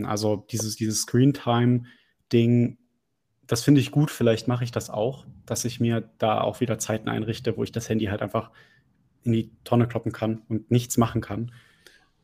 Also 0.05 0.37
dieses, 0.51 0.77
dieses 0.77 1.03
Screentime-Ding, 1.03 2.79
das 3.47 3.63
finde 3.65 3.81
ich 3.81 3.91
gut. 3.91 4.11
Vielleicht 4.11 4.47
mache 4.49 4.65
ich 4.65 4.71
das 4.73 4.91
auch, 4.91 5.27
dass 5.47 5.65
ich 5.65 5.81
mir 5.81 6.09
da 6.19 6.41
auch 6.41 6.61
wieder 6.61 6.79
Zeiten 6.79 7.09
einrichte, 7.09 7.57
wo 7.57 7.65
ich 7.65 7.73
das 7.73 7.89
Handy 7.89 8.07
halt 8.07 8.23
einfach 8.23 8.51
in 9.25 9.33
die 9.33 9.51
Tonne 9.65 9.87
kloppen 9.89 10.13
kann 10.13 10.43
und 10.49 10.71
nichts 10.71 10.97
machen 10.97 11.21
kann. 11.21 11.53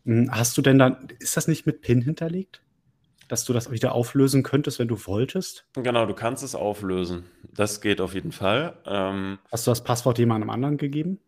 Hm, 0.05 0.31
Hast 0.31 0.57
du 0.57 0.62
denn 0.62 0.79
dann, 0.79 1.09
ist 1.19 1.37
das 1.37 1.49
nicht 1.49 1.66
mit 1.66 1.81
PIN 1.83 2.03
hinterlegt? 2.03 2.62
Dass 3.29 3.45
du 3.45 3.53
das 3.53 3.71
wieder 3.71 3.93
auflösen 3.93 4.43
könntest, 4.43 4.79
wenn 4.79 4.89
du 4.89 4.97
wolltest? 5.07 5.67
Genau, 5.75 6.07
du 6.07 6.15
kannst 6.15 6.43
es 6.45 6.55
auflösen. 6.55 7.25
Das 7.53 7.81
geht 7.81 8.01
auf 8.01 8.15
jeden 8.15 8.33
Fall. 8.33 8.79
Ähm, 8.87 9.39
Hast 9.51 9.67
du 9.67 9.71
das 9.71 9.83
Passwort 9.83 10.19
jemandem 10.19 10.51
anderen 10.51 10.77
gegeben? 10.77 11.21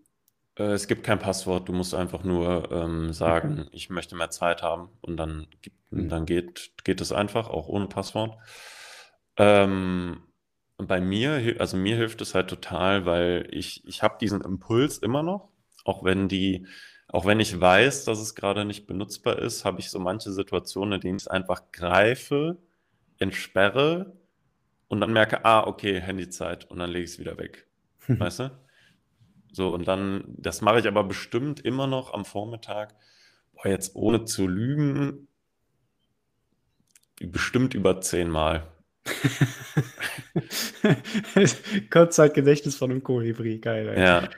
äh, 0.56 0.72
es 0.72 0.86
gibt 0.88 1.04
kein 1.04 1.18
Passwort. 1.18 1.68
Du 1.68 1.72
musst 1.72 1.94
einfach 1.94 2.24
nur 2.24 2.70
ähm, 2.72 3.12
sagen, 3.12 3.68
ich 3.72 3.90
möchte 3.90 4.14
mehr 4.16 4.30
Zeit 4.30 4.62
haben 4.62 4.90
und 5.00 5.16
dann, 5.16 5.46
Mhm. 5.90 6.08
dann 6.10 6.26
geht, 6.26 6.72
geht 6.84 7.00
es 7.00 7.12
einfach, 7.12 7.48
auch 7.48 7.66
ohne 7.68 7.86
Passwort. 7.86 8.36
Ähm, 9.36 10.22
bei 10.76 11.00
mir, 11.00 11.56
also 11.58 11.76
mir 11.76 11.96
hilft 11.96 12.20
es 12.20 12.34
halt 12.34 12.48
total, 12.50 13.06
weil 13.06 13.48
ich, 13.50 13.84
ich 13.86 14.02
habe 14.02 14.16
diesen 14.20 14.42
Impuls 14.42 14.98
immer 14.98 15.22
noch, 15.22 15.48
auch 15.84 16.04
wenn 16.04 16.28
die, 16.28 16.66
auch 17.08 17.24
wenn 17.24 17.40
ich 17.40 17.58
weiß, 17.58 18.04
dass 18.04 18.18
es 18.18 18.34
gerade 18.34 18.64
nicht 18.64 18.86
benutzbar 18.86 19.38
ist, 19.38 19.64
habe 19.64 19.80
ich 19.80 19.90
so 19.90 19.98
manche 19.98 20.30
Situationen, 20.30 20.94
in 20.94 21.00
denen 21.00 21.16
ich 21.16 21.24
es 21.24 21.28
einfach 21.28 21.72
greife, 21.72 22.58
entsperre 23.18 24.12
und 24.88 25.00
dann 25.00 25.12
merke, 25.12 25.44
ah, 25.44 25.66
okay, 25.66 26.00
Handyzeit 26.00 26.70
und 26.70 26.78
dann 26.78 26.90
lege 26.90 27.04
ich 27.04 27.12
es 27.12 27.18
wieder 27.18 27.38
weg. 27.38 27.66
weißt 28.08 28.40
du? 28.40 28.50
So, 29.52 29.70
und 29.70 29.88
dann, 29.88 30.24
das 30.28 30.60
mache 30.60 30.80
ich 30.80 30.86
aber 30.86 31.04
bestimmt 31.04 31.60
immer 31.60 31.86
noch 31.86 32.12
am 32.12 32.26
Vormittag. 32.26 32.94
Boah, 33.54 33.68
jetzt 33.68 33.96
ohne 33.96 34.24
zu 34.24 34.46
lügen, 34.46 35.28
bestimmt 37.20 37.74
über 37.74 38.02
zehnmal. 38.02 38.66
Kurzzeitgedächtnis 41.90 42.76
von 42.76 42.90
einem 42.90 43.02
Kolibri, 43.02 43.58
geil. 43.58 43.98
Ja. 43.98 44.28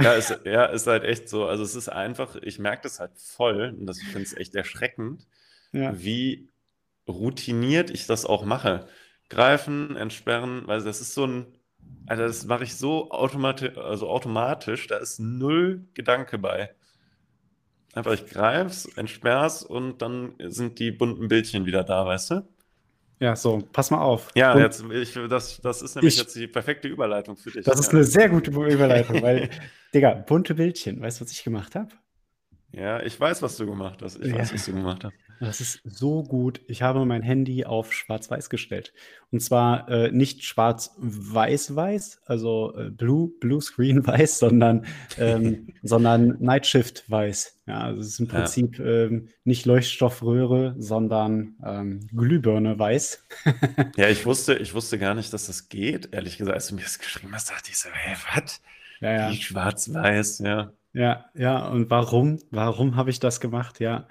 Ja 0.00 0.12
ist, 0.12 0.40
ja, 0.44 0.66
ist 0.66 0.86
halt 0.86 1.04
echt 1.04 1.28
so. 1.28 1.46
Also 1.46 1.62
es 1.64 1.74
ist 1.74 1.88
einfach, 1.88 2.36
ich 2.36 2.58
merke 2.58 2.82
das 2.82 3.00
halt 3.00 3.12
voll 3.16 3.74
und 3.78 3.86
das, 3.86 3.98
ich 3.98 4.08
finde 4.08 4.22
es 4.22 4.36
echt 4.36 4.54
erschreckend, 4.54 5.26
ja. 5.72 5.98
wie 5.98 6.48
routiniert 7.08 7.90
ich 7.90 8.06
das 8.06 8.24
auch 8.24 8.44
mache. 8.44 8.86
Greifen, 9.28 9.96
entsperren, 9.96 10.62
weil 10.66 10.82
das 10.82 11.00
ist 11.00 11.14
so 11.14 11.26
ein, 11.26 11.46
also 12.06 12.22
das 12.22 12.46
mache 12.46 12.64
ich 12.64 12.76
so 12.76 13.10
automati 13.10 13.68
also 13.76 14.08
automatisch, 14.08 14.86
da 14.86 14.98
ist 14.98 15.18
null 15.18 15.84
Gedanke 15.94 16.38
bei. 16.38 16.74
Einfach 17.92 18.12
ich 18.12 18.26
greif's, 18.26 18.86
entsperr's 18.96 19.62
und 19.62 20.00
dann 20.02 20.34
sind 20.38 20.78
die 20.78 20.90
bunten 20.92 21.28
Bildchen 21.28 21.66
wieder 21.66 21.84
da, 21.84 22.06
weißt 22.06 22.30
du? 22.30 22.48
Ja, 23.20 23.34
so, 23.34 23.58
pass 23.72 23.90
mal 23.90 24.00
auf. 24.00 24.30
Ja, 24.36 24.54
und 24.54 24.60
jetzt, 24.60 24.84
ich, 24.92 25.18
das, 25.28 25.60
das 25.60 25.82
ist 25.82 25.96
nämlich 25.96 26.14
ich, 26.14 26.20
jetzt 26.20 26.36
die 26.36 26.46
perfekte 26.46 26.86
Überleitung 26.86 27.36
für 27.36 27.50
dich. 27.50 27.64
Das 27.64 27.80
ist 27.80 27.86
ja. 27.86 27.98
eine 27.98 28.04
sehr 28.04 28.28
gute 28.28 28.50
Überleitung, 28.50 29.22
weil, 29.22 29.50
Digga, 29.94 30.14
bunte 30.14 30.54
Bildchen, 30.54 31.00
weißt 31.00 31.20
du, 31.20 31.24
was 31.24 31.32
ich 31.32 31.42
gemacht 31.42 31.74
habe? 31.74 31.88
Ja, 32.70 33.02
ich 33.02 33.18
weiß, 33.18 33.42
was 33.42 33.56
du 33.56 33.66
gemacht 33.66 34.02
hast. 34.02 34.20
Ich 34.20 34.28
ja. 34.28 34.38
weiß, 34.38 34.54
was 34.54 34.66
du 34.66 34.72
gemacht 34.72 35.04
hast. 35.04 35.14
Das 35.40 35.60
ist 35.60 35.80
so 35.84 36.22
gut. 36.22 36.60
Ich 36.66 36.82
habe 36.82 37.04
mein 37.04 37.22
Handy 37.22 37.64
auf 37.64 37.92
Schwarz-Weiß 37.92 38.50
gestellt. 38.50 38.92
Und 39.30 39.40
zwar 39.40 39.88
äh, 39.88 40.10
nicht 40.10 40.44
Schwarz-Weiß-Weiß, 40.44 42.22
also 42.26 42.74
äh, 42.76 42.90
Blue, 42.90 43.30
Blue 43.40 43.60
Screen 43.60 44.04
Weiß, 44.06 44.38
sondern, 44.38 44.86
ähm, 45.18 45.68
sondern 45.82 46.36
Night 46.40 46.66
Shift 46.66 47.08
Weiß. 47.10 47.60
Ja, 47.66 47.80
also 47.82 48.00
es 48.00 48.08
ist 48.08 48.20
im 48.20 48.28
Prinzip 48.28 48.78
ja. 48.78 48.84
ähm, 48.84 49.28
nicht 49.44 49.66
Leuchtstoffröhre, 49.66 50.74
sondern 50.78 51.56
ähm, 51.64 52.00
Glühbirne 52.14 52.78
Weiß. 52.78 53.24
ja, 53.96 54.08
ich 54.08 54.24
wusste, 54.26 54.54
ich 54.54 54.74
wusste 54.74 54.98
gar 54.98 55.14
nicht, 55.14 55.32
dass 55.32 55.46
das 55.46 55.68
geht. 55.68 56.12
Ehrlich 56.12 56.38
gesagt, 56.38 56.54
als 56.54 56.68
du 56.68 56.74
mir 56.74 56.82
das 56.82 56.98
geschrieben 56.98 57.32
hast, 57.34 57.50
dachte 57.50 57.70
ich 57.70 57.78
so, 57.78 57.88
hä, 57.90 58.16
was? 58.34 58.60
Ja, 59.00 59.12
ja. 59.12 59.32
Schwarz-weiß, 59.32 60.40
ja. 60.40 60.72
Ja, 60.94 61.26
ja, 61.34 61.68
und 61.68 61.90
warum? 61.90 62.38
Warum 62.50 62.96
habe 62.96 63.10
ich 63.10 63.20
das 63.20 63.40
gemacht? 63.40 63.78
Ja, 63.78 64.08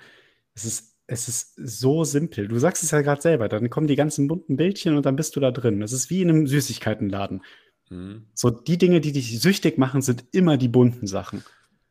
es 0.54 0.66
ist, 0.66 0.97
es 1.08 1.28
ist 1.28 1.54
so 1.56 2.04
simpel. 2.04 2.48
Du 2.48 2.60
sagst 2.60 2.84
es 2.84 2.92
ja 2.92 3.02
gerade 3.02 3.22
selber, 3.22 3.48
dann 3.48 3.70
kommen 3.70 3.88
die 3.88 3.96
ganzen 3.96 4.28
bunten 4.28 4.58
Bildchen 4.58 4.96
und 4.98 5.06
dann 5.06 5.16
bist 5.16 5.36
du 5.36 5.40
da 5.40 5.52
drin. 5.52 5.82
Es 5.82 5.94
ist 5.94 6.10
wie 6.10 6.22
in 6.22 6.30
einem 6.30 6.48
Süßigkeitenladen. 6.48 7.44
Mhm. 7.90 8.28
So, 8.34 8.50
die 8.50 8.78
Dinge, 8.78 9.00
die 9.00 9.14
dich 9.14 9.40
süchtig 9.42 9.78
machen, 9.78 10.02
sind 10.02 10.26
immer 10.32 10.58
die 10.58 10.68
bunten 10.68 11.08
Sachen. 11.08 11.44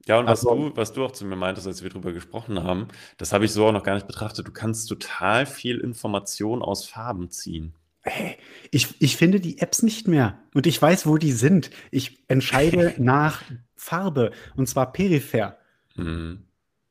Ja, 0.06 0.20
und 0.20 0.26
was, 0.26 0.46
also, 0.46 0.68
du, 0.68 0.76
was 0.76 0.92
du 0.92 1.04
auch 1.04 1.12
zu 1.12 1.24
mir 1.24 1.34
meintest, 1.34 1.66
als 1.66 1.82
wir 1.82 1.90
drüber 1.90 2.12
gesprochen 2.12 2.62
haben, 2.62 2.88
das 3.16 3.32
habe 3.32 3.44
ich 3.44 3.52
so 3.52 3.66
auch 3.66 3.72
noch 3.72 3.82
gar 3.82 3.94
nicht 3.94 4.06
betrachtet. 4.06 4.46
Du 4.46 4.52
kannst 4.52 4.88
total 4.88 5.46
viel 5.46 5.80
Information 5.80 6.62
aus 6.62 6.86
Farben 6.86 7.30
ziehen. 7.30 7.74
Hey, 8.02 8.36
ich, 8.70 9.00
ich 9.00 9.16
finde 9.16 9.40
die 9.40 9.58
Apps 9.58 9.82
nicht 9.82 10.06
mehr 10.06 10.38
und 10.54 10.68
ich 10.68 10.80
weiß, 10.80 11.08
wo 11.08 11.16
die 11.16 11.32
sind. 11.32 11.70
Ich 11.90 12.22
entscheide 12.28 12.94
nach 12.98 13.42
Farbe 13.74 14.30
und 14.54 14.68
zwar 14.68 14.92
peripher. 14.92 15.58
Mhm. 15.96 16.45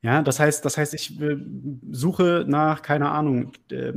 Ja, 0.05 0.21
das 0.21 0.39
heißt, 0.39 0.63
das 0.63 0.77
heißt, 0.77 0.93
ich 0.93 1.19
äh, 1.19 1.35
suche 1.89 2.45
nach, 2.47 2.83
keine 2.83 3.09
Ahnung, 3.09 3.53
äh, 3.71 3.91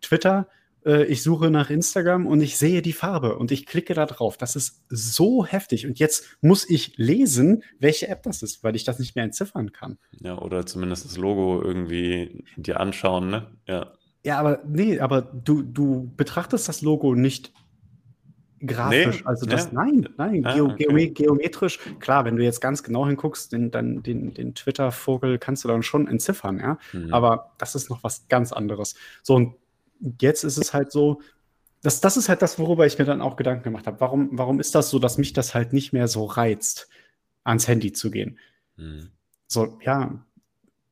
Twitter, 0.00 0.48
äh, 0.84 1.04
ich 1.04 1.22
suche 1.22 1.52
nach 1.52 1.70
Instagram 1.70 2.26
und 2.26 2.40
ich 2.40 2.58
sehe 2.58 2.82
die 2.82 2.92
Farbe 2.92 3.38
und 3.38 3.52
ich 3.52 3.64
klicke 3.64 3.94
da 3.94 4.06
drauf. 4.06 4.36
Das 4.36 4.56
ist 4.56 4.82
so 4.88 5.46
heftig. 5.46 5.86
Und 5.86 6.00
jetzt 6.00 6.36
muss 6.40 6.68
ich 6.68 6.98
lesen, 6.98 7.62
welche 7.78 8.08
App 8.08 8.24
das 8.24 8.42
ist, 8.42 8.64
weil 8.64 8.74
ich 8.74 8.82
das 8.82 8.98
nicht 8.98 9.14
mehr 9.14 9.24
entziffern 9.24 9.70
kann. 9.70 9.98
Ja, 10.18 10.36
oder 10.36 10.66
zumindest 10.66 11.04
das 11.04 11.16
Logo 11.16 11.62
irgendwie 11.62 12.44
dir 12.56 12.80
anschauen, 12.80 13.30
ne? 13.30 13.46
Ja. 13.68 13.92
Ja, 14.24 14.40
aber 14.40 14.64
nee, 14.66 14.98
aber 14.98 15.22
du, 15.22 15.62
du 15.62 16.12
betrachtest 16.16 16.68
das 16.68 16.82
Logo 16.82 17.14
nicht 17.14 17.52
grafisch. 18.64 19.20
Nee, 19.20 19.26
also 19.26 19.46
das, 19.46 19.66
ja. 19.66 19.70
nein, 19.72 20.08
nein, 20.16 20.46
ah, 20.46 20.54
Geo 20.54 20.66
okay. 20.66 21.10
geometrisch, 21.10 21.78
klar, 22.00 22.24
wenn 22.24 22.36
du 22.36 22.42
jetzt 22.42 22.60
ganz 22.60 22.82
genau 22.82 23.06
hinguckst, 23.06 23.52
den, 23.52 23.70
dann 23.70 24.02
den, 24.02 24.34
den 24.34 24.54
Twitter-Vogel 24.54 25.38
kannst 25.38 25.64
du 25.64 25.68
dann 25.68 25.82
schon 25.82 26.08
entziffern, 26.08 26.58
ja. 26.58 26.78
Mhm. 26.92 27.12
Aber 27.12 27.52
das 27.58 27.74
ist 27.74 27.90
noch 27.90 28.02
was 28.02 28.28
ganz 28.28 28.52
anderes. 28.52 28.94
So, 29.22 29.34
und 29.34 29.54
jetzt 30.20 30.44
ist 30.44 30.56
es 30.56 30.72
halt 30.72 30.92
so, 30.92 31.20
das, 31.82 32.00
das 32.00 32.16
ist 32.16 32.28
halt 32.28 32.42
das, 32.42 32.58
worüber 32.58 32.86
ich 32.86 32.98
mir 32.98 33.04
dann 33.04 33.20
auch 33.20 33.36
Gedanken 33.36 33.64
gemacht 33.64 33.86
habe. 33.86 34.00
Warum, 34.00 34.30
warum 34.32 34.60
ist 34.60 34.74
das 34.74 34.90
so, 34.90 34.98
dass 34.98 35.18
mich 35.18 35.32
das 35.32 35.54
halt 35.54 35.72
nicht 35.72 35.92
mehr 35.92 36.08
so 36.08 36.24
reizt, 36.24 36.88
ans 37.44 37.68
Handy 37.68 37.92
zu 37.92 38.10
gehen? 38.10 38.38
Mhm. 38.76 39.10
So, 39.46 39.78
ja, 39.82 40.24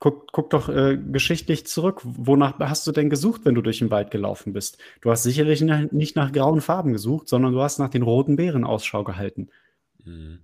Guck, 0.01 0.33
guck 0.33 0.51
doch 0.51 0.69
äh, 0.69 0.99
geschichtlich 0.99 1.67
zurück. 1.67 2.01
Wonach 2.05 2.59
hast 2.59 2.87
du 2.87 2.93
denn 2.93 3.09
gesucht, 3.09 3.43
wenn 3.45 3.55
du 3.55 3.63
durch 3.63 3.79
den 3.79 3.91
Wald 3.91 4.11
gelaufen 4.11 4.53
bist? 4.53 4.79
Du 5.01 5.11
hast 5.11 5.23
sicherlich 5.23 5.63
nicht 5.63 6.17
nach 6.17 6.33
grauen 6.33 6.61
Farben 6.61 6.93
gesucht, 6.93 7.29
sondern 7.29 7.53
du 7.53 7.63
hast 7.63 7.79
nach 7.79 7.89
den 7.89 8.03
roten 8.03 8.37
Beeren 8.37 8.65
Ausschau 8.65 9.05
gehalten. 9.05 9.49
Mhm. 10.05 10.41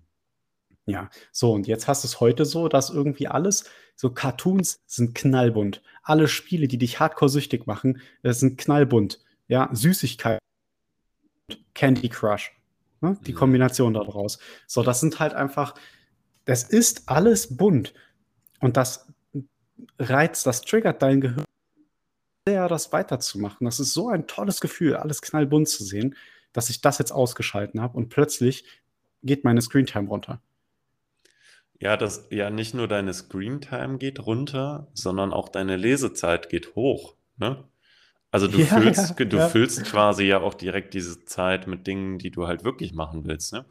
Ja, 0.87 1.11
so, 1.31 1.53
und 1.53 1.67
jetzt 1.67 1.87
hast 1.87 2.05
du 2.05 2.09
es 2.09 2.21
heute 2.21 2.45
so, 2.45 2.69
dass 2.69 2.91
irgendwie 2.91 3.29
alles, 3.29 3.65
so 3.95 4.11
Cartoons 4.11 4.83
sind 4.87 5.15
knallbunt. 5.15 5.83
Alle 6.03 6.27
Spiele, 6.27 6.67
die 6.67 6.79
dich 6.79 6.99
hardcore 6.99 7.29
süchtig 7.29 7.67
machen, 7.67 8.01
äh, 8.23 8.33
sind 8.33 8.59
knallbunt. 8.59 9.21
Ja, 9.47 9.69
Süßigkeit, 9.73 10.41
Candy 11.75 12.09
Crush, 12.09 12.53
ne? 13.01 13.17
die 13.27 13.33
mhm. 13.33 13.37
Kombination 13.37 13.95
daraus. 13.95 14.39
So, 14.67 14.83
das 14.83 15.01
sind 15.01 15.21
halt 15.21 15.35
einfach, 15.35 15.75
das 16.45 16.65
ist 16.65 17.09
alles 17.09 17.57
bunt. 17.57 17.95
Und 18.61 18.77
das 18.77 19.07
reizt, 19.99 20.47
das 20.47 20.63
triggert 20.63 21.03
dein 21.03 21.21
Gehirn 21.21 21.45
sehr, 22.47 22.69
das 22.69 22.93
weiterzumachen. 22.93 23.65
Das 23.65 23.81
ist 23.81 23.93
so 23.93 24.09
ein 24.09 24.27
tolles 24.27 24.61
Gefühl, 24.61 24.97
alles 24.97 25.23
knallbunt 25.23 25.69
zu 25.69 25.85
sehen, 25.85 26.17
dass 26.53 26.71
ich 26.71 26.81
das 26.81 26.99
jetzt 26.99 27.13
ausgeschalten 27.13 27.81
habe 27.81 27.97
und 27.97 28.09
plötzlich 28.09 28.65
geht 29.23 29.45
meine 29.45 29.61
Screentime 29.61 30.09
runter. 30.09 30.41
Ja, 31.79 31.97
das 31.97 32.27
ja 32.31 32.51
nicht 32.51 32.75
nur 32.75 32.89
deine 32.89 33.15
Screentime 33.15 33.99
geht 33.99 34.27
runter, 34.27 34.89
sondern 34.95 35.33
auch 35.33 35.49
deine 35.49 35.77
Lesezeit 35.77 36.49
geht 36.49 36.75
hoch. 36.75 37.15
Ne? 37.37 37.65
Also 38.31 38.49
du, 38.49 38.59
ja, 38.61 38.67
füllst, 38.67 39.19
ja, 39.19 39.25
du 39.25 39.37
ja. 39.37 39.49
füllst 39.49 39.85
quasi 39.85 40.25
ja 40.25 40.41
auch 40.41 40.55
direkt 40.55 40.95
diese 40.95 41.25
Zeit 41.25 41.67
mit 41.67 41.87
Dingen, 41.87 42.19
die 42.19 42.31
du 42.31 42.47
halt 42.47 42.65
wirklich 42.65 42.93
machen 42.93 43.27
willst. 43.27 43.53
Ne? 43.53 43.65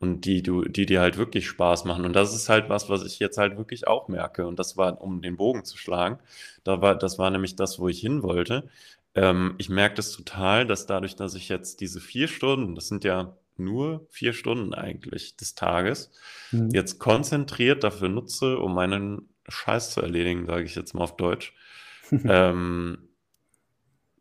Und 0.00 0.24
die 0.24 0.42
du, 0.42 0.64
die 0.64 0.86
dir 0.86 1.00
halt 1.00 1.18
wirklich 1.18 1.46
Spaß 1.46 1.84
machen. 1.84 2.06
Und 2.06 2.16
das 2.16 2.34
ist 2.34 2.48
halt 2.48 2.70
was, 2.70 2.88
was 2.88 3.04
ich 3.04 3.18
jetzt 3.18 3.36
halt 3.36 3.58
wirklich 3.58 3.86
auch 3.86 4.08
merke. 4.08 4.46
Und 4.46 4.58
das 4.58 4.76
war, 4.78 5.00
um 5.00 5.20
den 5.20 5.36
Bogen 5.36 5.64
zu 5.64 5.76
schlagen, 5.76 6.18
da 6.64 6.80
war, 6.80 6.96
das 6.96 7.18
war 7.18 7.30
nämlich 7.30 7.54
das, 7.54 7.78
wo 7.78 7.86
ich 7.86 8.00
hin 8.00 8.22
wollte. 8.22 8.68
Ähm, 9.14 9.54
ich 9.58 9.68
merke 9.68 9.96
das 9.96 10.12
total, 10.12 10.66
dass 10.66 10.86
dadurch, 10.86 11.16
dass 11.16 11.34
ich 11.34 11.50
jetzt 11.50 11.82
diese 11.82 12.00
vier 12.00 12.28
Stunden, 12.28 12.74
das 12.74 12.88
sind 12.88 13.04
ja 13.04 13.36
nur 13.58 14.06
vier 14.08 14.32
Stunden 14.32 14.72
eigentlich 14.72 15.36
des 15.36 15.54
Tages, 15.54 16.10
mhm. 16.50 16.70
jetzt 16.72 16.98
konzentriert 16.98 17.84
dafür 17.84 18.08
nutze, 18.08 18.58
um 18.58 18.74
meinen 18.74 19.28
Scheiß 19.48 19.90
zu 19.90 20.00
erledigen, 20.00 20.46
sage 20.46 20.64
ich 20.64 20.74
jetzt 20.76 20.94
mal 20.94 21.04
auf 21.04 21.16
Deutsch, 21.18 21.54
ähm, 22.10 23.10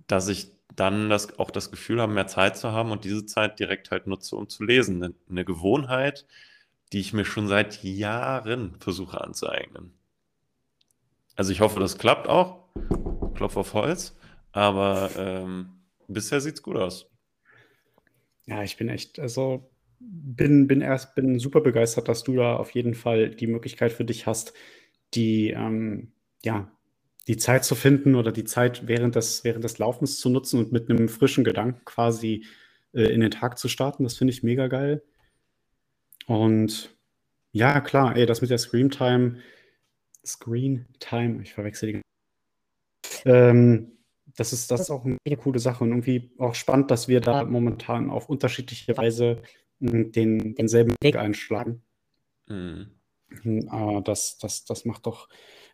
dass 0.07 0.27
ich 0.27 0.51
dann 0.75 1.10
das, 1.10 1.39
auch 1.39 1.51
das 1.51 1.71
Gefühl 1.71 2.01
haben, 2.01 2.13
mehr 2.13 2.27
Zeit 2.27 2.58
zu 2.58 2.71
haben 2.71 2.91
und 2.91 3.03
diese 3.03 3.25
Zeit 3.25 3.60
direkt 3.60 3.91
halt 3.91 4.08
nutze, 4.08 4.36
um 4.36 4.49
zu 4.49 4.63
lesen. 4.63 5.15
Eine, 5.29 5.45
Gewohnheit, 5.45 6.25
die 6.93 6.99
ich 6.99 7.13
mir 7.13 7.25
schon 7.25 7.47
seit 7.47 7.84
Jahren 7.84 8.75
versuche 8.79 9.21
anzueignen. 9.21 9.93
Also 11.36 11.51
ich 11.51 11.62
hoffe, 11.62 11.79
das 11.79 11.97
klappt 11.97 12.27
auch. 12.27 12.65
Klopf 13.36 13.58
auf 13.58 13.73
Holz. 13.73 14.15
Aber 14.51 15.10
ähm, 15.17 15.69
bisher 16.08 16.41
sieht 16.41 16.55
es 16.55 16.63
gut 16.63 16.75
aus. 16.75 17.10
Ja, 18.45 18.63
ich 18.63 18.77
bin 18.77 18.89
echt, 18.89 19.19
also 19.19 19.69
bin, 19.99 20.67
bin 20.67 20.82
erst, 20.82 21.15
bin 21.15 21.39
super 21.39 21.62
begeistert, 21.62 22.08
dass 22.08 22.23
du 22.23 22.36
da 22.36 22.55
auf 22.55 22.71
jeden 22.71 22.95
Fall 22.95 23.29
die 23.29 23.47
Möglichkeit 23.47 23.91
für 23.91 24.05
dich 24.05 24.25
hast, 24.25 24.53
die 25.13 25.51
ähm, 25.51 26.12
ja, 26.43 26.71
die 27.27 27.38
Zeit 27.38 27.63
zu 27.65 27.75
finden 27.75 28.15
oder 28.15 28.32
die 28.32 28.43
Zeit 28.43 28.88
während 28.88 29.15
des, 29.15 29.43
während 29.43 29.63
des 29.63 29.77
Laufens 29.77 30.19
zu 30.19 30.29
nutzen 30.29 30.60
und 30.60 30.71
mit 30.71 30.89
einem 30.89 31.10
frischen 31.10 31.43
Gedanken 31.43 31.86
quasi 31.86 32.45
äh, 32.93 33.03
in 33.03 33.21
den 33.21 33.32
Tag 33.32 33.58
zu 33.60 33.67
starten. 33.67 34.03
Das 34.03 34.17
finde 34.17 34.34
ich 34.34 34.43
mega 34.43 34.67
geil. 34.67 35.03
Und 36.25 36.95
ja, 37.51 37.82
klar, 37.82 38.15
ey, 38.15 38.25
das 38.25 38.41
mit 38.41 38.49
der 38.49 38.58
Screen 38.58 38.89
Time, 38.89 39.39
Screen 40.25 40.88
Time, 40.99 41.41
ich 41.41 41.53
verwechsel 41.53 41.93
die. 41.93 42.01
Ähm, 43.25 43.99
das 44.36 44.53
ist, 44.53 44.71
das 44.71 44.82
ist 44.82 44.89
auch 44.89 45.05
eine 45.05 45.38
coole 45.38 45.60
Sache 45.60 45.84
und 45.84 45.89
irgendwie 45.89 46.32
auch 46.38 46.55
spannend, 46.55 46.91
dass 46.91 47.08
wir 47.08 47.19
da 47.19 47.43
momentan 47.43 48.10
auf 48.10 48.29
unterschiedliche 48.29 48.95
Weise 48.95 49.41
hm, 49.79 50.12
den, 50.12 50.55
denselben 50.55 50.95
Weg 51.01 51.15
einschlagen. 51.15 51.82
Mhm. 52.47 52.91
Hm, 53.41 54.03
das, 54.03 54.38
das, 54.38 54.65
das 54.65 54.86
macht 54.86 55.05
doch, 55.05 55.29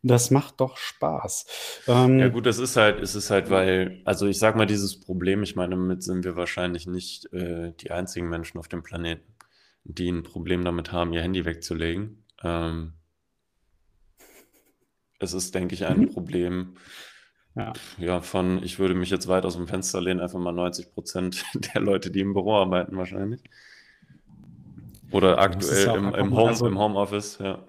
das 0.06 0.30
macht 0.30 0.62
doch 0.62 0.78
Spaß. 0.78 1.84
Ähm, 1.88 2.20
ja 2.20 2.28
gut, 2.30 2.46
das 2.46 2.60
ist 2.60 2.78
halt, 2.78 3.02
es 3.02 3.16
ist 3.16 3.32
halt, 3.32 3.50
weil, 3.50 4.02
also 4.06 4.28
ich 4.28 4.38
sag 4.38 4.56
mal, 4.56 4.68
dieses 4.68 5.00
Problem, 5.00 5.42
ich 5.42 5.56
meine, 5.56 5.76
damit 5.76 6.04
sind 6.04 6.24
wir 6.24 6.36
wahrscheinlich 6.36 6.86
nicht 6.86 7.32
äh, 7.34 7.74
die 7.80 7.90
einzigen 7.90 8.30
Menschen 8.30 8.60
auf 8.60 8.68
dem 8.68 8.84
Planeten, 8.84 9.34
die 9.84 10.12
ein 10.12 10.22
Problem 10.22 10.64
damit 10.64 10.92
haben, 10.92 11.12
ihr 11.12 11.24
Handy 11.24 11.44
wegzulegen. 11.44 12.24
Ähm, 12.44 12.94
es 15.20 15.34
ist, 15.34 15.56
denke 15.56 15.74
ich, 15.74 15.86
ein 15.86 16.02
mhm. 16.02 16.10
Problem, 16.12 16.78
ja. 17.56 17.74
Ja, 17.98 18.22
von, 18.22 18.62
ich 18.64 18.78
würde 18.78 18.94
mich 18.94 19.10
jetzt 19.10 19.28
weit 19.28 19.46
aus 19.46 19.56
dem 19.56 19.68
Fenster 19.68 20.02
lehnen, 20.02 20.20
einfach 20.20 20.40
mal 20.40 20.52
90 20.52 20.94
Prozent 20.94 21.46
der 21.74 21.82
Leute, 21.82 22.12
die 22.12 22.20
im 22.20 22.34
Büro 22.34 22.58
arbeiten, 22.58 22.96
wahrscheinlich. 22.96 23.42
Oder 25.10 25.40
aktuell 25.40 25.96
im, 25.96 26.14
im, 26.14 26.36
Home, 26.36 26.50
also, 26.50 26.68
im 26.68 26.78
Homeoffice, 26.78 27.40
ja. 27.40 27.66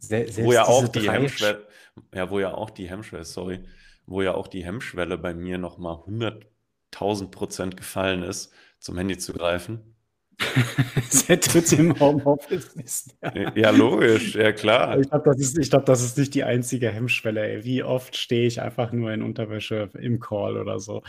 Wo 0.00 0.52
ja 0.52 0.66
auch 0.66 0.88
die 0.88 1.10
Hemmschwelle, 1.10 1.66
ja, 2.14 2.30
wo 2.30 2.38
ja 2.38 2.54
auch 2.54 2.70
die 2.70 2.88
Hemmschwelle, 2.88 3.24
sorry, 3.24 3.64
wo 4.06 4.22
ja 4.22 4.34
auch 4.34 4.48
die 4.48 4.64
Hemmschwelle 4.64 5.18
bei 5.18 5.34
mir 5.34 5.58
nochmal 5.58 5.96
100.000 6.06 7.30
Prozent 7.30 7.76
gefallen 7.76 8.22
ist, 8.22 8.52
zum 8.78 8.96
Handy 8.96 9.18
zu 9.18 9.32
greifen. 9.32 9.95
Seit 11.08 11.54
du 11.54 11.76
im 11.76 11.98
Homeoffice 11.98 12.74
bist. 12.74 13.16
ja, 13.54 13.70
logisch, 13.70 14.34
ja 14.34 14.52
klar. 14.52 14.98
Ich 14.98 15.08
glaube, 15.08 15.30
das, 15.30 15.54
ist, 15.54 15.70
glaub, 15.70 15.86
das 15.86 16.02
ist 16.02 16.18
nicht 16.18 16.34
die 16.34 16.44
einzige 16.44 16.90
Hemmschwelle. 16.90 17.40
Ey. 17.40 17.64
Wie 17.64 17.82
oft 17.82 18.16
stehe 18.16 18.46
ich 18.46 18.60
einfach 18.60 18.92
nur 18.92 19.12
in 19.12 19.22
Unterwäsche 19.22 19.90
im 19.98 20.20
Call 20.20 20.56
oder 20.56 20.78
so? 20.78 21.02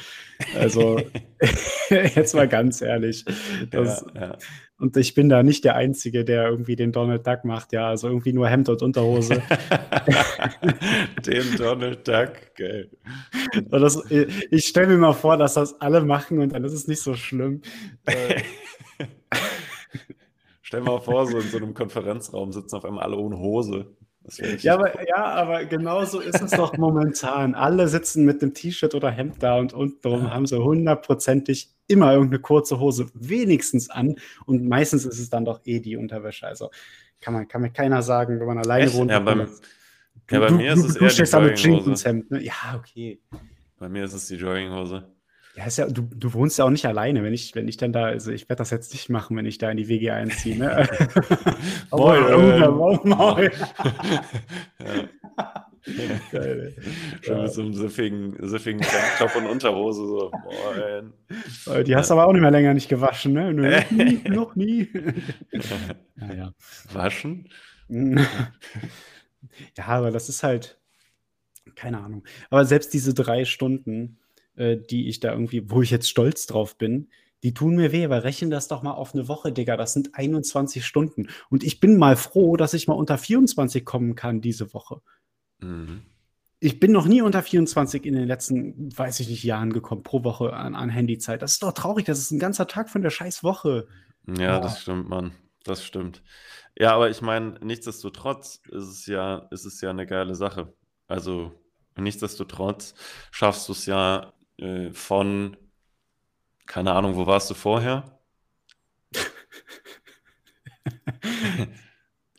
Also, 0.57 1.01
jetzt 1.89 2.35
mal 2.35 2.47
ganz 2.47 2.81
ehrlich. 2.81 3.25
Das, 3.69 4.05
ja, 4.15 4.21
ja. 4.21 4.37
Und 4.79 4.95
ich 4.95 5.15
bin 5.15 5.27
da 5.27 5.41
nicht 5.41 5.65
der 5.65 5.75
Einzige, 5.75 6.23
der 6.23 6.47
irgendwie 6.47 6.75
den 6.75 6.91
Donald 6.91 7.25
Duck 7.25 7.43
macht, 7.45 7.73
ja. 7.73 7.87
Also 7.87 8.07
irgendwie 8.07 8.31
nur 8.31 8.47
Hemd 8.47 8.69
und 8.69 8.81
Unterhose. 8.83 9.41
den 11.25 11.55
Donald 11.57 12.07
Duck, 12.07 12.33
geil. 12.55 12.89
Das, 13.69 13.99
ich 14.09 14.67
stelle 14.67 14.87
mir 14.87 14.97
mal 14.97 15.13
vor, 15.13 15.35
dass 15.37 15.55
das 15.55 15.81
alle 15.81 16.01
machen 16.01 16.39
und 16.39 16.53
dann 16.53 16.63
ist 16.63 16.73
es 16.73 16.87
nicht 16.87 17.01
so 17.01 17.15
schlimm. 17.15 17.61
Stell 20.61 20.81
mal 20.81 20.99
vor, 20.99 21.27
so 21.27 21.37
in 21.39 21.49
so 21.49 21.57
einem 21.57 21.73
Konferenzraum 21.73 22.51
sitzen 22.51 22.75
auf 22.75 22.85
einmal 22.85 23.03
alle 23.03 23.15
ohne 23.15 23.37
Hose. 23.37 23.95
Ja 24.59 24.73
aber, 24.73 25.07
ja, 25.07 25.23
aber 25.23 25.65
genau 25.65 26.03
so 26.03 26.19
ist 26.19 26.41
es 26.41 26.51
doch 26.51 26.77
momentan. 26.77 27.55
Alle 27.55 27.87
sitzen 27.87 28.25
mit 28.25 28.41
dem 28.41 28.53
T-Shirt 28.53 28.93
oder 28.93 29.09
Hemd 29.09 29.41
da 29.41 29.57
und 29.57 29.73
untenrum 29.73 30.25
ja. 30.25 30.31
haben 30.31 30.45
sie 30.45 30.61
hundertprozentig 30.61 31.69
immer 31.87 32.11
irgendeine 32.11 32.41
kurze 32.41 32.79
Hose 32.79 33.09
wenigstens 33.13 33.89
an 33.89 34.15
und 34.45 34.67
meistens 34.67 35.05
ist 35.05 35.19
es 35.19 35.29
dann 35.29 35.45
doch 35.45 35.61
eh 35.63 35.79
die 35.79 35.95
Unterwäsche. 35.95 36.45
Also 36.45 36.69
kann 37.21 37.33
man 37.33 37.47
kann 37.47 37.61
mir 37.61 37.71
keiner 37.71 38.01
sagen, 38.01 38.39
wenn 38.39 38.47
man 38.47 38.57
alleine 38.57 38.85
Echt? 38.87 38.95
wohnt. 38.95 39.11
Ja, 39.11 39.19
beim, 39.19 39.47
ja, 40.29 40.39
bei 40.39 40.47
du, 40.47 40.55
mir 40.55 40.73
ist 40.73 40.83
es 40.83 40.93
du, 40.95 41.05
eher 41.05 41.41
du 41.41 41.53
die 41.53 41.61
Jogginghose. 41.61 42.23
Ne? 42.29 42.43
Ja, 42.43 42.53
okay. 42.77 43.21
Bei 43.79 43.87
mir 43.87 44.03
ist 44.03 44.13
es 44.13 44.27
die 44.27 44.35
Jogginghose. 44.35 45.07
Ja, 45.57 45.65
ist 45.65 45.77
ja, 45.77 45.87
du, 45.87 46.03
du 46.03 46.33
wohnst 46.33 46.59
ja 46.59 46.65
auch 46.65 46.69
nicht 46.69 46.85
alleine, 46.85 47.23
wenn 47.23 47.33
ich, 47.33 47.55
wenn 47.55 47.67
ich 47.67 47.77
dann 47.77 47.91
da, 47.91 48.05
also 48.05 48.31
ich 48.31 48.47
werde 48.47 48.59
das 48.59 48.69
jetzt 48.69 48.93
nicht 48.93 49.09
machen, 49.09 49.35
wenn 49.35 49.47
ich 49.47 49.57
da 49.57 49.71
in 49.71 49.77
die 49.77 49.87
WG 49.87 50.11
einziehe. 50.11 50.55
Ne? 50.55 50.87
moin, 51.91 52.21
moin, 52.77 52.99
moin. 53.03 53.51
Geil. 56.31 56.75
Schon 57.21 57.41
mit 57.41 57.51
so 57.51 57.61
einem 57.61 57.73
siffigen, 57.73 58.35
siffigen 58.47 58.81
Tanktop 58.81 59.35
und 59.35 59.47
Unterhose. 59.47 60.05
So. 60.05 60.31
Moin. 60.31 61.13
Äh, 61.73 61.83
die 61.83 61.95
hast 61.95 62.11
du 62.11 62.13
aber 62.13 62.27
auch 62.27 62.33
nicht 62.33 62.41
mehr 62.41 62.51
länger 62.51 62.75
nicht 62.75 62.89
gewaschen, 62.89 63.33
ne? 63.33 63.51
Noch 63.51 63.89
nie. 63.89 64.21
Noch 64.29 64.55
nie. 64.55 64.89
naja. 66.15 66.53
Waschen? 66.93 67.49
ja, 67.89 69.87
aber 69.87 70.11
das 70.11 70.29
ist 70.29 70.43
halt, 70.43 70.79
keine 71.75 71.97
Ahnung. 71.97 72.25
Aber 72.51 72.65
selbst 72.65 72.93
diese 72.93 73.15
drei 73.15 73.45
Stunden, 73.45 74.19
äh, 74.57 74.77
die 74.77 75.07
ich 75.07 75.19
da 75.19 75.31
irgendwie, 75.31 75.69
wo 75.69 75.81
ich 75.81 75.91
jetzt 75.91 76.09
stolz 76.09 76.45
drauf 76.45 76.77
bin, 76.77 77.09
die 77.43 77.53
tun 77.53 77.75
mir 77.75 77.91
weh, 77.91 78.09
weil 78.09 78.21
rechnen 78.21 78.49
das 78.49 78.67
doch 78.67 78.81
mal 78.81 78.91
auf 78.91 79.13
eine 79.13 79.27
Woche, 79.27 79.51
Digga. 79.51 79.77
Das 79.77 79.93
sind 79.93 80.15
21 80.15 80.85
Stunden. 80.85 81.27
Und 81.49 81.63
ich 81.63 81.79
bin 81.79 81.97
mal 81.97 82.15
froh, 82.15 82.57
dass 82.57 82.73
ich 82.73 82.87
mal 82.87 82.95
unter 82.95 83.17
24 83.17 83.85
kommen 83.85 84.15
kann 84.15 84.41
diese 84.41 84.73
Woche. 84.73 85.01
Mhm. 85.59 86.01
Ich 86.59 86.79
bin 86.79 86.91
noch 86.91 87.05
nie 87.05 87.21
unter 87.21 87.43
24 87.43 88.05
in 88.05 88.15
den 88.15 88.27
letzten, 88.27 88.97
weiß 88.97 89.19
ich 89.19 89.29
nicht, 89.29 89.43
Jahren 89.43 89.71
gekommen, 89.71 90.01
pro 90.01 90.23
Woche 90.23 90.53
an, 90.53 90.73
an 90.73 90.89
Handyzeit. 90.89 91.43
Das 91.43 91.51
ist 91.51 91.63
doch 91.63 91.73
traurig. 91.73 92.05
Das 92.05 92.17
ist 92.17 92.31
ein 92.31 92.39
ganzer 92.39 92.67
Tag 92.67 92.89
von 92.89 93.03
der 93.03 93.11
scheiß 93.11 93.43
Woche. 93.43 93.87
Ja, 94.25 94.57
oh. 94.57 94.61
das 94.61 94.81
stimmt, 94.81 95.07
Mann. 95.07 95.33
Das 95.63 95.83
stimmt. 95.83 96.23
Ja, 96.79 96.95
aber 96.95 97.09
ich 97.11 97.21
meine, 97.21 97.59
nichtsdestotrotz 97.61 98.61
ist 98.69 98.87
es 98.87 99.05
ja, 99.05 99.47
ist 99.51 99.65
es 99.65 99.81
ja 99.81 99.91
eine 99.91 100.07
geile 100.07 100.33
Sache. 100.33 100.73
Also, 101.07 101.53
nichtsdestotrotz 101.95 102.95
schaffst 103.31 103.67
du 103.67 103.73
es 103.73 103.85
ja 103.85 104.33
äh, 104.57 104.91
von, 104.91 105.57
keine 106.65 106.93
Ahnung, 106.93 107.15
wo 107.15 107.25
warst 107.25 107.49
du 107.49 107.53
vorher? 107.53 108.19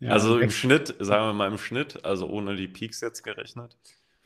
ja, 0.01 0.11
also 0.11 0.39
im 0.39 0.51
Schnitt, 0.51 0.95
sagen 0.99 1.27
wir 1.27 1.33
mal 1.33 1.51
im 1.51 1.59
Schnitt, 1.59 2.05
also 2.05 2.29
ohne 2.29 2.57
die 2.57 2.69
Peaks 2.69 3.01
jetzt 3.01 3.23
gerechnet. 3.23 3.77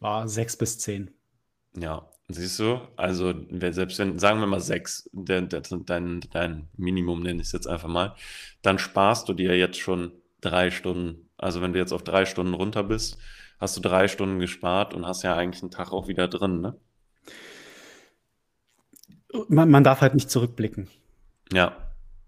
War 0.01 0.29
sechs 0.29 0.57
bis 0.57 0.79
zehn. 0.79 1.11
Ja, 1.77 2.09
siehst 2.29 2.59
du, 2.59 2.81
also 2.97 3.33
selbst 3.71 3.99
wenn, 3.99 4.19
sagen 4.19 4.41
wir 4.41 4.47
mal 4.47 4.61
sechs, 4.61 5.09
dein, 5.13 5.49
dein, 5.49 6.21
dein 6.21 6.69
Minimum 6.77 7.23
nenne 7.23 7.41
ich 7.41 7.49
es 7.49 7.53
jetzt 7.53 7.67
einfach 7.67 7.89
mal, 7.89 8.15
dann 8.63 8.79
sparst 8.79 9.29
du 9.29 9.33
dir 9.33 9.57
jetzt 9.57 9.79
schon 9.79 10.13
drei 10.41 10.71
Stunden. 10.71 11.31
Also 11.39 11.63
wenn 11.63 11.73
du 11.73 11.79
jetzt 11.79 11.93
auf 11.93 12.03
drei 12.05 12.27
Stunden 12.27 12.55
runter 12.55 12.83
bist, 12.85 13.19
hast 13.59 13.77
du 13.77 13.81
drei 13.81 14.09
Stunden 14.09 14.39
gespart 14.39 14.93
und 14.93 15.07
hast 15.07 15.23
ja 15.23 15.35
eigentlich 15.37 15.63
einen 15.63 15.71
Tag 15.71 15.93
auch 15.93 16.09
wieder 16.09 16.29
drin, 16.29 16.61
ne? 16.61 16.77
Man, 19.49 19.71
man 19.71 19.85
darf 19.85 20.01
halt 20.01 20.15
nicht 20.15 20.31
zurückblicken. 20.31 20.89
Ja. 21.53 21.77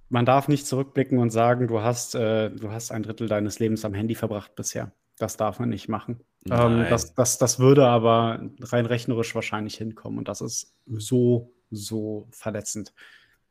Man 0.09 0.27
darf 0.27 0.49
nicht 0.49 0.67
zurückblicken 0.67 1.19
und 1.19 1.31
sagen, 1.31 1.67
du 1.67 1.81
hast, 1.81 2.15
äh, 2.15 2.51
du 2.51 2.71
hast 2.71 2.91
ein 2.93 3.03
Drittel 3.03 3.29
deines 3.29 3.59
Lebens 3.59 3.85
am 3.85 3.95
Handy 3.95 4.15
verbracht 4.15 4.55
bisher. 4.55 4.93
Das 5.19 5.37
darf 5.37 5.59
man 5.59 5.69
nicht 5.69 5.89
machen. 5.89 6.21
Ähm, 6.51 6.87
das, 6.91 7.15
das, 7.15 7.39
das 7.39 7.59
würde 7.59 7.87
aber 7.87 8.51
rein 8.61 8.87
rechnerisch 8.87 9.35
wahrscheinlich 9.35 9.77
hinkommen. 9.77 10.19
Und 10.19 10.29
das 10.29 10.41
ist 10.41 10.75
so, 10.87 11.53
so 11.71 12.29
verletzend, 12.31 12.93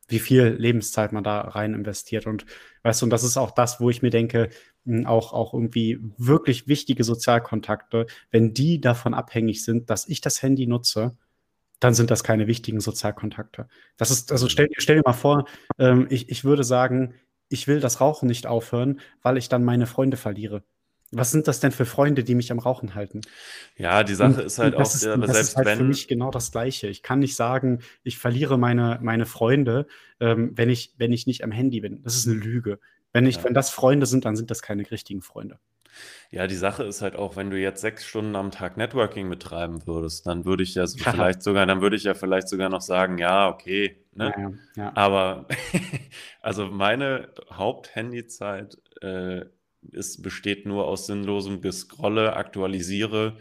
wie 0.08 0.20
viel 0.20 0.56
Lebenszeit 0.60 1.12
man 1.12 1.24
da 1.24 1.42
rein 1.42 1.74
investiert. 1.74 2.28
Und 2.28 2.46
weißt 2.84 3.02
du, 3.02 3.06
und 3.06 3.10
das 3.10 3.24
ist 3.24 3.38
auch 3.38 3.52
das, 3.52 3.80
wo 3.80 3.90
ich 3.90 4.02
mir 4.02 4.10
denke, 4.10 4.50
hm, 4.86 5.06
auch, 5.06 5.34
auch 5.34 5.54
irgendwie 5.54 6.00
wirklich 6.18 6.68
wichtige 6.68 7.04
Sozialkontakte, 7.04 8.08
wenn 8.30 8.54
die 8.54 8.82
davon 8.82 9.14
abhängig 9.14 9.64
sind, 9.64 9.90
dass 9.90 10.08
ich 10.08 10.22
das 10.22 10.42
Handy 10.42 10.68
nutze, 10.68 11.18
dann 11.80 11.94
sind 11.94 12.12
das 12.12 12.24
keine 12.24 12.48
wichtigen 12.48 12.80
Sozialkontakte. 12.80 13.68
Das 13.98 14.12
ist, 14.12 14.32
also 14.32 14.48
stell, 14.50 14.70
stell 14.78 14.98
dir 14.98 15.04
mal 15.06 15.14
vor, 15.14 15.46
ähm, 15.78 16.08
ich, 16.10 16.30
ich 16.30 16.44
würde 16.44 16.64
sagen, 16.64 17.14
ich 17.50 17.68
will 17.68 17.80
das 17.80 18.02
Rauchen 18.02 18.28
nicht 18.28 18.48
aufhören, 18.48 19.00
weil 19.22 19.38
ich 19.38 19.50
dann 19.50 19.64
meine 19.64 19.86
Freunde 19.86 20.18
verliere. 20.18 20.64
Was 21.16 21.30
sind 21.30 21.48
das 21.48 21.60
denn 21.60 21.72
für 21.72 21.86
Freunde, 21.86 22.24
die 22.24 22.34
mich 22.34 22.52
am 22.52 22.58
Rauchen 22.58 22.96
halten? 22.96 23.22
Ja, 23.78 24.04
die 24.04 24.16
Sache 24.16 24.42
und, 24.42 24.46
ist 24.46 24.58
halt 24.58 24.76
auch, 24.76 24.82
ist, 24.82 25.06
aber 25.06 25.28
das 25.28 25.36
selbst 25.36 25.50
ist 25.50 25.58
halt 25.58 25.68
wenn. 25.68 25.78
für 25.78 25.84
mich 25.84 26.08
genau 26.08 26.32
das 26.32 26.52
Gleiche. 26.52 26.88
Ich 26.88 27.04
kann 27.04 27.20
nicht 27.20 27.36
sagen, 27.36 27.80
ich 28.04 28.18
verliere 28.18 28.58
meine, 28.58 29.00
meine 29.02 29.28
Freunde, 29.28 29.86
ähm, 30.20 30.52
wenn, 30.56 30.70
ich, 30.70 30.96
wenn 30.98 31.14
ich 31.14 31.28
nicht 31.28 31.44
am 31.44 31.52
Handy 31.52 31.82
bin. 31.82 32.02
Das 32.02 32.16
ist 32.16 32.28
eine 32.28 32.36
Lüge. 32.36 32.80
Wenn, 33.12 33.28
ich, 33.28 33.36
ja. 33.36 33.44
wenn 33.44 33.54
das 33.54 33.70
Freunde 33.70 34.08
sind, 34.08 34.26
dann 34.26 34.36
sind 34.36 34.50
das 34.50 34.64
keine 34.64 34.90
richtigen 34.90 35.22
Freunde. 35.22 35.60
Ja, 36.32 36.48
die 36.48 36.56
Sache 36.56 36.84
ist 36.84 37.02
halt 37.02 37.16
auch, 37.16 37.36
wenn 37.36 37.50
du 37.50 37.60
jetzt 37.60 37.82
sechs 37.82 38.06
Stunden 38.06 38.36
am 38.36 38.52
Tag 38.52 38.78
Networking 38.78 39.30
betreiben 39.30 39.86
würdest, 39.86 40.26
dann 40.26 40.46
würde 40.46 40.64
ich 40.64 40.76
ja 40.76 40.88
so 40.88 40.98
vielleicht 40.98 41.44
sogar, 41.44 41.66
dann 41.66 41.82
würde 41.82 41.96
ich 41.96 42.04
ja 42.04 42.14
vielleicht 42.14 42.50
sogar 42.50 42.70
noch 42.70 42.82
sagen, 42.82 43.18
ja, 43.18 43.50
okay, 43.50 43.98
ne? 44.14 44.34
Ja, 44.36 44.84
ja. 44.84 44.92
Aber 44.96 45.48
also 46.42 46.68
meine 46.68 47.30
Haupthandyzeit 47.52 48.78
äh, 49.02 49.46
ist, 49.92 50.22
besteht 50.22 50.66
nur 50.66 50.88
aus 50.88 51.08
sinnlosem 51.08 51.62
Gescrolle, 51.62 52.36
aktualisiere 52.36 53.38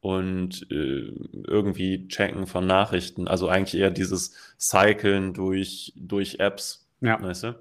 und 0.00 0.66
äh, 0.70 1.12
irgendwie 1.46 2.08
checken 2.08 2.46
von 2.46 2.66
Nachrichten. 2.66 3.28
Also 3.28 3.48
eigentlich 3.48 3.80
eher 3.80 3.90
dieses 3.90 4.34
Cyclen 4.58 5.32
durch, 5.32 5.92
durch 5.96 6.40
Apps, 6.40 6.88
ja. 7.00 7.22
weißt 7.22 7.44
du? 7.44 7.54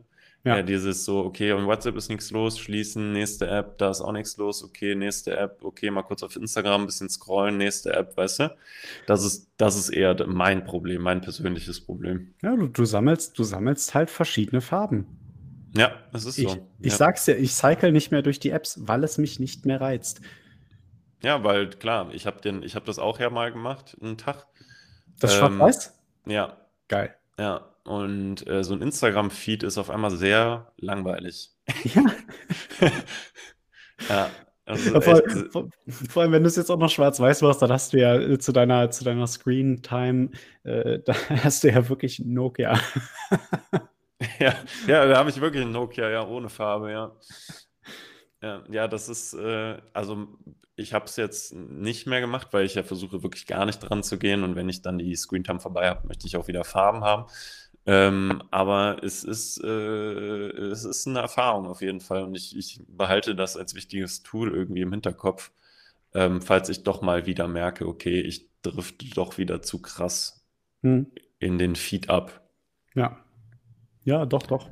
Ja. 0.44 0.58
ja, 0.58 0.64
dieses 0.64 1.06
so, 1.06 1.20
okay, 1.20 1.52
und 1.52 1.68
WhatsApp 1.68 1.96
ist 1.96 2.10
nichts 2.10 2.32
los, 2.32 2.58
schließen, 2.58 3.12
nächste 3.12 3.48
App, 3.48 3.78
da 3.78 3.92
ist 3.92 4.02
auch 4.02 4.12
nichts 4.12 4.38
los, 4.38 4.64
okay, 4.64 4.96
nächste 4.96 5.38
App, 5.38 5.64
okay, 5.64 5.92
mal 5.92 6.02
kurz 6.02 6.24
auf 6.24 6.36
Instagram 6.36 6.82
ein 6.82 6.86
bisschen 6.88 7.10
scrollen, 7.10 7.58
nächste 7.58 7.94
App, 7.94 8.18
weißt 8.18 8.40
du? 8.40 8.56
Das 9.06 9.24
ist, 9.24 9.52
das 9.58 9.76
ist 9.76 9.90
eher 9.90 10.16
mein 10.26 10.64
Problem, 10.64 11.04
mein 11.04 11.22
persönliches 11.22 11.80
Problem. 11.82 12.34
Ja, 12.42 12.56
du, 12.56 12.68
du 12.68 12.86
sammelst, 12.86 13.38
du 13.38 13.44
sammelst 13.44 13.94
halt 13.94 14.10
verschiedene 14.10 14.62
Farben. 14.62 15.06
Ja, 15.78 15.94
das 16.12 16.26
ist 16.26 16.40
ich, 16.40 16.50
so. 16.50 16.68
Ich 16.80 16.94
ja. 16.94 16.98
sag's 16.98 17.26
dir, 17.26 17.36
ich 17.36 17.54
cycle 17.54 17.92
nicht 17.92 18.12
mehr 18.12 18.24
durch 18.24 18.40
die 18.40 18.50
Apps, 18.50 18.80
weil 18.82 19.04
es 19.04 19.20
mich 19.20 19.40
nicht 19.40 19.68
mehr 19.68 19.80
reizt. 19.80 20.22
Ja, 21.22 21.44
weil 21.44 21.70
klar, 21.70 22.10
ich 22.14 22.26
habe 22.26 22.42
den, 22.42 22.64
ich 22.64 22.74
habe 22.74 22.86
das 22.86 22.98
auch 22.98 23.20
ja 23.20 23.30
mal 23.30 23.52
gemacht, 23.52 23.96
einen 24.02 24.18
Tag. 24.18 24.48
Das 25.20 25.36
Schwarz-Weiß? 25.36 26.00
Ähm, 26.26 26.32
ja. 26.32 26.58
Geil. 26.88 27.16
Ja, 27.38 27.71
und 27.84 28.48
äh, 28.48 28.64
so 28.64 28.74
ein 28.74 28.82
Instagram-Feed 28.82 29.64
ist 29.64 29.78
auf 29.78 29.90
einmal 29.90 30.12
sehr 30.12 30.72
langweilig. 30.78 31.52
Ja. 31.84 32.06
ja. 34.10 34.30
Also 34.66 35.02
vor, 35.02 35.22
vor, 35.52 35.70
vor, 36.10 36.22
allem, 36.22 36.32
wenn 36.32 36.44
du 36.44 36.48
es 36.48 36.56
jetzt 36.56 36.70
auch 36.70 36.78
noch 36.78 36.90
schwarz-weiß 36.90 37.42
machst, 37.42 37.62
dann 37.62 37.72
hast 37.72 37.94
du 37.94 38.00
ja 38.00 38.16
äh, 38.16 38.38
zu 38.38 38.52
deiner, 38.52 38.92
zu 38.92 39.04
deiner 39.04 39.28
Screen-Time, 39.28 40.30
äh, 40.64 41.00
da 41.06 41.14
hast 41.44 41.64
du 41.64 41.70
ja 41.70 41.90
wirklich 41.90 42.20
Nokia. 42.20 42.80
ja, 44.40 44.56
ja, 44.88 45.06
da 45.06 45.18
habe 45.18 45.30
ich 45.30 45.42
wirklich 45.42 45.64
ein 45.64 45.72
Nokia, 45.72 46.10
ja, 46.10 46.26
ohne 46.26 46.50
Farbe, 46.50 46.92
ja. 46.92 47.12
Ja, 48.42 48.64
ja 48.70 48.88
das 48.88 49.10
ist, 49.10 49.34
äh, 49.34 49.78
also 49.94 50.28
ich 50.76 50.94
habe 50.94 51.06
es 51.06 51.16
jetzt 51.16 51.54
nicht 51.54 52.08
mehr 52.08 52.22
gemacht, 52.22 52.48
weil 52.52 52.66
ich 52.66 52.76
ja 52.76 52.84
versuche, 52.84 53.24
wirklich 53.24 53.48
gar 53.48 53.66
nicht 53.66 53.80
dran 53.80 54.04
zu 54.04 54.18
gehen. 54.18 54.44
Und 54.44 54.56
wenn 54.56 54.70
ich 54.70 54.82
dann 54.82 54.98
die 54.98 55.16
Screentime 55.16 55.60
vorbei 55.60 55.90
habe, 55.90 56.08
möchte 56.08 56.28
ich 56.28 56.38
auch 56.38 56.48
wieder 56.48 56.64
Farben 56.64 57.04
haben. 57.04 57.26
Ähm, 57.86 58.44
aber 58.52 59.04
es 59.04 59.24
ist, 59.24 59.64
äh, 59.64 59.68
es 59.68 60.84
ist 60.86 61.08
eine 61.08 61.20
Erfahrung 61.20 61.66
auf 61.66 61.82
jeden 61.82 62.00
Fall. 62.00 62.24
Und 62.24 62.36
ich, 62.36 62.56
ich 62.56 62.82
behalte 62.88 63.36
das 63.36 63.58
als 63.58 63.76
wichtiges 63.76 64.24
Tool 64.24 64.54
irgendwie 64.54 64.82
im 64.82 64.92
Hinterkopf, 64.92 65.52
ähm, 66.14 66.42
falls 66.42 66.70
ich 66.70 66.84
doch 66.84 67.02
mal 67.02 67.26
wieder 67.26 67.48
merke, 67.48 67.88
okay, 67.88 68.22
ich 68.22 68.50
drifte 68.62 69.10
doch 69.16 69.38
wieder 69.38 69.62
zu 69.62 69.82
krass 69.82 70.46
hm. 70.82 71.08
in 71.40 71.58
den 71.58 71.76
Feed 71.76 72.10
ab. 72.10 72.42
Ja. 72.94 73.24
Ja, 74.04 74.26
doch, 74.26 74.44
doch. 74.44 74.70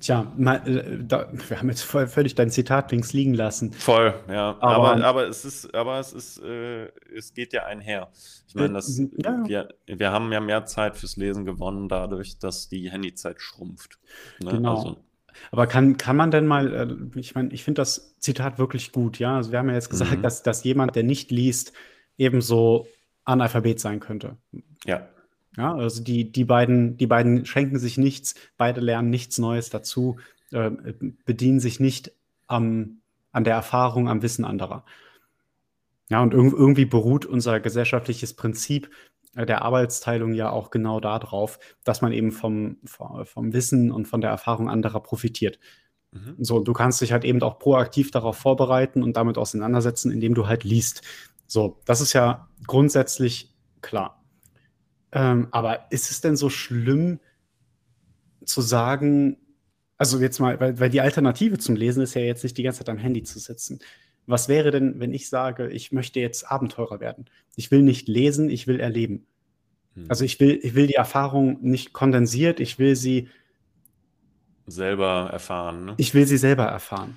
Tja, 0.00 0.32
mal, 0.36 0.56
äh, 0.66 0.98
da, 1.02 1.28
wir 1.32 1.58
haben 1.58 1.68
jetzt 1.68 1.82
voll, 1.82 2.06
völlig 2.06 2.34
dein 2.34 2.50
Zitat 2.50 2.90
links 2.90 3.12
liegen 3.12 3.34
lassen. 3.34 3.72
Voll, 3.72 4.14
ja. 4.28 4.56
Aber, 4.60 4.92
aber, 4.92 5.04
aber 5.04 5.28
es 5.28 5.44
ist, 5.44 5.74
aber 5.74 5.98
es 5.98 6.12
ist, 6.12 6.42
äh, 6.42 6.88
es 7.14 7.34
geht 7.34 7.52
ja 7.52 7.64
einher. 7.64 8.08
Ich 8.48 8.54
meine, 8.54 8.74
das, 8.74 8.98
äh, 8.98 9.08
ja. 9.16 9.44
wir, 9.46 9.68
wir 9.86 10.12
haben 10.12 10.32
ja 10.32 10.40
mehr 10.40 10.64
Zeit 10.66 10.96
fürs 10.96 11.16
Lesen 11.16 11.44
gewonnen, 11.44 11.88
dadurch, 11.88 12.38
dass 12.38 12.68
die 12.68 12.90
Handyzeit 12.90 13.40
schrumpft. 13.40 13.98
Ne? 14.40 14.52
Genau. 14.52 14.76
Also, 14.76 14.96
aber 15.50 15.66
kann, 15.66 15.96
kann 15.96 16.16
man 16.16 16.30
denn 16.30 16.46
mal, 16.46 16.74
äh, 16.74 17.18
ich 17.18 17.34
meine, 17.34 17.52
ich 17.52 17.64
finde 17.64 17.80
das 17.80 18.16
Zitat 18.18 18.58
wirklich 18.58 18.92
gut, 18.92 19.18
ja. 19.18 19.36
Also 19.36 19.52
wir 19.52 19.58
haben 19.58 19.68
ja 19.68 19.74
jetzt 19.74 19.90
gesagt, 19.90 20.18
mhm. 20.18 20.22
dass, 20.22 20.42
dass 20.42 20.64
jemand, 20.64 20.96
der 20.96 21.04
nicht 21.04 21.30
liest, 21.30 21.72
ebenso 22.16 22.86
Analphabet 23.24 23.78
sein 23.78 24.00
könnte. 24.00 24.36
Ja. 24.84 25.08
Ja, 25.58 25.74
also 25.74 26.04
die, 26.04 26.30
die, 26.30 26.44
beiden, 26.44 26.96
die 26.96 27.08
beiden 27.08 27.44
schenken 27.44 27.80
sich 27.80 27.98
nichts, 27.98 28.36
beide 28.56 28.80
lernen 28.80 29.10
nichts 29.10 29.38
Neues 29.38 29.70
dazu, 29.70 30.18
äh, 30.52 30.70
bedienen 31.24 31.58
sich 31.58 31.80
nicht 31.80 32.12
am, 32.46 33.00
an 33.32 33.42
der 33.42 33.54
Erfahrung, 33.54 34.08
am 34.08 34.22
Wissen 34.22 34.44
anderer. 34.44 34.84
Ja, 36.10 36.22
und 36.22 36.32
irg 36.32 36.52
irgendwie 36.52 36.84
beruht 36.84 37.26
unser 37.26 37.58
gesellschaftliches 37.58 38.34
Prinzip 38.34 38.88
äh, 39.34 39.46
der 39.46 39.62
Arbeitsteilung 39.62 40.32
ja 40.32 40.48
auch 40.48 40.70
genau 40.70 41.00
darauf, 41.00 41.58
dass 41.82 42.02
man 42.02 42.12
eben 42.12 42.30
vom, 42.30 42.76
vom 42.84 43.52
Wissen 43.52 43.90
und 43.90 44.06
von 44.06 44.20
der 44.20 44.30
Erfahrung 44.30 44.70
anderer 44.70 45.00
profitiert. 45.00 45.58
Mhm. 46.12 46.36
So, 46.38 46.60
du 46.60 46.72
kannst 46.72 47.00
dich 47.00 47.10
halt 47.10 47.24
eben 47.24 47.42
auch 47.42 47.58
proaktiv 47.58 48.12
darauf 48.12 48.36
vorbereiten 48.38 49.02
und 49.02 49.16
damit 49.16 49.36
auseinandersetzen, 49.36 50.12
indem 50.12 50.34
du 50.34 50.46
halt 50.46 50.62
liest. 50.62 51.02
So, 51.48 51.80
das 51.84 52.00
ist 52.00 52.12
ja 52.12 52.48
grundsätzlich 52.68 53.52
klar. 53.82 54.17
Ähm, 55.12 55.48
aber 55.50 55.90
ist 55.90 56.10
es 56.10 56.20
denn 56.20 56.36
so 56.36 56.50
schlimm 56.50 57.20
zu 58.44 58.60
sagen, 58.60 59.36
also 59.96 60.18
jetzt 60.20 60.38
mal, 60.38 60.58
weil, 60.60 60.78
weil 60.78 60.90
die 60.90 61.00
Alternative 61.00 61.58
zum 61.58 61.76
Lesen 61.76 62.02
ist 62.02 62.14
ja 62.14 62.22
jetzt 62.22 62.44
nicht 62.44 62.56
die 62.56 62.62
ganze 62.62 62.78
Zeit 62.80 62.88
am 62.88 62.98
Handy 62.98 63.22
zu 63.24 63.38
sitzen. 63.38 63.80
Was 64.26 64.48
wäre 64.48 64.70
denn, 64.70 65.00
wenn 65.00 65.12
ich 65.12 65.28
sage, 65.28 65.68
ich 65.68 65.90
möchte 65.90 66.20
jetzt 66.20 66.50
Abenteurer 66.50 67.00
werden? 67.00 67.26
Ich 67.56 67.70
will 67.70 67.82
nicht 67.82 68.08
lesen, 68.08 68.50
ich 68.50 68.66
will 68.66 68.78
erleben. 68.78 69.26
Hm. 69.94 70.04
Also 70.08 70.24
ich 70.24 70.38
will, 70.38 70.60
ich 70.62 70.74
will 70.74 70.86
die 70.86 70.94
Erfahrung 70.94 71.58
nicht 71.62 71.92
kondensiert, 71.92 72.60
ich 72.60 72.78
will 72.78 72.94
sie 72.94 73.28
selber 74.66 75.30
erfahren. 75.32 75.86
Ne? 75.86 75.94
Ich 75.96 76.14
will 76.14 76.26
sie 76.26 76.36
selber 76.36 76.64
erfahren. 76.64 77.16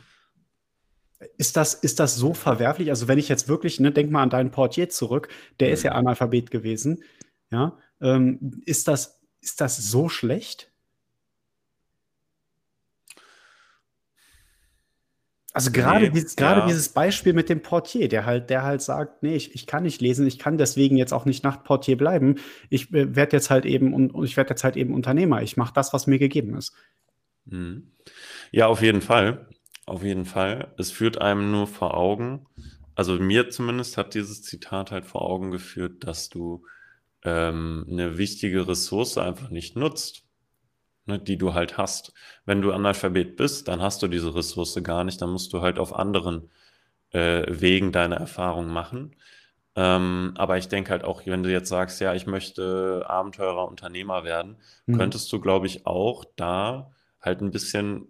Ist 1.38 1.58
das, 1.58 1.74
ist 1.76 2.00
das 2.00 2.16
so 2.16 2.34
verwerflich? 2.34 2.90
Also 2.90 3.08
wenn 3.08 3.20
ich 3.20 3.30
jetzt 3.30 3.48
wirklich, 3.48 3.80
ne, 3.80 3.92
denk 3.92 4.10
mal 4.10 4.24
an 4.24 4.32
deinen 4.32 4.50
Portier 4.50 4.90
zurück, 4.90 5.28
der 5.60 5.68
hm. 5.68 5.74
ist 5.74 5.84
ja 5.84 5.92
Analphabet 5.92 6.50
gewesen. 6.50 7.04
Ja, 7.52 7.78
ähm, 8.02 8.62
ist, 8.66 8.88
das, 8.88 9.22
ist 9.42 9.62
das 9.62 9.78
so 9.78 10.10
schlecht? 10.10 10.72
Also 15.54 15.72
gerade 15.72 16.06
nee, 16.06 16.12
dieses, 16.12 16.36
ja. 16.40 16.66
dieses 16.66 16.90
Beispiel 16.90 17.34
mit 17.34 17.50
dem 17.50 17.62
Portier, 17.62 18.08
der 18.08 18.26
halt, 18.26 18.50
der 18.50 18.64
halt 18.64 18.82
sagt, 18.82 19.22
nee, 19.22 19.36
ich, 19.36 19.54
ich 19.54 19.68
kann 19.68 19.84
nicht 19.84 20.00
lesen, 20.00 20.26
ich 20.26 20.40
kann 20.40 20.58
deswegen 20.58 20.96
jetzt 20.96 21.12
auch 21.12 21.26
nicht 21.26 21.44
Nachtportier 21.44 21.98
bleiben. 21.98 22.36
Ich 22.70 22.94
äh, 22.94 23.16
werde 23.16 23.36
jetzt 23.36 23.50
halt 23.50 23.66
eben 23.66 23.94
und 23.94 24.24
ich 24.24 24.38
werde 24.38 24.52
jetzt 24.52 24.64
halt 24.64 24.78
eben 24.78 24.94
Unternehmer. 24.94 25.42
Ich 25.42 25.58
mache 25.58 25.74
das, 25.74 25.92
was 25.92 26.08
mir 26.08 26.20
gegeben 26.20 26.56
ist. 26.56 26.74
Mhm. 27.46 27.92
Ja, 28.52 28.68
auf 28.68 28.82
jeden 28.82 29.02
Fall. 29.02 29.48
Auf 29.86 30.04
jeden 30.04 30.26
Fall. 30.26 30.74
Es 30.78 30.90
führt 30.92 31.20
einem 31.20 31.52
nur 31.52 31.68
vor 31.68 31.98
Augen, 31.98 32.46
also 32.96 33.16
mir 33.16 33.50
zumindest 33.50 33.98
hat 33.98 34.14
dieses 34.14 34.44
Zitat 34.44 34.92
halt 34.92 35.06
vor 35.06 35.24
Augen 35.24 35.52
geführt, 35.52 36.04
dass 36.06 36.30
du 36.30 36.64
ähm, 37.24 37.86
eine 37.90 38.18
wichtige 38.18 38.68
Ressource 38.68 39.18
einfach 39.18 39.50
nicht 39.50 39.76
nutzt, 39.76 40.24
ne, 41.06 41.20
die 41.20 41.38
du 41.38 41.54
halt 41.54 41.78
hast. 41.78 42.14
Wenn 42.46 42.62
du 42.62 42.72
Analphabet 42.72 43.36
bist, 43.36 43.68
dann 43.68 43.82
hast 43.82 44.02
du 44.02 44.08
diese 44.08 44.34
Ressource 44.34 44.80
gar 44.84 45.04
nicht, 45.04 45.22
dann 45.22 45.32
musst 45.32 45.54
du 45.54 45.62
halt 45.62 45.80
auf 45.80 45.96
anderen 45.96 46.50
äh, 47.12 47.44
Wegen 47.48 47.92
deine 47.92 48.16
Erfahrung 48.16 48.68
machen. 48.68 49.16
Ähm, 49.76 50.34
aber 50.36 50.58
ich 50.58 50.68
denke 50.68 50.92
halt 50.92 51.04
auch, 51.04 51.26
wenn 51.26 51.44
du 51.44 51.52
jetzt 51.52 51.70
sagst, 51.70 52.02
ja, 52.02 52.14
ich 52.14 52.28
möchte 52.28 53.06
Abenteurer, 53.08 53.68
Unternehmer 53.68 54.24
werden, 54.24 54.58
mhm. 54.86 54.98
könntest 54.98 55.32
du, 55.32 55.40
glaube 55.40 55.68
ich, 55.68 55.86
auch 55.86 56.26
da 56.36 56.92
halt 57.22 57.42
ein 57.42 57.52
bisschen 57.52 58.08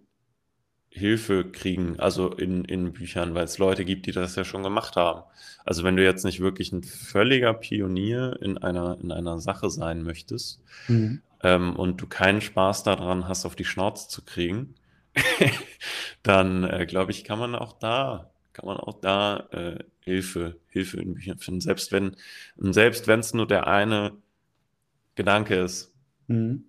Hilfe 0.94 1.44
kriegen, 1.50 1.98
also 1.98 2.28
in, 2.28 2.66
in 2.66 2.92
Büchern, 2.92 3.34
weil 3.34 3.44
es 3.44 3.56
Leute 3.56 3.86
gibt, 3.86 4.04
die 4.04 4.12
das 4.12 4.36
ja 4.36 4.44
schon 4.44 4.62
gemacht 4.62 4.96
haben. 4.96 5.22
Also 5.64 5.84
wenn 5.84 5.96
du 5.96 6.04
jetzt 6.04 6.24
nicht 6.24 6.40
wirklich 6.40 6.70
ein 6.70 6.82
völliger 6.82 7.54
Pionier 7.54 8.36
in 8.42 8.58
einer, 8.58 8.98
in 9.00 9.10
einer 9.10 9.40
Sache 9.40 9.70
sein 9.70 10.02
möchtest 10.02 10.60
mhm. 10.88 11.22
ähm, 11.42 11.76
und 11.76 12.00
du 12.02 12.06
keinen 12.06 12.42
Spaß 12.42 12.82
daran 12.82 13.26
hast, 13.26 13.46
auf 13.46 13.56
die 13.56 13.64
Schnauze 13.64 14.08
zu 14.08 14.22
kriegen, 14.22 14.74
dann 16.22 16.64
äh, 16.64 16.84
glaube 16.84 17.10
ich, 17.10 17.24
kann 17.24 17.38
man 17.38 17.54
auch 17.54 17.72
da, 17.78 18.30
kann 18.52 18.66
man 18.66 18.76
auch 18.76 19.00
da 19.00 19.48
äh, 19.50 19.78
Hilfe, 20.00 20.58
Hilfe 20.68 21.00
in 21.00 21.14
Büchern 21.14 21.38
finden. 21.38 21.62
Selbst 21.62 21.90
wenn, 21.92 22.16
selbst 22.56 23.06
wenn 23.06 23.20
es 23.20 23.32
nur 23.32 23.46
der 23.46 23.66
eine 23.66 24.12
Gedanke 25.14 25.54
ist. 25.54 25.94
Mhm. 26.26 26.64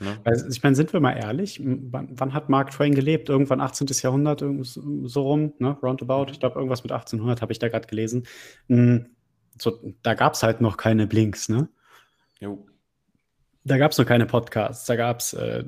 Ne? 0.00 0.16
Also 0.24 0.46
ich 0.48 0.62
meine, 0.62 0.76
sind 0.76 0.92
wir 0.92 1.00
mal 1.00 1.14
ehrlich, 1.14 1.60
wann, 1.64 2.08
wann, 2.12 2.32
hat 2.32 2.48
Mark 2.48 2.70
Twain 2.70 2.94
gelebt? 2.94 3.28
Irgendwann 3.28 3.60
18. 3.60 3.88
Jahrhundert, 4.02 4.44
so 4.62 5.22
rum, 5.22 5.54
ne? 5.58 5.76
Roundabout. 5.82 6.30
Ich 6.30 6.38
glaube, 6.38 6.56
irgendwas 6.56 6.84
mit 6.84 6.92
1800 6.92 7.42
habe 7.42 7.52
ich 7.52 7.58
da 7.58 7.68
gerade 7.68 7.88
gelesen. 7.88 8.26
Hm, 8.68 9.06
so, 9.60 9.80
da 10.02 10.14
gab 10.14 10.34
es 10.34 10.42
halt 10.42 10.60
noch 10.60 10.76
keine 10.76 11.06
Blinks, 11.06 11.48
ne? 11.48 11.68
Jo. 12.38 12.66
Da 13.64 13.76
gab 13.76 13.90
es 13.90 13.98
noch 13.98 14.06
keine 14.06 14.26
Podcasts. 14.26 14.86
Da 14.86 14.94
gab 14.96 15.20
es 15.20 15.34
äh, 15.34 15.64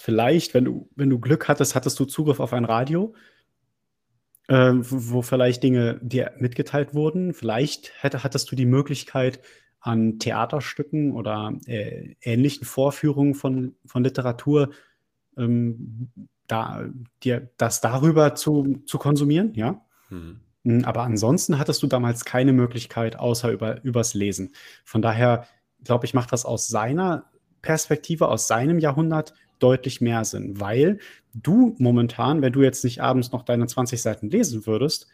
vielleicht, 0.00 0.54
wenn 0.54 0.64
du, 0.64 0.88
wenn 0.94 1.10
du 1.10 1.18
Glück 1.18 1.48
hattest, 1.48 1.74
hattest 1.74 1.98
du 1.98 2.04
Zugriff 2.04 2.38
auf 2.38 2.52
ein 2.52 2.64
Radio, 2.64 3.14
äh, 4.46 4.72
wo 4.74 5.22
vielleicht 5.22 5.62
Dinge 5.64 5.98
dir 6.02 6.32
mitgeteilt 6.38 6.94
wurden. 6.94 7.34
Vielleicht 7.34 7.92
hätte, 8.00 8.22
hattest 8.22 8.50
du 8.50 8.56
die 8.56 8.64
Möglichkeit, 8.64 9.40
an 9.82 10.18
Theaterstücken 10.20 11.12
oder 11.12 11.54
äh, 11.66 12.14
ähnlichen 12.22 12.64
Vorführungen 12.64 13.34
von, 13.34 13.74
von 13.84 14.04
Literatur, 14.04 14.70
ähm, 15.36 16.08
da, 16.46 16.84
dir, 17.22 17.50
das 17.56 17.80
darüber 17.80 18.34
zu, 18.34 18.82
zu 18.86 18.98
konsumieren, 18.98 19.52
ja. 19.54 19.84
Mhm. 20.08 20.40
Hm, 20.64 20.84
aber 20.84 21.02
ansonsten 21.02 21.58
hattest 21.58 21.82
du 21.82 21.88
damals 21.88 22.24
keine 22.24 22.52
Möglichkeit, 22.52 23.18
außer 23.18 23.50
über, 23.50 23.82
übers 23.82 24.14
Lesen. 24.14 24.52
Von 24.84 25.02
daher, 25.02 25.46
glaube 25.82 26.06
ich, 26.06 26.14
macht 26.14 26.32
das 26.32 26.44
aus 26.44 26.68
seiner 26.68 27.24
Perspektive, 27.60 28.28
aus 28.28 28.46
seinem 28.46 28.78
Jahrhundert 28.78 29.34
deutlich 29.58 30.00
mehr 30.00 30.24
Sinn, 30.24 30.60
weil 30.60 30.98
du 31.34 31.74
momentan, 31.78 32.42
wenn 32.42 32.52
du 32.52 32.62
jetzt 32.62 32.84
nicht 32.84 33.00
abends 33.00 33.32
noch 33.32 33.42
deine 33.42 33.66
20 33.66 34.00
Seiten 34.00 34.30
lesen 34.30 34.66
würdest, 34.66 35.08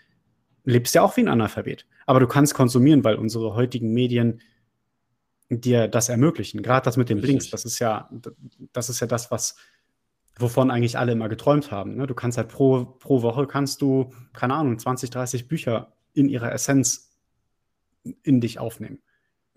lebst 0.64 0.94
ja 0.94 1.02
auch 1.02 1.16
wie 1.16 1.22
ein 1.22 1.28
Analphabet. 1.28 1.86
Aber 2.06 2.20
du 2.20 2.26
kannst 2.26 2.54
konsumieren, 2.54 3.04
weil 3.04 3.16
unsere 3.16 3.54
heutigen 3.54 3.92
Medien 3.92 4.40
dir 5.48 5.88
das 5.88 6.08
ermöglichen. 6.08 6.62
Gerade 6.62 6.84
das 6.84 6.96
mit 6.96 7.08
den 7.08 7.20
Blinks, 7.20 7.50
das 7.50 7.64
ist 7.64 7.78
ja, 7.78 8.10
das 8.72 8.88
ist 8.90 9.00
ja 9.00 9.06
das, 9.06 9.30
was, 9.30 9.56
wovon 10.38 10.70
eigentlich 10.70 10.98
alle 10.98 11.12
immer 11.12 11.28
geträumt 11.28 11.70
haben. 11.70 11.96
Ne? 11.96 12.06
Du 12.06 12.14
kannst 12.14 12.38
halt 12.38 12.48
pro, 12.48 12.84
pro 12.84 13.22
Woche 13.22 13.46
kannst 13.46 13.80
du, 13.82 14.12
keine 14.32 14.54
Ahnung, 14.54 14.78
20, 14.78 15.10
30 15.10 15.48
Bücher 15.48 15.92
in 16.12 16.28
ihrer 16.28 16.52
Essenz 16.52 17.16
in 18.22 18.40
dich 18.40 18.58
aufnehmen. 18.58 19.00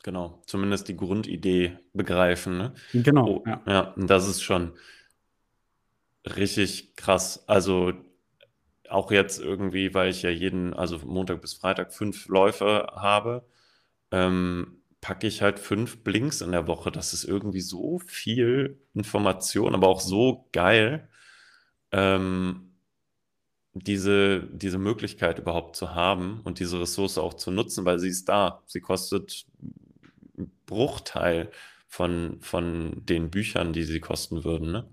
Genau, 0.04 0.42
zumindest 0.48 0.88
die 0.88 0.98
Grundidee 0.98 1.78
begreifen. 1.94 2.58
Ne? 2.58 2.74
Genau. 2.94 3.28
Oh, 3.28 3.44
ja. 3.46 3.62
ja, 3.68 3.80
und 3.92 4.10
das 4.10 4.28
ist 4.28 4.42
schon 4.42 4.74
richtig 6.26 6.96
krass. 6.96 7.44
Also 7.48 7.94
auch 8.90 9.12
jetzt 9.12 9.40
irgendwie, 9.40 9.94
weil 9.94 10.10
ich 10.10 10.24
ja 10.24 10.30
jeden, 10.30 10.74
also 10.74 11.00
Montag 11.00 11.42
bis 11.42 11.54
Freitag 11.54 11.94
fünf 11.94 12.28
Läufe 12.28 12.88
habe, 12.96 13.46
ähm, 14.12 14.81
packe 15.02 15.28
ich 15.28 15.42
halt 15.42 15.60
fünf 15.60 16.04
Blinks 16.04 16.42
in 16.42 16.52
der 16.52 16.68
Woche. 16.68 16.92
Das 16.92 17.14
ist 17.14 17.24
irgendwie 17.24 17.62
so 17.62 18.00
viel 18.00 18.80
Information, 18.94 19.74
aber 19.74 19.88
auch 19.88 20.00
so 20.00 20.48
geil, 20.54 21.10
ähm, 21.92 22.72
diese, 23.74 24.48
diese 24.54 24.78
Möglichkeit 24.78 25.40
überhaupt 25.40 25.76
zu 25.76 25.96
haben 25.96 26.42
und 26.44 26.60
diese 26.60 26.80
Ressource 26.80 27.18
auch 27.18 27.34
zu 27.34 27.52
nutzen, 27.52 27.86
weil 27.86 28.00
sie 28.00 28.10
ist 28.10 28.30
da. 28.30 28.62
Sie 28.68 28.82
kostet 28.82 29.46
einen 30.38 30.52
Bruchteil 30.66 31.52
von, 31.88 32.40
von 32.42 33.06
den 33.06 33.32
Büchern, 33.32 33.74
die 33.74 33.84
sie 33.84 34.00
kosten 34.00 34.44
würden. 34.44 34.72
Ne? 34.72 34.90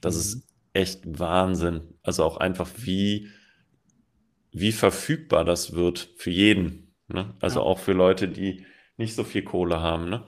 Das 0.00 0.14
mhm. 0.14 0.20
ist 0.20 0.48
echt 0.72 1.18
Wahnsinn. 1.18 1.94
Also 2.02 2.24
auch 2.24 2.38
einfach, 2.38 2.70
wie, 2.76 3.28
wie 4.52 4.72
verfügbar 4.72 5.44
das 5.44 5.74
wird 5.74 6.10
für 6.16 6.30
jeden. 6.30 6.94
Ne? 7.08 7.34
Also 7.40 7.60
ja. 7.60 7.66
auch 7.66 7.78
für 7.78 7.92
Leute, 7.92 8.28
die 8.28 8.64
nicht 8.96 9.14
so 9.14 9.24
viel 9.24 9.42
Kohle 9.42 9.80
haben, 9.80 10.08
ne? 10.08 10.24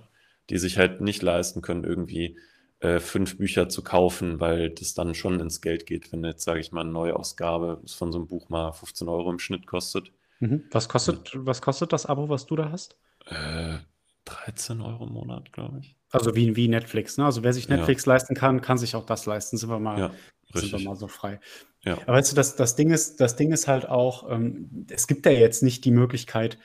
die 0.51 0.59
sich 0.59 0.79
halt 0.79 1.01
nicht 1.01 1.23
leisten 1.23 1.63
können, 1.63 1.85
irgendwie 1.85 2.39
äh, 2.81 3.01
fünf 3.01 3.39
Bücher 3.39 3.69
zu 3.69 3.83
kaufen, 3.83 4.41
weil 4.41 4.71
das 4.71 4.95
dann 4.95 5.15
schon 5.15 5.41
ins 5.41 5.61
Geld 5.61 5.87
geht, 5.87 6.13
wenn 6.13 6.23
jetzt, 6.25 6.45
sage 6.45 6.61
ich 6.61 6.73
mal, 6.73 6.83
eine 6.83 6.91
Neuausgabe 6.91 7.81
von 7.87 8.13
so 8.13 8.19
einem 8.19 8.27
Buch 8.27 8.49
mal 8.51 8.73
15 8.73 9.09
Euro 9.09 9.31
im 9.31 9.39
Schnitt 9.39 9.67
kostet. 9.67 10.13
Mhm. 10.41 10.65
Was 10.71 10.89
kostet, 10.89 11.31
was 11.35 11.63
kostet 11.63 11.93
das 11.93 12.07
Abo, 12.07 12.29
was 12.29 12.47
du 12.47 12.57
da 12.57 12.71
hast? 12.71 12.97
Äh, 13.27 13.79
13 14.27 14.81
Euro 14.81 15.07
im 15.07 15.13
Monat, 15.13 15.53
glaube 15.53 15.79
ich. 15.81 15.97
Also 16.11 16.37
wie, 16.37 16.57
wie 16.57 16.69
Netflix, 16.69 17.17
ne? 17.17 17.25
Also 17.25 17.43
wer 17.43 17.53
sich 17.53 17.69
Netflix 17.69 18.05
ja. 18.05 18.13
leisten 18.13 18.35
kann, 18.35 18.61
kann 18.61 18.79
sich 18.79 18.95
auch 18.97 19.05
das 19.05 19.27
leisten. 19.27 19.57
Sind 19.57 19.69
wir 19.69 19.79
mal, 19.79 19.99
ja, 19.99 20.11
sind 20.53 20.73
wir 20.73 20.81
mal 20.81 20.95
so 20.95 21.09
frei. 21.09 21.41
Ja. 21.83 21.95
Aber 22.07 22.19
weißt 22.19 22.33
du, 22.33 22.37
das, 22.37 22.57
das, 22.57 22.77
Ding 22.77 22.91
ist, 22.91 23.21
das 23.21 23.37
Ding 23.37 23.53
ist 23.53 23.67
halt 23.67 23.89
auch, 23.89 24.31
ähm, 24.31 24.87
es 24.91 25.07
gibt 25.07 25.27
ja 25.27 25.33
jetzt 25.33 25.63
nicht 25.63 25.85
die 25.85 25.91
Möglichkeit 25.91 26.59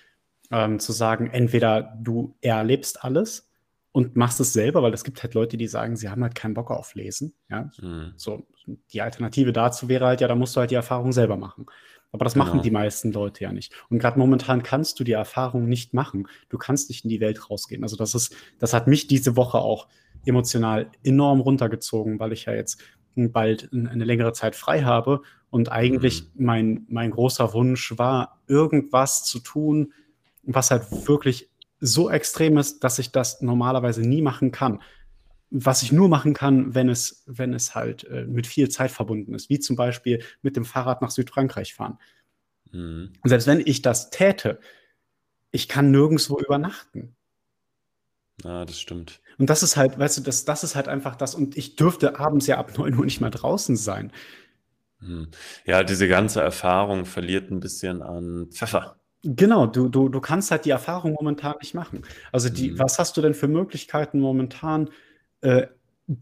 ähm, 0.51 0.79
zu 0.79 0.91
sagen, 0.91 1.29
entweder 1.31 1.97
du 2.01 2.35
erlebst 2.41 3.03
alles 3.03 3.49
und 3.91 4.15
machst 4.15 4.39
es 4.39 4.53
selber, 4.53 4.81
weil 4.81 4.93
es 4.93 5.03
gibt 5.03 5.21
halt 5.23 5.33
Leute, 5.33 5.57
die 5.57 5.67
sagen, 5.67 5.95
sie 5.95 6.09
haben 6.09 6.23
halt 6.23 6.35
keinen 6.35 6.53
Bock 6.53 6.71
auf 6.71 6.95
Lesen. 6.95 7.33
Ja? 7.49 7.69
Mhm. 7.81 8.13
So, 8.15 8.47
die 8.91 9.01
Alternative 9.01 9.51
dazu 9.53 9.89
wäre 9.89 10.05
halt, 10.05 10.21
ja, 10.21 10.27
da 10.27 10.35
musst 10.35 10.55
du 10.55 10.59
halt 10.59 10.71
die 10.71 10.75
Erfahrung 10.75 11.11
selber 11.11 11.37
machen. 11.37 11.65
Aber 12.11 12.23
das 12.23 12.33
genau. 12.33 12.45
machen 12.45 12.61
die 12.61 12.71
meisten 12.71 13.11
Leute 13.11 13.43
ja 13.43 13.51
nicht. 13.51 13.73
Und 13.89 13.99
gerade 13.99 14.17
momentan 14.17 14.63
kannst 14.63 14.99
du 14.99 15.03
die 15.03 15.11
Erfahrung 15.11 15.65
nicht 15.65 15.93
machen. 15.93 16.27
Du 16.49 16.57
kannst 16.57 16.89
nicht 16.89 17.03
in 17.03 17.09
die 17.09 17.19
Welt 17.19 17.49
rausgehen. 17.49 17.83
Also 17.83 17.97
das 17.97 18.15
ist, 18.15 18.35
das 18.57 18.73
hat 18.73 18.87
mich 18.87 19.07
diese 19.07 19.35
Woche 19.35 19.59
auch 19.59 19.87
emotional 20.25 20.89
enorm 21.03 21.39
runtergezogen, 21.39 22.19
weil 22.19 22.33
ich 22.33 22.45
ja 22.45 22.53
jetzt 22.53 22.81
bald 23.15 23.69
eine 23.73 24.05
längere 24.05 24.33
Zeit 24.33 24.55
frei 24.55 24.83
habe 24.83 25.21
und 25.49 25.71
eigentlich 25.71 26.23
mhm. 26.35 26.45
mein, 26.45 26.85
mein 26.89 27.11
großer 27.11 27.53
Wunsch 27.53 27.97
war, 27.97 28.39
irgendwas 28.47 29.23
zu 29.23 29.39
tun, 29.39 29.93
was 30.43 30.71
halt 30.71 30.83
wirklich 31.07 31.49
so 31.79 32.09
extrem 32.09 32.57
ist, 32.57 32.83
dass 32.83 32.99
ich 32.99 33.11
das 33.11 33.41
normalerweise 33.41 34.01
nie 34.01 34.21
machen 34.21 34.51
kann 34.51 34.79
was 35.51 35.81
ich 35.81 35.91
nur 35.91 36.09
machen 36.09 36.33
kann, 36.33 36.75
wenn 36.75 36.89
es, 36.89 37.23
wenn 37.25 37.53
es 37.53 37.73
halt 37.73 38.03
äh, 38.05 38.25
mit 38.25 38.45
viel 38.45 38.69
Zeit 38.69 38.91
verbunden 38.91 39.33
ist, 39.33 39.49
wie 39.49 39.59
zum 39.59 39.75
Beispiel 39.75 40.23
mit 40.41 40.55
dem 40.55 40.65
Fahrrad 40.65 41.01
nach 41.01 41.11
Südfrankreich 41.11 41.73
fahren. 41.73 41.97
Mhm. 42.71 43.13
Und 43.21 43.29
selbst 43.29 43.47
wenn 43.47 43.61
ich 43.65 43.81
das 43.81 44.09
täte, 44.11 44.59
ich 45.51 45.67
kann 45.67 45.91
nirgendwo 45.91 46.39
übernachten. 46.39 47.15
Ja, 48.43 48.63
das 48.63 48.79
stimmt. 48.79 49.21
Und 49.37 49.49
das 49.49 49.63
ist 49.63 49.75
halt, 49.75 49.97
weißt 49.97 50.19
du, 50.19 50.21
das, 50.21 50.45
das 50.45 50.63
ist 50.63 50.75
halt 50.75 50.87
einfach 50.87 51.15
das. 51.15 51.33
Und 51.33 51.57
ich 51.57 51.75
dürfte 51.75 52.19
abends 52.19 52.45
ja 52.47 52.57
ab 52.57 52.77
9 52.77 52.95
Uhr 52.95 53.05
nicht 53.05 53.19
mehr 53.19 53.31
draußen 53.31 53.75
sein. 53.75 54.11
Mhm. 54.99 55.29
Ja, 55.65 55.83
diese 55.83 56.07
ganze 56.07 56.41
Erfahrung 56.41 57.05
verliert 57.05 57.49
ein 57.49 57.59
bisschen 57.59 58.01
an 58.03 58.49
Pfeffer. 58.51 58.98
Genau, 59.23 59.65
du, 59.65 59.89
du, 59.89 60.07
du 60.07 60.21
kannst 60.21 60.49
halt 60.51 60.65
die 60.65 60.69
Erfahrung 60.69 61.13
momentan 61.13 61.55
nicht 61.61 61.73
machen. 61.73 62.03
Also 62.31 62.49
die, 62.49 62.71
mhm. 62.71 62.79
was 62.79 62.99
hast 62.99 63.17
du 63.17 63.21
denn 63.21 63.33
für 63.33 63.47
Möglichkeiten 63.47 64.19
momentan, 64.19 64.89
äh, 65.41 65.67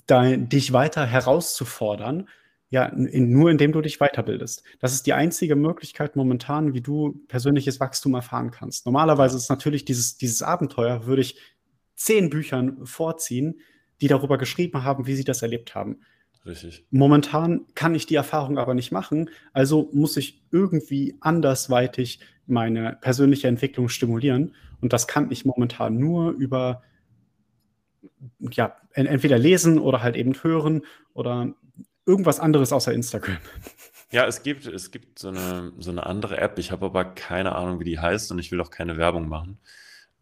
dein, 0.07 0.49
dich 0.49 0.73
weiter 0.73 1.05
herauszufordern, 1.05 2.27
ja, 2.69 2.85
in, 2.85 3.31
nur 3.31 3.49
indem 3.49 3.71
du 3.71 3.81
dich 3.81 3.99
weiterbildest. 3.99 4.63
Das 4.79 4.93
ist 4.93 5.05
die 5.05 5.13
einzige 5.13 5.55
Möglichkeit 5.55 6.15
momentan, 6.15 6.73
wie 6.73 6.81
du 6.81 7.23
persönliches 7.27 7.79
Wachstum 7.79 8.15
erfahren 8.15 8.51
kannst. 8.51 8.85
Normalerweise 8.85 9.37
ist 9.37 9.49
natürlich 9.49 9.85
dieses, 9.85 10.17
dieses 10.17 10.41
Abenteuer, 10.41 11.05
würde 11.05 11.21
ich 11.21 11.39
zehn 11.95 12.29
Büchern 12.29 12.85
vorziehen, 12.85 13.61
die 14.01 14.07
darüber 14.07 14.37
geschrieben 14.37 14.83
haben, 14.83 15.07
wie 15.07 15.15
sie 15.15 15.23
das 15.23 15.41
erlebt 15.41 15.75
haben. 15.75 16.01
Richtig. 16.47 16.85
Momentan 16.91 17.65
kann 17.75 17.93
ich 17.93 18.05
die 18.05 18.15
Erfahrung 18.15 18.57
aber 18.57 18.73
nicht 18.73 18.91
machen, 18.91 19.29
also 19.51 19.89
muss 19.91 20.15
ich 20.15 20.41
irgendwie 20.51 21.17
andersweitig 21.19 22.19
meine 22.45 22.97
persönliche 23.01 23.49
Entwicklung 23.49 23.89
stimulieren. 23.89 24.55
Und 24.79 24.93
das 24.93 25.07
kann 25.07 25.29
ich 25.31 25.43
momentan 25.43 25.97
nur 25.97 26.31
über 26.31 26.83
ja, 28.39 28.77
entweder 28.93 29.37
lesen 29.37 29.79
oder 29.79 30.01
halt 30.01 30.15
eben 30.15 30.33
hören 30.41 30.83
oder 31.13 31.53
irgendwas 32.05 32.39
anderes 32.39 32.71
außer 32.71 32.93
Instagram. 32.93 33.37
Ja, 34.09 34.25
es 34.25 34.41
gibt, 34.41 34.65
es 34.65 34.91
gibt 34.91 35.19
so 35.19 35.27
eine, 35.27 35.73
so 35.79 35.91
eine 35.91 36.05
andere 36.05 36.37
App. 36.37 36.57
Ich 36.59 36.71
habe 36.71 36.85
aber 36.85 37.03
keine 37.03 37.55
Ahnung, 37.55 37.81
wie 37.81 37.83
die 37.83 37.99
heißt 37.99 38.31
und 38.31 38.39
ich 38.39 38.53
will 38.53 38.61
auch 38.61 38.71
keine 38.71 38.95
Werbung 38.95 39.27
machen. 39.27 39.59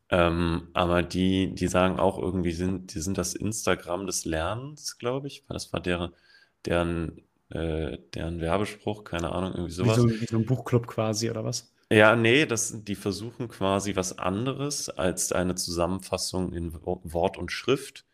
Ähm, 0.09 0.67
aber 0.73 1.01
die, 1.01 1.53
die 1.55 1.67
sagen 1.67 1.99
auch 1.99 2.19
irgendwie, 2.19 2.51
sind, 2.51 2.93
die 2.93 2.99
sind 2.99 3.17
das 3.17 3.33
Instagram 3.33 4.05
des 4.05 4.25
Lernens, 4.25 4.97
glaube 4.97 5.27
ich. 5.27 5.45
Das 5.49 5.73
war 5.73 5.79
deren, 5.79 6.13
deren, 6.65 7.21
äh, 7.49 7.97
deren 8.13 8.39
Werbespruch, 8.39 9.03
keine 9.03 9.31
Ahnung, 9.31 9.53
irgendwie 9.53 9.73
sowas. 9.73 9.97
Wie 9.97 10.01
so, 10.01 10.21
wie 10.21 10.25
so 10.25 10.37
ein 10.37 10.45
Buchclub 10.45 10.87
quasi, 10.87 11.29
oder 11.29 11.43
was? 11.43 11.71
Ja, 11.91 12.15
nee, 12.15 12.45
das, 12.45 12.83
die 12.83 12.95
versuchen 12.95 13.47
quasi 13.47 13.95
was 13.95 14.17
anderes 14.17 14.89
als 14.89 15.31
eine 15.31 15.55
Zusammenfassung 15.55 16.53
in 16.53 16.73
Wort 16.83 17.37
und 17.37 17.51
Schrift, 17.51 18.05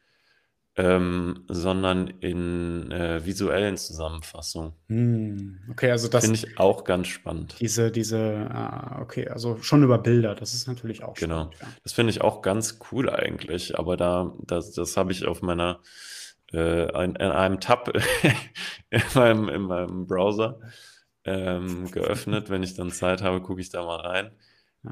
ähm, 0.78 1.44
sondern 1.50 2.08
in 2.08 2.92
äh, 2.92 3.26
visuellen 3.26 3.76
Zusammenfassungen. 3.78 4.74
Hm, 4.88 5.60
okay, 5.70 5.92
also 5.92 6.08
das 6.08 6.24
Finde 6.24 6.38
ich 6.40 6.58
auch 6.60 6.84
ganz 6.86 7.08
spannend. 7.08 7.56
diese, 7.60 7.92
diese, 7.92 8.48
ah, 8.50 9.02
okay, 9.02 9.28
also 9.28 9.58
schon 9.62 9.84
über 9.84 9.98
Bilder, 9.98 10.34
das 10.34 10.54
ist 10.54 10.68
natürlich 10.68 11.04
auch 11.04 11.16
Genau. 11.16 11.52
spannend, 11.52 11.56
ja. 11.62 11.68
Das 11.84 11.94
finde 11.94 12.12
ich 12.12 12.22
auch 12.22 12.42
ganz 12.42 12.80
cool 12.92 13.10
eigentlich, 13.10 13.78
aber 13.78 13.98
da, 13.98 14.34
das, 14.48 14.72
das 14.72 14.96
habe 14.96 15.12
ich 15.12 15.26
auf 15.26 15.42
meiner, 15.42 15.82
äh, 16.54 17.04
in, 17.04 17.16
in 17.16 17.32
einem 17.32 17.60
Tab 17.60 17.92
in 18.90 19.02
meinem, 19.14 19.50
in 19.50 19.62
meinem 19.64 20.08
Browser 20.08 20.60
ähm, 21.26 21.92
geöffnet. 21.92 22.50
Wenn 22.50 22.64
ich 22.64 22.76
dann 22.76 22.92
Zeit 22.92 23.22
habe, 23.22 23.42
gucke 23.42 23.62
ich 23.62 23.70
da 23.70 23.84
mal 23.86 24.00
rein. 24.00 24.32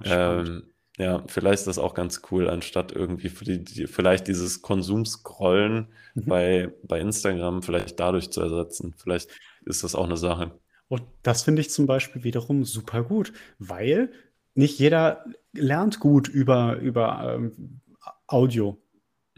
Ähm, 0.04 0.64
ja, 1.00 1.24
vielleicht 1.28 1.60
ist 1.62 1.68
das 1.68 1.80
auch 1.80 1.94
ganz 1.94 2.22
cool, 2.30 2.50
anstatt 2.50 2.92
irgendwie 2.92 3.30
vielleicht 3.30 4.28
dieses 4.28 4.62
Konsumscrollen 4.62 5.88
mhm. 6.14 6.26
bei, 6.26 6.74
bei 6.84 7.00
Instagram 7.00 7.64
vielleicht 7.64 8.00
dadurch 8.02 8.32
zu 8.32 8.42
ersetzen. 8.42 8.94
Vielleicht 8.98 9.30
ist 9.66 9.86
das 9.86 9.96
auch 9.96 10.04
eine 10.04 10.18
Sache. 10.18 10.60
Und 10.90 11.04
das 11.24 11.44
finde 11.44 11.62
ich 11.62 11.70
zum 11.70 11.86
Beispiel 11.86 12.26
wiederum 12.26 12.66
super 12.66 13.04
gut, 13.04 13.32
weil 13.60 14.12
nicht 14.56 14.78
jeder 14.78 15.24
lernt 15.54 16.02
gut 16.02 16.28
über, 16.28 16.76
über 16.80 17.34
ähm, 17.34 17.80
Audio. 18.28 18.78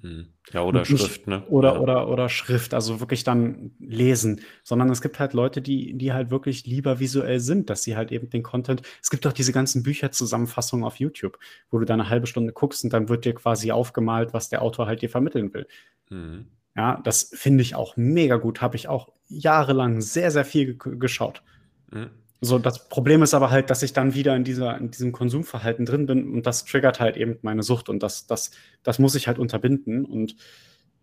Mhm. 0.01 0.27
Ja, 0.51 0.63
oder 0.63 0.83
Schrift, 0.83 1.27
ne? 1.27 1.45
Oder, 1.47 1.73
ja. 1.73 1.79
oder, 1.79 2.09
oder 2.09 2.27
Schrift, 2.29 2.73
also 2.73 2.99
wirklich 2.99 3.23
dann 3.23 3.71
lesen. 3.79 4.41
Sondern 4.63 4.89
es 4.89 5.01
gibt 5.01 5.19
halt 5.19 5.33
Leute, 5.33 5.61
die, 5.61 5.93
die 5.93 6.11
halt 6.13 6.31
wirklich 6.31 6.65
lieber 6.65 6.99
visuell 6.99 7.39
sind, 7.39 7.69
dass 7.69 7.83
sie 7.83 7.95
halt 7.95 8.11
eben 8.11 8.29
den 8.29 8.43
Content. 8.43 8.81
Es 9.01 9.09
gibt 9.09 9.25
auch 9.27 9.33
diese 9.33 9.51
ganzen 9.51 9.83
Bücherzusammenfassungen 9.83 10.85
auf 10.85 10.97
YouTube, 10.97 11.37
wo 11.69 11.79
du 11.79 11.85
dann 11.85 12.01
eine 12.01 12.09
halbe 12.09 12.27
Stunde 12.27 12.53
guckst 12.53 12.83
und 12.83 12.93
dann 12.93 13.09
wird 13.09 13.25
dir 13.25 13.35
quasi 13.35 13.71
aufgemalt, 13.71 14.33
was 14.33 14.49
der 14.49 14.61
Autor 14.61 14.87
halt 14.87 15.01
dir 15.01 15.09
vermitteln 15.09 15.53
will. 15.53 15.67
Mhm. 16.09 16.47
Ja, 16.75 16.99
das 17.03 17.31
finde 17.33 17.61
ich 17.61 17.75
auch 17.75 17.97
mega 17.97 18.37
gut. 18.37 18.61
Habe 18.61 18.77
ich 18.77 18.87
auch 18.87 19.09
jahrelang 19.27 20.01
sehr, 20.01 20.31
sehr 20.31 20.45
viel 20.45 20.77
geschaut. 20.77 21.43
Mhm. 21.91 22.09
So, 22.43 22.57
das 22.57 22.89
Problem 22.89 23.21
ist 23.21 23.35
aber 23.35 23.51
halt, 23.51 23.69
dass 23.69 23.83
ich 23.83 23.93
dann 23.93 24.15
wieder 24.15 24.35
in, 24.35 24.43
dieser, 24.43 24.75
in 24.77 24.89
diesem 24.89 25.11
Konsumverhalten 25.11 25.85
drin 25.85 26.07
bin 26.07 26.33
und 26.33 26.47
das 26.47 26.65
triggert 26.65 26.99
halt 26.99 27.15
eben 27.15 27.37
meine 27.43 27.61
Sucht 27.61 27.87
und 27.87 28.01
das, 28.01 28.25
das, 28.25 28.49
das 28.81 28.97
muss 28.97 29.13
ich 29.13 29.27
halt 29.27 29.37
unterbinden 29.37 30.05
und 30.05 30.35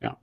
ja. 0.01 0.19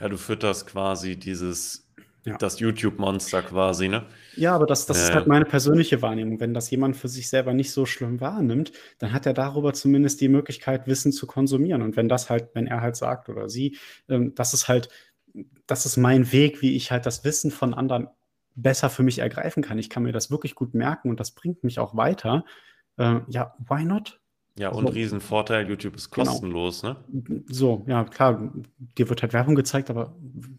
Ja, 0.00 0.08
du 0.08 0.16
fütterst 0.16 0.68
quasi 0.68 1.16
dieses, 1.16 1.90
ja. 2.24 2.36
das 2.38 2.60
YouTube-Monster 2.60 3.42
quasi, 3.42 3.88
ne? 3.88 4.06
Ja, 4.36 4.54
aber 4.54 4.66
das, 4.66 4.86
das 4.86 4.98
äh. 4.98 5.02
ist 5.02 5.14
halt 5.14 5.26
meine 5.26 5.44
persönliche 5.44 6.02
Wahrnehmung. 6.02 6.38
Wenn 6.38 6.54
das 6.54 6.70
jemand 6.70 6.96
für 6.96 7.08
sich 7.08 7.28
selber 7.28 7.52
nicht 7.52 7.72
so 7.72 7.86
schlimm 7.86 8.20
wahrnimmt, 8.20 8.72
dann 8.98 9.12
hat 9.12 9.26
er 9.26 9.34
darüber 9.34 9.72
zumindest 9.72 10.20
die 10.20 10.28
Möglichkeit, 10.28 10.86
Wissen 10.86 11.12
zu 11.12 11.26
konsumieren. 11.26 11.82
Und 11.82 11.96
wenn 11.96 12.08
das 12.08 12.30
halt, 12.30 12.50
wenn 12.54 12.66
er 12.66 12.80
halt 12.80 12.96
sagt 12.96 13.28
oder 13.28 13.48
sie, 13.48 13.76
ähm, 14.08 14.34
das 14.34 14.54
ist 14.54 14.68
halt, 14.68 14.88
das 15.66 15.86
ist 15.86 15.96
mein 15.96 16.30
Weg, 16.32 16.62
wie 16.62 16.76
ich 16.76 16.90
halt 16.90 17.06
das 17.06 17.24
Wissen 17.24 17.50
von 17.50 17.74
anderen 17.74 18.08
besser 18.62 18.90
für 18.90 19.02
mich 19.02 19.18
ergreifen 19.18 19.62
kann. 19.62 19.78
Ich 19.78 19.90
kann 19.90 20.02
mir 20.02 20.12
das 20.12 20.30
wirklich 20.30 20.54
gut 20.54 20.74
merken 20.74 21.10
und 21.10 21.20
das 21.20 21.32
bringt 21.32 21.64
mich 21.64 21.78
auch 21.78 21.96
weiter. 21.96 22.44
Äh, 22.96 23.20
ja, 23.28 23.54
why 23.68 23.84
not? 23.84 24.20
Ja, 24.58 24.70
und 24.70 24.86
so. 24.86 24.92
Riesenvorteil, 24.92 25.68
YouTube 25.68 25.96
ist 25.96 26.10
genau. 26.10 26.32
kostenlos, 26.32 26.82
genau. 26.82 26.96
ne? 27.12 27.42
So, 27.46 27.84
ja, 27.86 28.04
klar, 28.04 28.52
dir 28.98 29.08
wird 29.08 29.22
halt 29.22 29.32
Werbung 29.32 29.54
gezeigt, 29.54 29.88
aber 29.88 30.14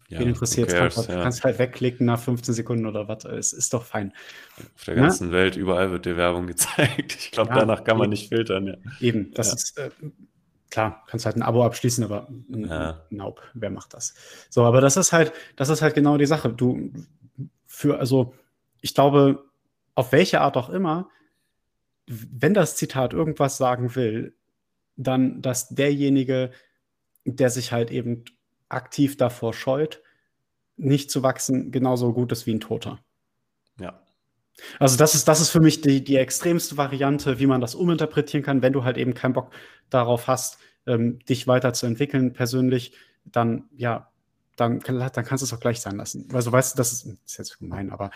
ja, 0.08 0.18
wen 0.18 0.28
interessiert 0.28 0.72
es? 0.72 0.96
Halt, 0.96 1.08
ja. 1.08 1.22
kannst 1.22 1.44
halt 1.44 1.58
wegklicken 1.58 2.06
nach 2.06 2.18
15 2.18 2.54
Sekunden 2.54 2.86
oder 2.86 3.06
was, 3.06 3.24
es 3.26 3.52
ist 3.52 3.74
doch 3.74 3.84
fein. 3.84 4.12
Auf 4.74 4.84
der 4.86 4.94
ganzen 4.96 5.28
ja? 5.28 5.34
Welt, 5.34 5.56
überall 5.56 5.92
wird 5.92 6.06
dir 6.06 6.16
Werbung 6.16 6.46
gezeigt. 6.48 7.16
Ich 7.16 7.30
glaube, 7.30 7.52
danach 7.54 7.84
kann 7.84 7.98
man 7.98 8.10
nicht 8.10 8.28
filtern, 8.28 8.66
ja. 8.66 8.74
Eben, 9.00 9.30
das 9.34 9.52
ist, 9.52 9.78
äh, 9.78 9.90
klar, 10.70 11.04
kannst 11.06 11.26
halt 11.26 11.36
ein 11.36 11.42
Abo 11.42 11.64
abschließen, 11.64 12.02
aber 12.02 12.28
ja. 12.48 13.02
nope, 13.10 13.42
wer 13.54 13.70
macht 13.70 13.94
das? 13.94 14.14
So, 14.48 14.64
aber 14.64 14.80
das 14.80 14.96
ist 14.96 15.12
halt, 15.12 15.32
das 15.54 15.68
ist 15.68 15.82
halt 15.82 15.94
genau 15.94 16.16
die 16.16 16.26
Sache. 16.26 16.48
Du, 16.48 16.90
für, 17.74 17.98
also, 17.98 18.34
ich 18.82 18.94
glaube, 18.94 19.44
auf 19.94 20.12
welche 20.12 20.42
Art 20.42 20.58
auch 20.58 20.68
immer, 20.68 21.08
wenn 22.06 22.52
das 22.52 22.76
Zitat 22.76 23.14
irgendwas 23.14 23.56
sagen 23.56 23.94
will, 23.94 24.36
dann, 24.96 25.40
dass 25.40 25.70
derjenige, 25.70 26.50
der 27.24 27.48
sich 27.48 27.72
halt 27.72 27.90
eben 27.90 28.26
aktiv 28.68 29.16
davor 29.16 29.54
scheut, 29.54 30.02
nicht 30.76 31.10
zu 31.10 31.22
wachsen, 31.22 31.72
genauso 31.72 32.12
gut 32.12 32.30
ist 32.30 32.44
wie 32.44 32.52
ein 32.52 32.60
Toter. 32.60 33.02
Ja. 33.80 34.02
Also 34.78 34.98
das 34.98 35.14
ist, 35.14 35.26
das 35.26 35.40
ist 35.40 35.48
für 35.48 35.60
mich 35.60 35.80
die, 35.80 36.04
die 36.04 36.16
extremste 36.16 36.76
Variante, 36.76 37.38
wie 37.38 37.46
man 37.46 37.62
das 37.62 37.74
uminterpretieren 37.74 38.44
kann, 38.44 38.60
wenn 38.60 38.74
du 38.74 38.84
halt 38.84 38.98
eben 38.98 39.14
keinen 39.14 39.32
Bock 39.32 39.50
darauf 39.88 40.26
hast, 40.26 40.58
ähm, 40.86 41.20
dich 41.20 41.46
weiterzuentwickeln 41.46 42.34
persönlich, 42.34 42.92
dann 43.24 43.70
ja, 43.74 44.11
dann, 44.68 44.80
dann 44.80 45.24
kannst 45.24 45.42
du 45.42 45.46
es 45.46 45.52
auch 45.52 45.60
gleich 45.60 45.80
sein 45.80 45.96
lassen. 45.96 46.28
Also 46.32 46.52
weißt 46.52 46.74
du, 46.74 46.76
das 46.76 46.92
ist, 46.92 47.06
das 47.06 47.14
ist 47.26 47.38
jetzt 47.38 47.58
gemein, 47.58 47.90
aber 47.90 48.10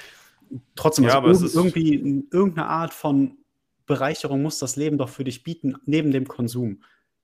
trotzdem, 0.75 1.05
ja, 1.05 1.21
also 1.21 1.47
aber 1.47 1.55
irgendwie 1.55 2.27
irgendeine 2.31 2.69
Art 2.69 2.95
von 2.95 3.39
Bereicherung 3.87 4.43
muss 4.43 4.59
das 4.59 4.77
Leben 4.77 4.99
doch 4.99 5.09
für 5.09 5.25
dich 5.25 5.43
bieten, 5.43 5.77
neben 5.85 6.11
dem 6.11 6.27
Konsum. 6.27 6.83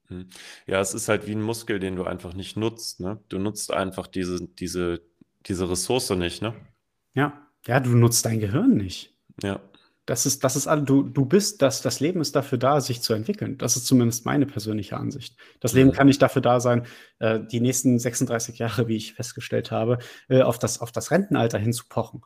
Hm. 0.08 0.26
Ja, 0.66 0.80
es 0.80 0.94
ist 0.94 1.08
halt 1.08 1.26
wie 1.26 1.32
ein 1.32 1.42
Muskel, 1.42 1.80
den 1.80 1.96
du 1.96 2.04
einfach 2.04 2.34
nicht 2.34 2.56
nutzt. 2.56 3.00
Ne? 3.00 3.20
Du 3.28 3.38
nutzt 3.38 3.72
einfach 3.72 4.06
diese, 4.06 4.46
diese, 4.46 5.02
diese 5.46 5.68
Ressource 5.68 6.10
nicht, 6.10 6.42
ne? 6.42 6.54
Ja. 7.14 7.46
Ja, 7.66 7.78
du 7.78 7.90
nutzt 7.90 8.24
dein 8.26 8.40
Gehirn 8.40 8.76
nicht. 8.76 9.14
Ja. 9.42 9.60
Das 10.12 10.26
ist, 10.26 10.44
das 10.44 10.56
ist 10.56 10.68
du, 10.84 11.04
du 11.04 11.24
bist, 11.24 11.62
das, 11.62 11.80
das 11.80 12.00
Leben 12.00 12.20
ist 12.20 12.36
dafür 12.36 12.58
da, 12.58 12.82
sich 12.82 13.00
zu 13.00 13.14
entwickeln. 13.14 13.56
Das 13.56 13.76
ist 13.76 13.86
zumindest 13.86 14.26
meine 14.26 14.44
persönliche 14.44 14.98
Ansicht. 14.98 15.38
Das 15.58 15.72
Leben 15.72 15.90
kann 15.92 16.06
nicht 16.06 16.20
dafür 16.20 16.42
da 16.42 16.60
sein, 16.60 16.84
äh, 17.18 17.40
die 17.40 17.60
nächsten 17.60 17.98
36 17.98 18.58
Jahre, 18.58 18.88
wie 18.88 18.96
ich 18.96 19.14
festgestellt 19.14 19.70
habe, 19.70 20.00
äh, 20.28 20.42
auf, 20.42 20.58
das, 20.58 20.82
auf 20.82 20.92
das 20.92 21.12
Rentenalter 21.12 21.56
hinzupochen. 21.56 22.20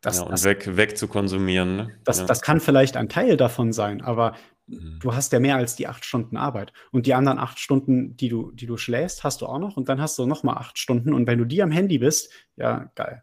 Das, 0.00 0.16
ja, 0.16 0.22
und 0.22 0.32
das, 0.32 0.44
weg, 0.44 0.74
weg 0.78 0.96
zu 0.96 1.06
konsumieren. 1.06 1.76
Ne? 1.76 1.90
Das, 2.04 2.20
ja. 2.20 2.24
das 2.24 2.40
kann 2.40 2.60
vielleicht 2.60 2.96
ein 2.96 3.10
Teil 3.10 3.36
davon 3.36 3.74
sein, 3.74 4.00
aber 4.00 4.34
mhm. 4.66 4.98
du 5.02 5.14
hast 5.14 5.34
ja 5.34 5.38
mehr 5.38 5.56
als 5.56 5.76
die 5.76 5.88
acht 5.88 6.06
Stunden 6.06 6.38
Arbeit. 6.38 6.72
Und 6.92 7.04
die 7.04 7.12
anderen 7.12 7.38
acht 7.38 7.58
Stunden, 7.58 8.16
die 8.16 8.30
du, 8.30 8.52
die 8.52 8.64
du 8.64 8.78
schläfst, 8.78 9.22
hast 9.22 9.42
du 9.42 9.46
auch 9.46 9.58
noch. 9.58 9.76
Und 9.76 9.90
dann 9.90 10.00
hast 10.00 10.18
du 10.18 10.24
noch 10.24 10.44
mal 10.44 10.54
acht 10.54 10.78
Stunden. 10.78 11.12
Und 11.12 11.26
wenn 11.26 11.38
du 11.38 11.44
die 11.44 11.62
am 11.62 11.72
Handy 11.72 11.98
bist, 11.98 12.32
ja, 12.56 12.90
geil. 12.94 13.22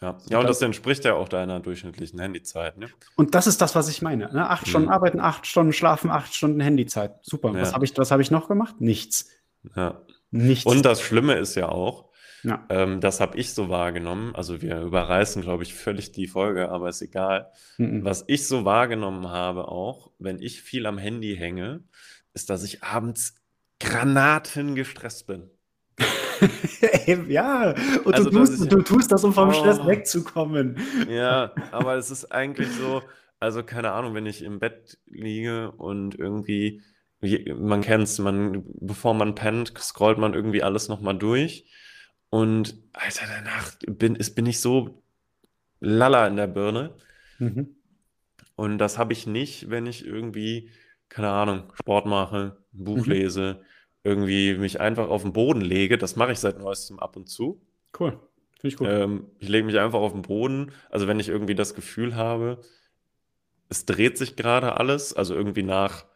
Ja, 0.00 0.18
ja 0.28 0.40
und 0.40 0.48
das 0.48 0.60
entspricht 0.60 1.04
ja 1.04 1.14
auch 1.14 1.28
deiner 1.28 1.60
durchschnittlichen 1.60 2.18
Handyzeit. 2.18 2.76
Ne? 2.76 2.88
Und 3.16 3.34
das 3.34 3.46
ist 3.46 3.60
das, 3.62 3.74
was 3.74 3.88
ich 3.88 4.02
meine. 4.02 4.32
Ne? 4.32 4.48
Acht 4.48 4.66
mhm. 4.66 4.70
Stunden 4.70 4.88
arbeiten, 4.88 5.20
acht 5.20 5.46
Stunden 5.46 5.72
schlafen, 5.72 6.10
acht 6.10 6.34
Stunden 6.34 6.60
Handyzeit. 6.60 7.14
Super. 7.22 7.52
Ja. 7.52 7.60
Was 7.60 7.72
habe 7.72 7.84
ich, 7.84 7.92
hab 7.92 8.20
ich 8.20 8.30
noch 8.30 8.48
gemacht? 8.48 8.80
Nichts. 8.80 9.30
Ja. 9.74 10.02
Nichts. 10.30 10.66
Und 10.66 10.84
das 10.84 11.00
Schlimme 11.00 11.34
ist 11.34 11.54
ja 11.54 11.68
auch, 11.68 12.10
ja. 12.42 12.66
ähm, 12.68 13.00
das 13.00 13.20
habe 13.20 13.38
ich 13.38 13.54
so 13.54 13.70
wahrgenommen. 13.70 14.34
Also 14.34 14.60
wir 14.60 14.80
überreißen, 14.80 15.40
glaube 15.40 15.62
ich, 15.62 15.74
völlig 15.74 16.12
die 16.12 16.26
Folge, 16.26 16.68
aber 16.68 16.88
ist 16.88 17.00
egal. 17.00 17.50
Mhm. 17.78 18.04
Was 18.04 18.24
ich 18.26 18.46
so 18.46 18.64
wahrgenommen 18.64 19.28
habe 19.28 19.68
auch, 19.68 20.10
wenn 20.18 20.40
ich 20.40 20.60
viel 20.60 20.86
am 20.86 20.98
Handy 20.98 21.36
hänge, 21.36 21.84
ist, 22.34 22.50
dass 22.50 22.64
ich 22.64 22.82
abends 22.82 23.34
Granaten 23.80 24.74
gestresst 24.74 25.26
bin. 25.26 25.50
ja, 27.28 27.74
und 28.04 28.14
also, 28.14 28.30
du, 28.30 28.38
tust, 28.38 28.72
du 28.72 28.82
tust 28.82 29.12
das, 29.12 29.24
um 29.24 29.32
vom 29.32 29.50
oh, 29.50 29.52
Stress 29.52 29.84
wegzukommen. 29.86 30.78
Ja, 31.08 31.52
aber 31.72 31.96
es 31.96 32.10
ist 32.10 32.26
eigentlich 32.32 32.68
so, 32.68 33.02
also 33.40 33.62
keine 33.62 33.92
Ahnung, 33.92 34.14
wenn 34.14 34.26
ich 34.26 34.42
im 34.42 34.58
Bett 34.58 34.98
liege 35.06 35.72
und 35.72 36.18
irgendwie, 36.18 36.82
man 37.20 37.80
kennt 37.80 38.04
es, 38.04 38.18
man, 38.18 38.64
bevor 38.80 39.14
man 39.14 39.34
pennt, 39.34 39.72
scrollt 39.78 40.18
man 40.18 40.34
irgendwie 40.34 40.62
alles 40.62 40.88
nochmal 40.88 41.16
durch. 41.16 41.70
Und 42.30 42.76
Alter, 42.92 43.26
danach 43.28 43.72
bin, 43.86 44.16
ist, 44.16 44.34
bin 44.34 44.46
ich 44.46 44.60
so 44.60 45.02
lala 45.80 46.26
in 46.26 46.36
der 46.36 46.48
Birne. 46.48 46.94
Mhm. 47.38 47.76
Und 48.56 48.78
das 48.78 48.98
habe 48.98 49.12
ich 49.12 49.26
nicht, 49.26 49.70
wenn 49.70 49.86
ich 49.86 50.06
irgendwie, 50.06 50.70
keine 51.08 51.28
Ahnung, 51.28 51.72
Sport 51.74 52.06
mache, 52.06 52.56
ein 52.74 52.84
Buch 52.84 53.06
mhm. 53.06 53.12
lese 53.12 53.60
irgendwie 54.06 54.54
mich 54.54 54.80
einfach 54.80 55.08
auf 55.08 55.22
den 55.22 55.32
Boden 55.32 55.60
lege. 55.60 55.98
Das 55.98 56.16
mache 56.16 56.32
ich 56.32 56.38
seit 56.38 56.58
neuestem 56.58 56.98
ab 56.98 57.16
und 57.16 57.28
zu. 57.28 57.60
Cool. 57.98 58.12
Finde 58.60 58.68
ich 58.68 58.76
gut. 58.76 58.88
Ähm, 58.88 59.26
ich 59.38 59.48
lege 59.48 59.66
mich 59.66 59.78
einfach 59.78 59.98
auf 59.98 60.12
den 60.12 60.22
Boden. 60.22 60.72
Also 60.90 61.06
wenn 61.08 61.20
ich 61.20 61.28
irgendwie 61.28 61.54
das 61.54 61.74
Gefühl 61.74 62.14
habe, 62.14 62.60
es 63.68 63.84
dreht 63.84 64.16
sich 64.16 64.36
gerade 64.36 64.76
alles, 64.78 65.12
also 65.12 65.34
irgendwie 65.34 65.64
nach 65.64 66.06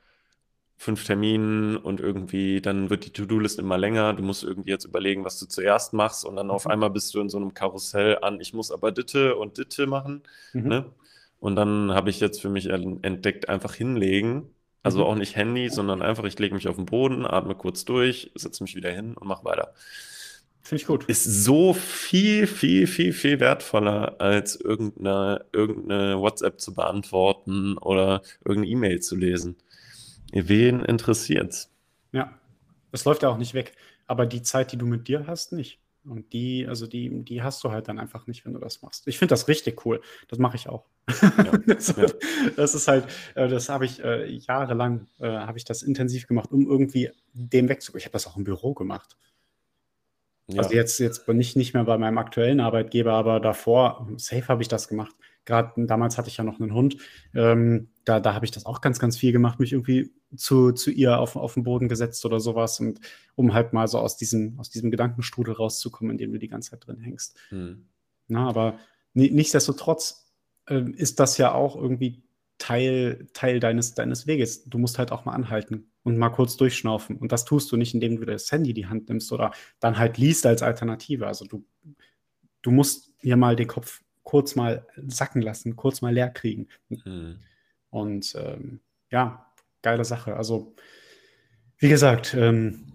fünf 0.77 1.05
Terminen 1.05 1.77
und 1.77 2.01
irgendwie, 2.01 2.63
dann 2.63 2.89
wird 2.89 3.05
die 3.05 3.13
To-Do-List 3.13 3.59
immer 3.59 3.77
länger. 3.77 4.15
Du 4.15 4.23
musst 4.23 4.45
irgendwie 4.45 4.71
jetzt 4.71 4.87
überlegen, 4.87 5.25
was 5.25 5.39
du 5.39 5.47
zuerst 5.47 5.93
machst 5.93 6.25
und 6.25 6.37
dann 6.37 6.51
auf 6.51 6.65
mhm. 6.65 6.71
einmal 6.71 6.91
bist 6.91 7.13
du 7.13 7.21
in 7.21 7.29
so 7.29 7.37
einem 7.37 7.53
Karussell 7.53 8.19
an, 8.23 8.41
ich 8.41 8.55
muss 8.55 8.71
aber 8.71 8.91
Ditte 8.93 9.37
und 9.37 9.59
Ditte 9.59 9.87
machen. 9.87 10.23
Mhm. 10.55 10.69
Ne? 10.69 10.87
Und 11.39 11.57
dann 11.57 11.93
habe 11.93 12.09
ich 12.09 12.21
jetzt 12.21 12.41
für 12.41 12.49
mich 12.49 12.71
entdeckt, 12.71 13.49
einfach 13.49 13.75
hinlegen 13.75 14.55
also 14.83 15.01
mhm. 15.01 15.05
auch 15.05 15.15
nicht 15.15 15.37
Handy, 15.37 15.69
sondern 15.69 16.03
einfach, 16.03 16.25
ich 16.25 16.39
lege 16.39 16.55
mich 16.55 16.69
auf 16.69 16.77
den 16.77 16.87
Boden, 16.87 17.27
atme 17.27 17.55
kurz 17.55 17.85
durch, 17.85 18.31
setze 18.35 18.63
mich 18.63 18.75
wieder 18.75 18.91
hin 18.91 19.15
und 19.15 19.27
mache 19.27 19.45
weiter. 19.45 19.75
Finde 20.63 20.83
ich 20.83 20.87
gut. 20.87 21.05
Ist 21.07 21.25
so 21.25 21.73
viel, 21.73 22.47
viel, 22.47 22.87
viel, 22.87 23.13
viel 23.13 23.41
wertvoller, 23.41 24.21
als 24.21 24.57
irgendeine, 24.57 25.45
irgendeine 25.53 26.21
WhatsApp 26.21 26.61
zu 26.61 26.75
beantworten 26.75 27.77
oder 27.79 28.23
irgendeine 28.45 28.73
E-Mail 28.73 29.01
zu 29.01 29.17
lesen. 29.17 29.57
Wen 30.33 30.85
interessiert's? 30.85 31.73
Ja, 32.13 32.39
das 32.93 33.05
läuft 33.05 33.23
ja 33.23 33.31
auch 33.31 33.39
nicht 33.39 33.55
weg. 33.55 33.73
Aber 34.07 34.27
die 34.27 34.43
Zeit, 34.43 34.71
die 34.71 34.77
du 34.77 34.87
mit 34.87 35.09
dir 35.09 35.27
hast, 35.27 35.53
nicht. 35.53 35.80
Und 36.05 36.33
die, 36.33 36.67
also 36.67 36.87
die, 36.87 37.25
die 37.25 37.43
hast 37.43 37.63
du 37.63 37.71
halt 37.71 37.89
dann 37.89 37.99
einfach 37.99 38.27
nicht, 38.27 38.47
wenn 38.47 38.55
du 38.55 38.59
das 38.59 38.81
machst. 38.81 39.07
Ich 39.07 39.19
finde 39.19 39.31
das 39.33 39.49
richtig 39.49 39.85
cool. 39.85 40.01
Das 40.29 40.39
mache 40.39 40.57
ich 40.57 40.69
auch. 40.69 40.87
Ja, 41.21 41.59
das, 41.67 41.95
ja. 41.95 42.07
das, 42.57 42.75
ist 42.75 42.89
halt, 42.89 43.07
äh, 43.35 43.49
das 43.49 43.69
habe 43.69 43.85
ich 43.85 44.03
äh, 44.03 44.27
jahrelang, 44.27 45.09
äh, 45.19 45.29
habe 45.29 45.59
ich 45.59 45.65
das 45.65 45.83
intensiv 45.83 46.27
gemacht, 46.27 46.53
um 46.53 46.67
irgendwie 46.67 47.11
dem 47.35 47.69
wegzukommen. 47.69 47.99
Ich 47.99 48.07
habe 48.07 48.15
das 48.15 48.27
auch 48.27 48.37
im 48.37 48.45
Büro 48.45 48.73
gemacht. 48.73 49.17
Ja. 50.47 50.63
Also 50.63 50.75
jetzt, 50.75 50.99
jetzt 50.99 51.29
nicht, 51.29 51.57
nicht 51.57 51.75
mehr 51.75 51.85
bei 51.85 51.99
meinem 51.99 52.19
aktuellen 52.19 52.61
Arbeitgeber, 52.61 53.13
aber 53.13 53.39
davor, 53.39 54.09
safe 54.17 54.49
habe 54.49 54.63
ich 54.63 54.69
das 54.69 54.89
gemacht. 54.89 55.15
Gerade 55.45 55.87
damals 55.87 56.17
hatte 56.17 56.29
ich 56.29 56.39
ja 56.39 56.45
noch 56.45 56.61
einen 56.61 56.75
Hund. 56.75 56.97
Ähm, 57.35 57.89
da 58.05 58.21
da 58.21 58.35
habe 58.35 58.45
ich 58.45 58.51
das 58.51 58.67
auch 58.67 58.81
ganz, 58.81 58.99
ganz 58.99 59.17
viel 59.17 59.33
gemacht, 59.33 59.61
mich 59.61 59.73
irgendwie 59.73 60.11
zu, 60.37 60.73
zu 60.73 60.91
ihr 60.91 61.19
auf, 61.19 61.37
auf 61.37 61.55
den 61.55 61.65
Boden 61.65 61.89
gesetzt 61.89 62.25
oder 62.25 62.41
sowas 62.41 62.81
und 62.81 63.01
um 63.35 63.53
halt 63.53 63.73
mal 63.73 63.89
so 63.89 63.99
aus 63.99 64.17
diesem, 64.17 64.59
aus 64.59 64.71
diesem 64.71 64.91
Gedankenstrudel 64.91 65.55
rauszukommen, 65.55 66.13
in 66.13 66.19
dem 66.19 66.33
du 66.33 66.39
die 66.39 66.49
ganze 66.49 66.71
Zeit 66.71 66.87
drin 66.87 67.01
hängst. 67.01 67.39
Hm. 67.49 67.87
Na, 68.29 68.49
aber 68.49 68.79
nichtsdestotrotz 69.15 70.33
äh, 70.67 70.83
ist 70.93 71.21
das 71.21 71.37
ja 71.39 71.53
auch 71.53 71.77
irgendwie 71.77 72.23
Teil, 72.59 73.27
Teil 73.33 73.59
deines, 73.59 73.95
deines 73.95 74.27
Weges. 74.27 74.65
Du 74.65 74.79
musst 74.79 74.99
halt 74.99 75.11
auch 75.13 75.25
mal 75.25 75.33
anhalten 75.33 75.91
und 76.05 76.19
mal 76.19 76.29
kurz 76.29 76.57
durchschnaufen. 76.57 77.17
Und 77.17 77.33
das 77.33 77.45
tust 77.45 77.73
du 77.73 77.77
nicht, 77.77 77.95
indem 77.95 78.17
du 78.17 78.27
das 78.27 78.53
Handy 78.53 78.71
in 78.71 78.77
die 78.77 78.87
Hand 78.87 79.09
nimmst 79.09 79.33
oder 79.33 79.53
dann 79.81 79.99
halt 79.99 80.19
liest 80.19 80.47
als 80.47 80.63
Alternative. 80.63 81.27
Also 81.27 81.47
du, 81.47 81.65
du 82.63 82.71
musst 82.71 83.13
hier 83.21 83.37
mal 83.37 83.57
den 83.57 83.67
Kopf 83.67 84.03
kurz 84.23 84.55
mal 84.55 84.87
sacken 85.09 85.43
lassen, 85.43 85.75
kurz 85.75 86.03
mal 86.03 86.15
leer 86.15 86.31
kriegen. 86.31 86.69
Mhm. 86.89 87.41
Und 87.89 88.35
ähm, 88.39 88.81
ja, 89.11 89.50
geile 89.83 90.05
Sache. 90.05 90.37
Also, 90.37 90.75
wie 91.79 91.89
gesagt, 91.89 92.35
ähm, 92.35 92.87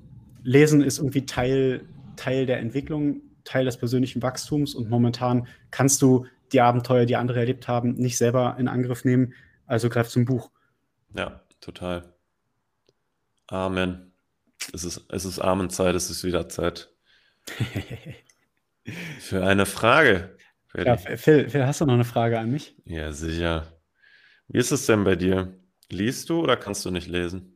Lesen 0.43 0.81
ist 0.81 0.99
irgendwie 0.99 1.25
Teil, 1.25 1.87
Teil 2.15 2.45
der 2.45 2.59
Entwicklung, 2.59 3.21
Teil 3.43 3.65
des 3.65 3.77
persönlichen 3.77 4.21
Wachstums 4.21 4.75
und 4.75 4.89
momentan 4.89 5.47
kannst 5.71 6.01
du 6.01 6.25
die 6.51 6.61
Abenteuer, 6.61 7.05
die 7.05 7.15
andere 7.15 7.39
erlebt 7.39 7.67
haben, 7.67 7.95
nicht 7.95 8.17
selber 8.17 8.55
in 8.59 8.67
Angriff 8.67 9.05
nehmen. 9.05 9.33
Also 9.65 9.89
greif 9.89 10.09
zum 10.09 10.25
Buch. 10.25 10.51
Ja, 11.15 11.41
total. 11.61 12.13
Amen. 13.47 14.11
Es 14.73 14.83
ist, 14.83 15.05
es 15.09 15.25
ist 15.25 15.39
Amenzeit, 15.39 15.95
es 15.95 16.09
ist 16.09 16.23
wieder 16.23 16.49
Zeit. 16.49 16.91
Für 19.19 19.45
eine 19.45 19.65
Frage. 19.65 20.37
Ja, 20.75 20.97
Phil, 20.97 21.49
Phil, 21.49 21.65
hast 21.65 21.81
du 21.81 21.85
noch 21.85 21.93
eine 21.93 22.03
Frage 22.03 22.37
an 22.37 22.51
mich? 22.51 22.75
Ja, 22.85 23.11
sicher. 23.11 23.79
Wie 24.47 24.59
ist 24.59 24.71
es 24.71 24.85
denn 24.85 25.03
bei 25.03 25.15
dir? 25.15 25.57
Liest 25.89 26.29
du 26.29 26.41
oder 26.41 26.57
kannst 26.57 26.85
du 26.85 26.91
nicht 26.91 27.07
lesen? 27.07 27.54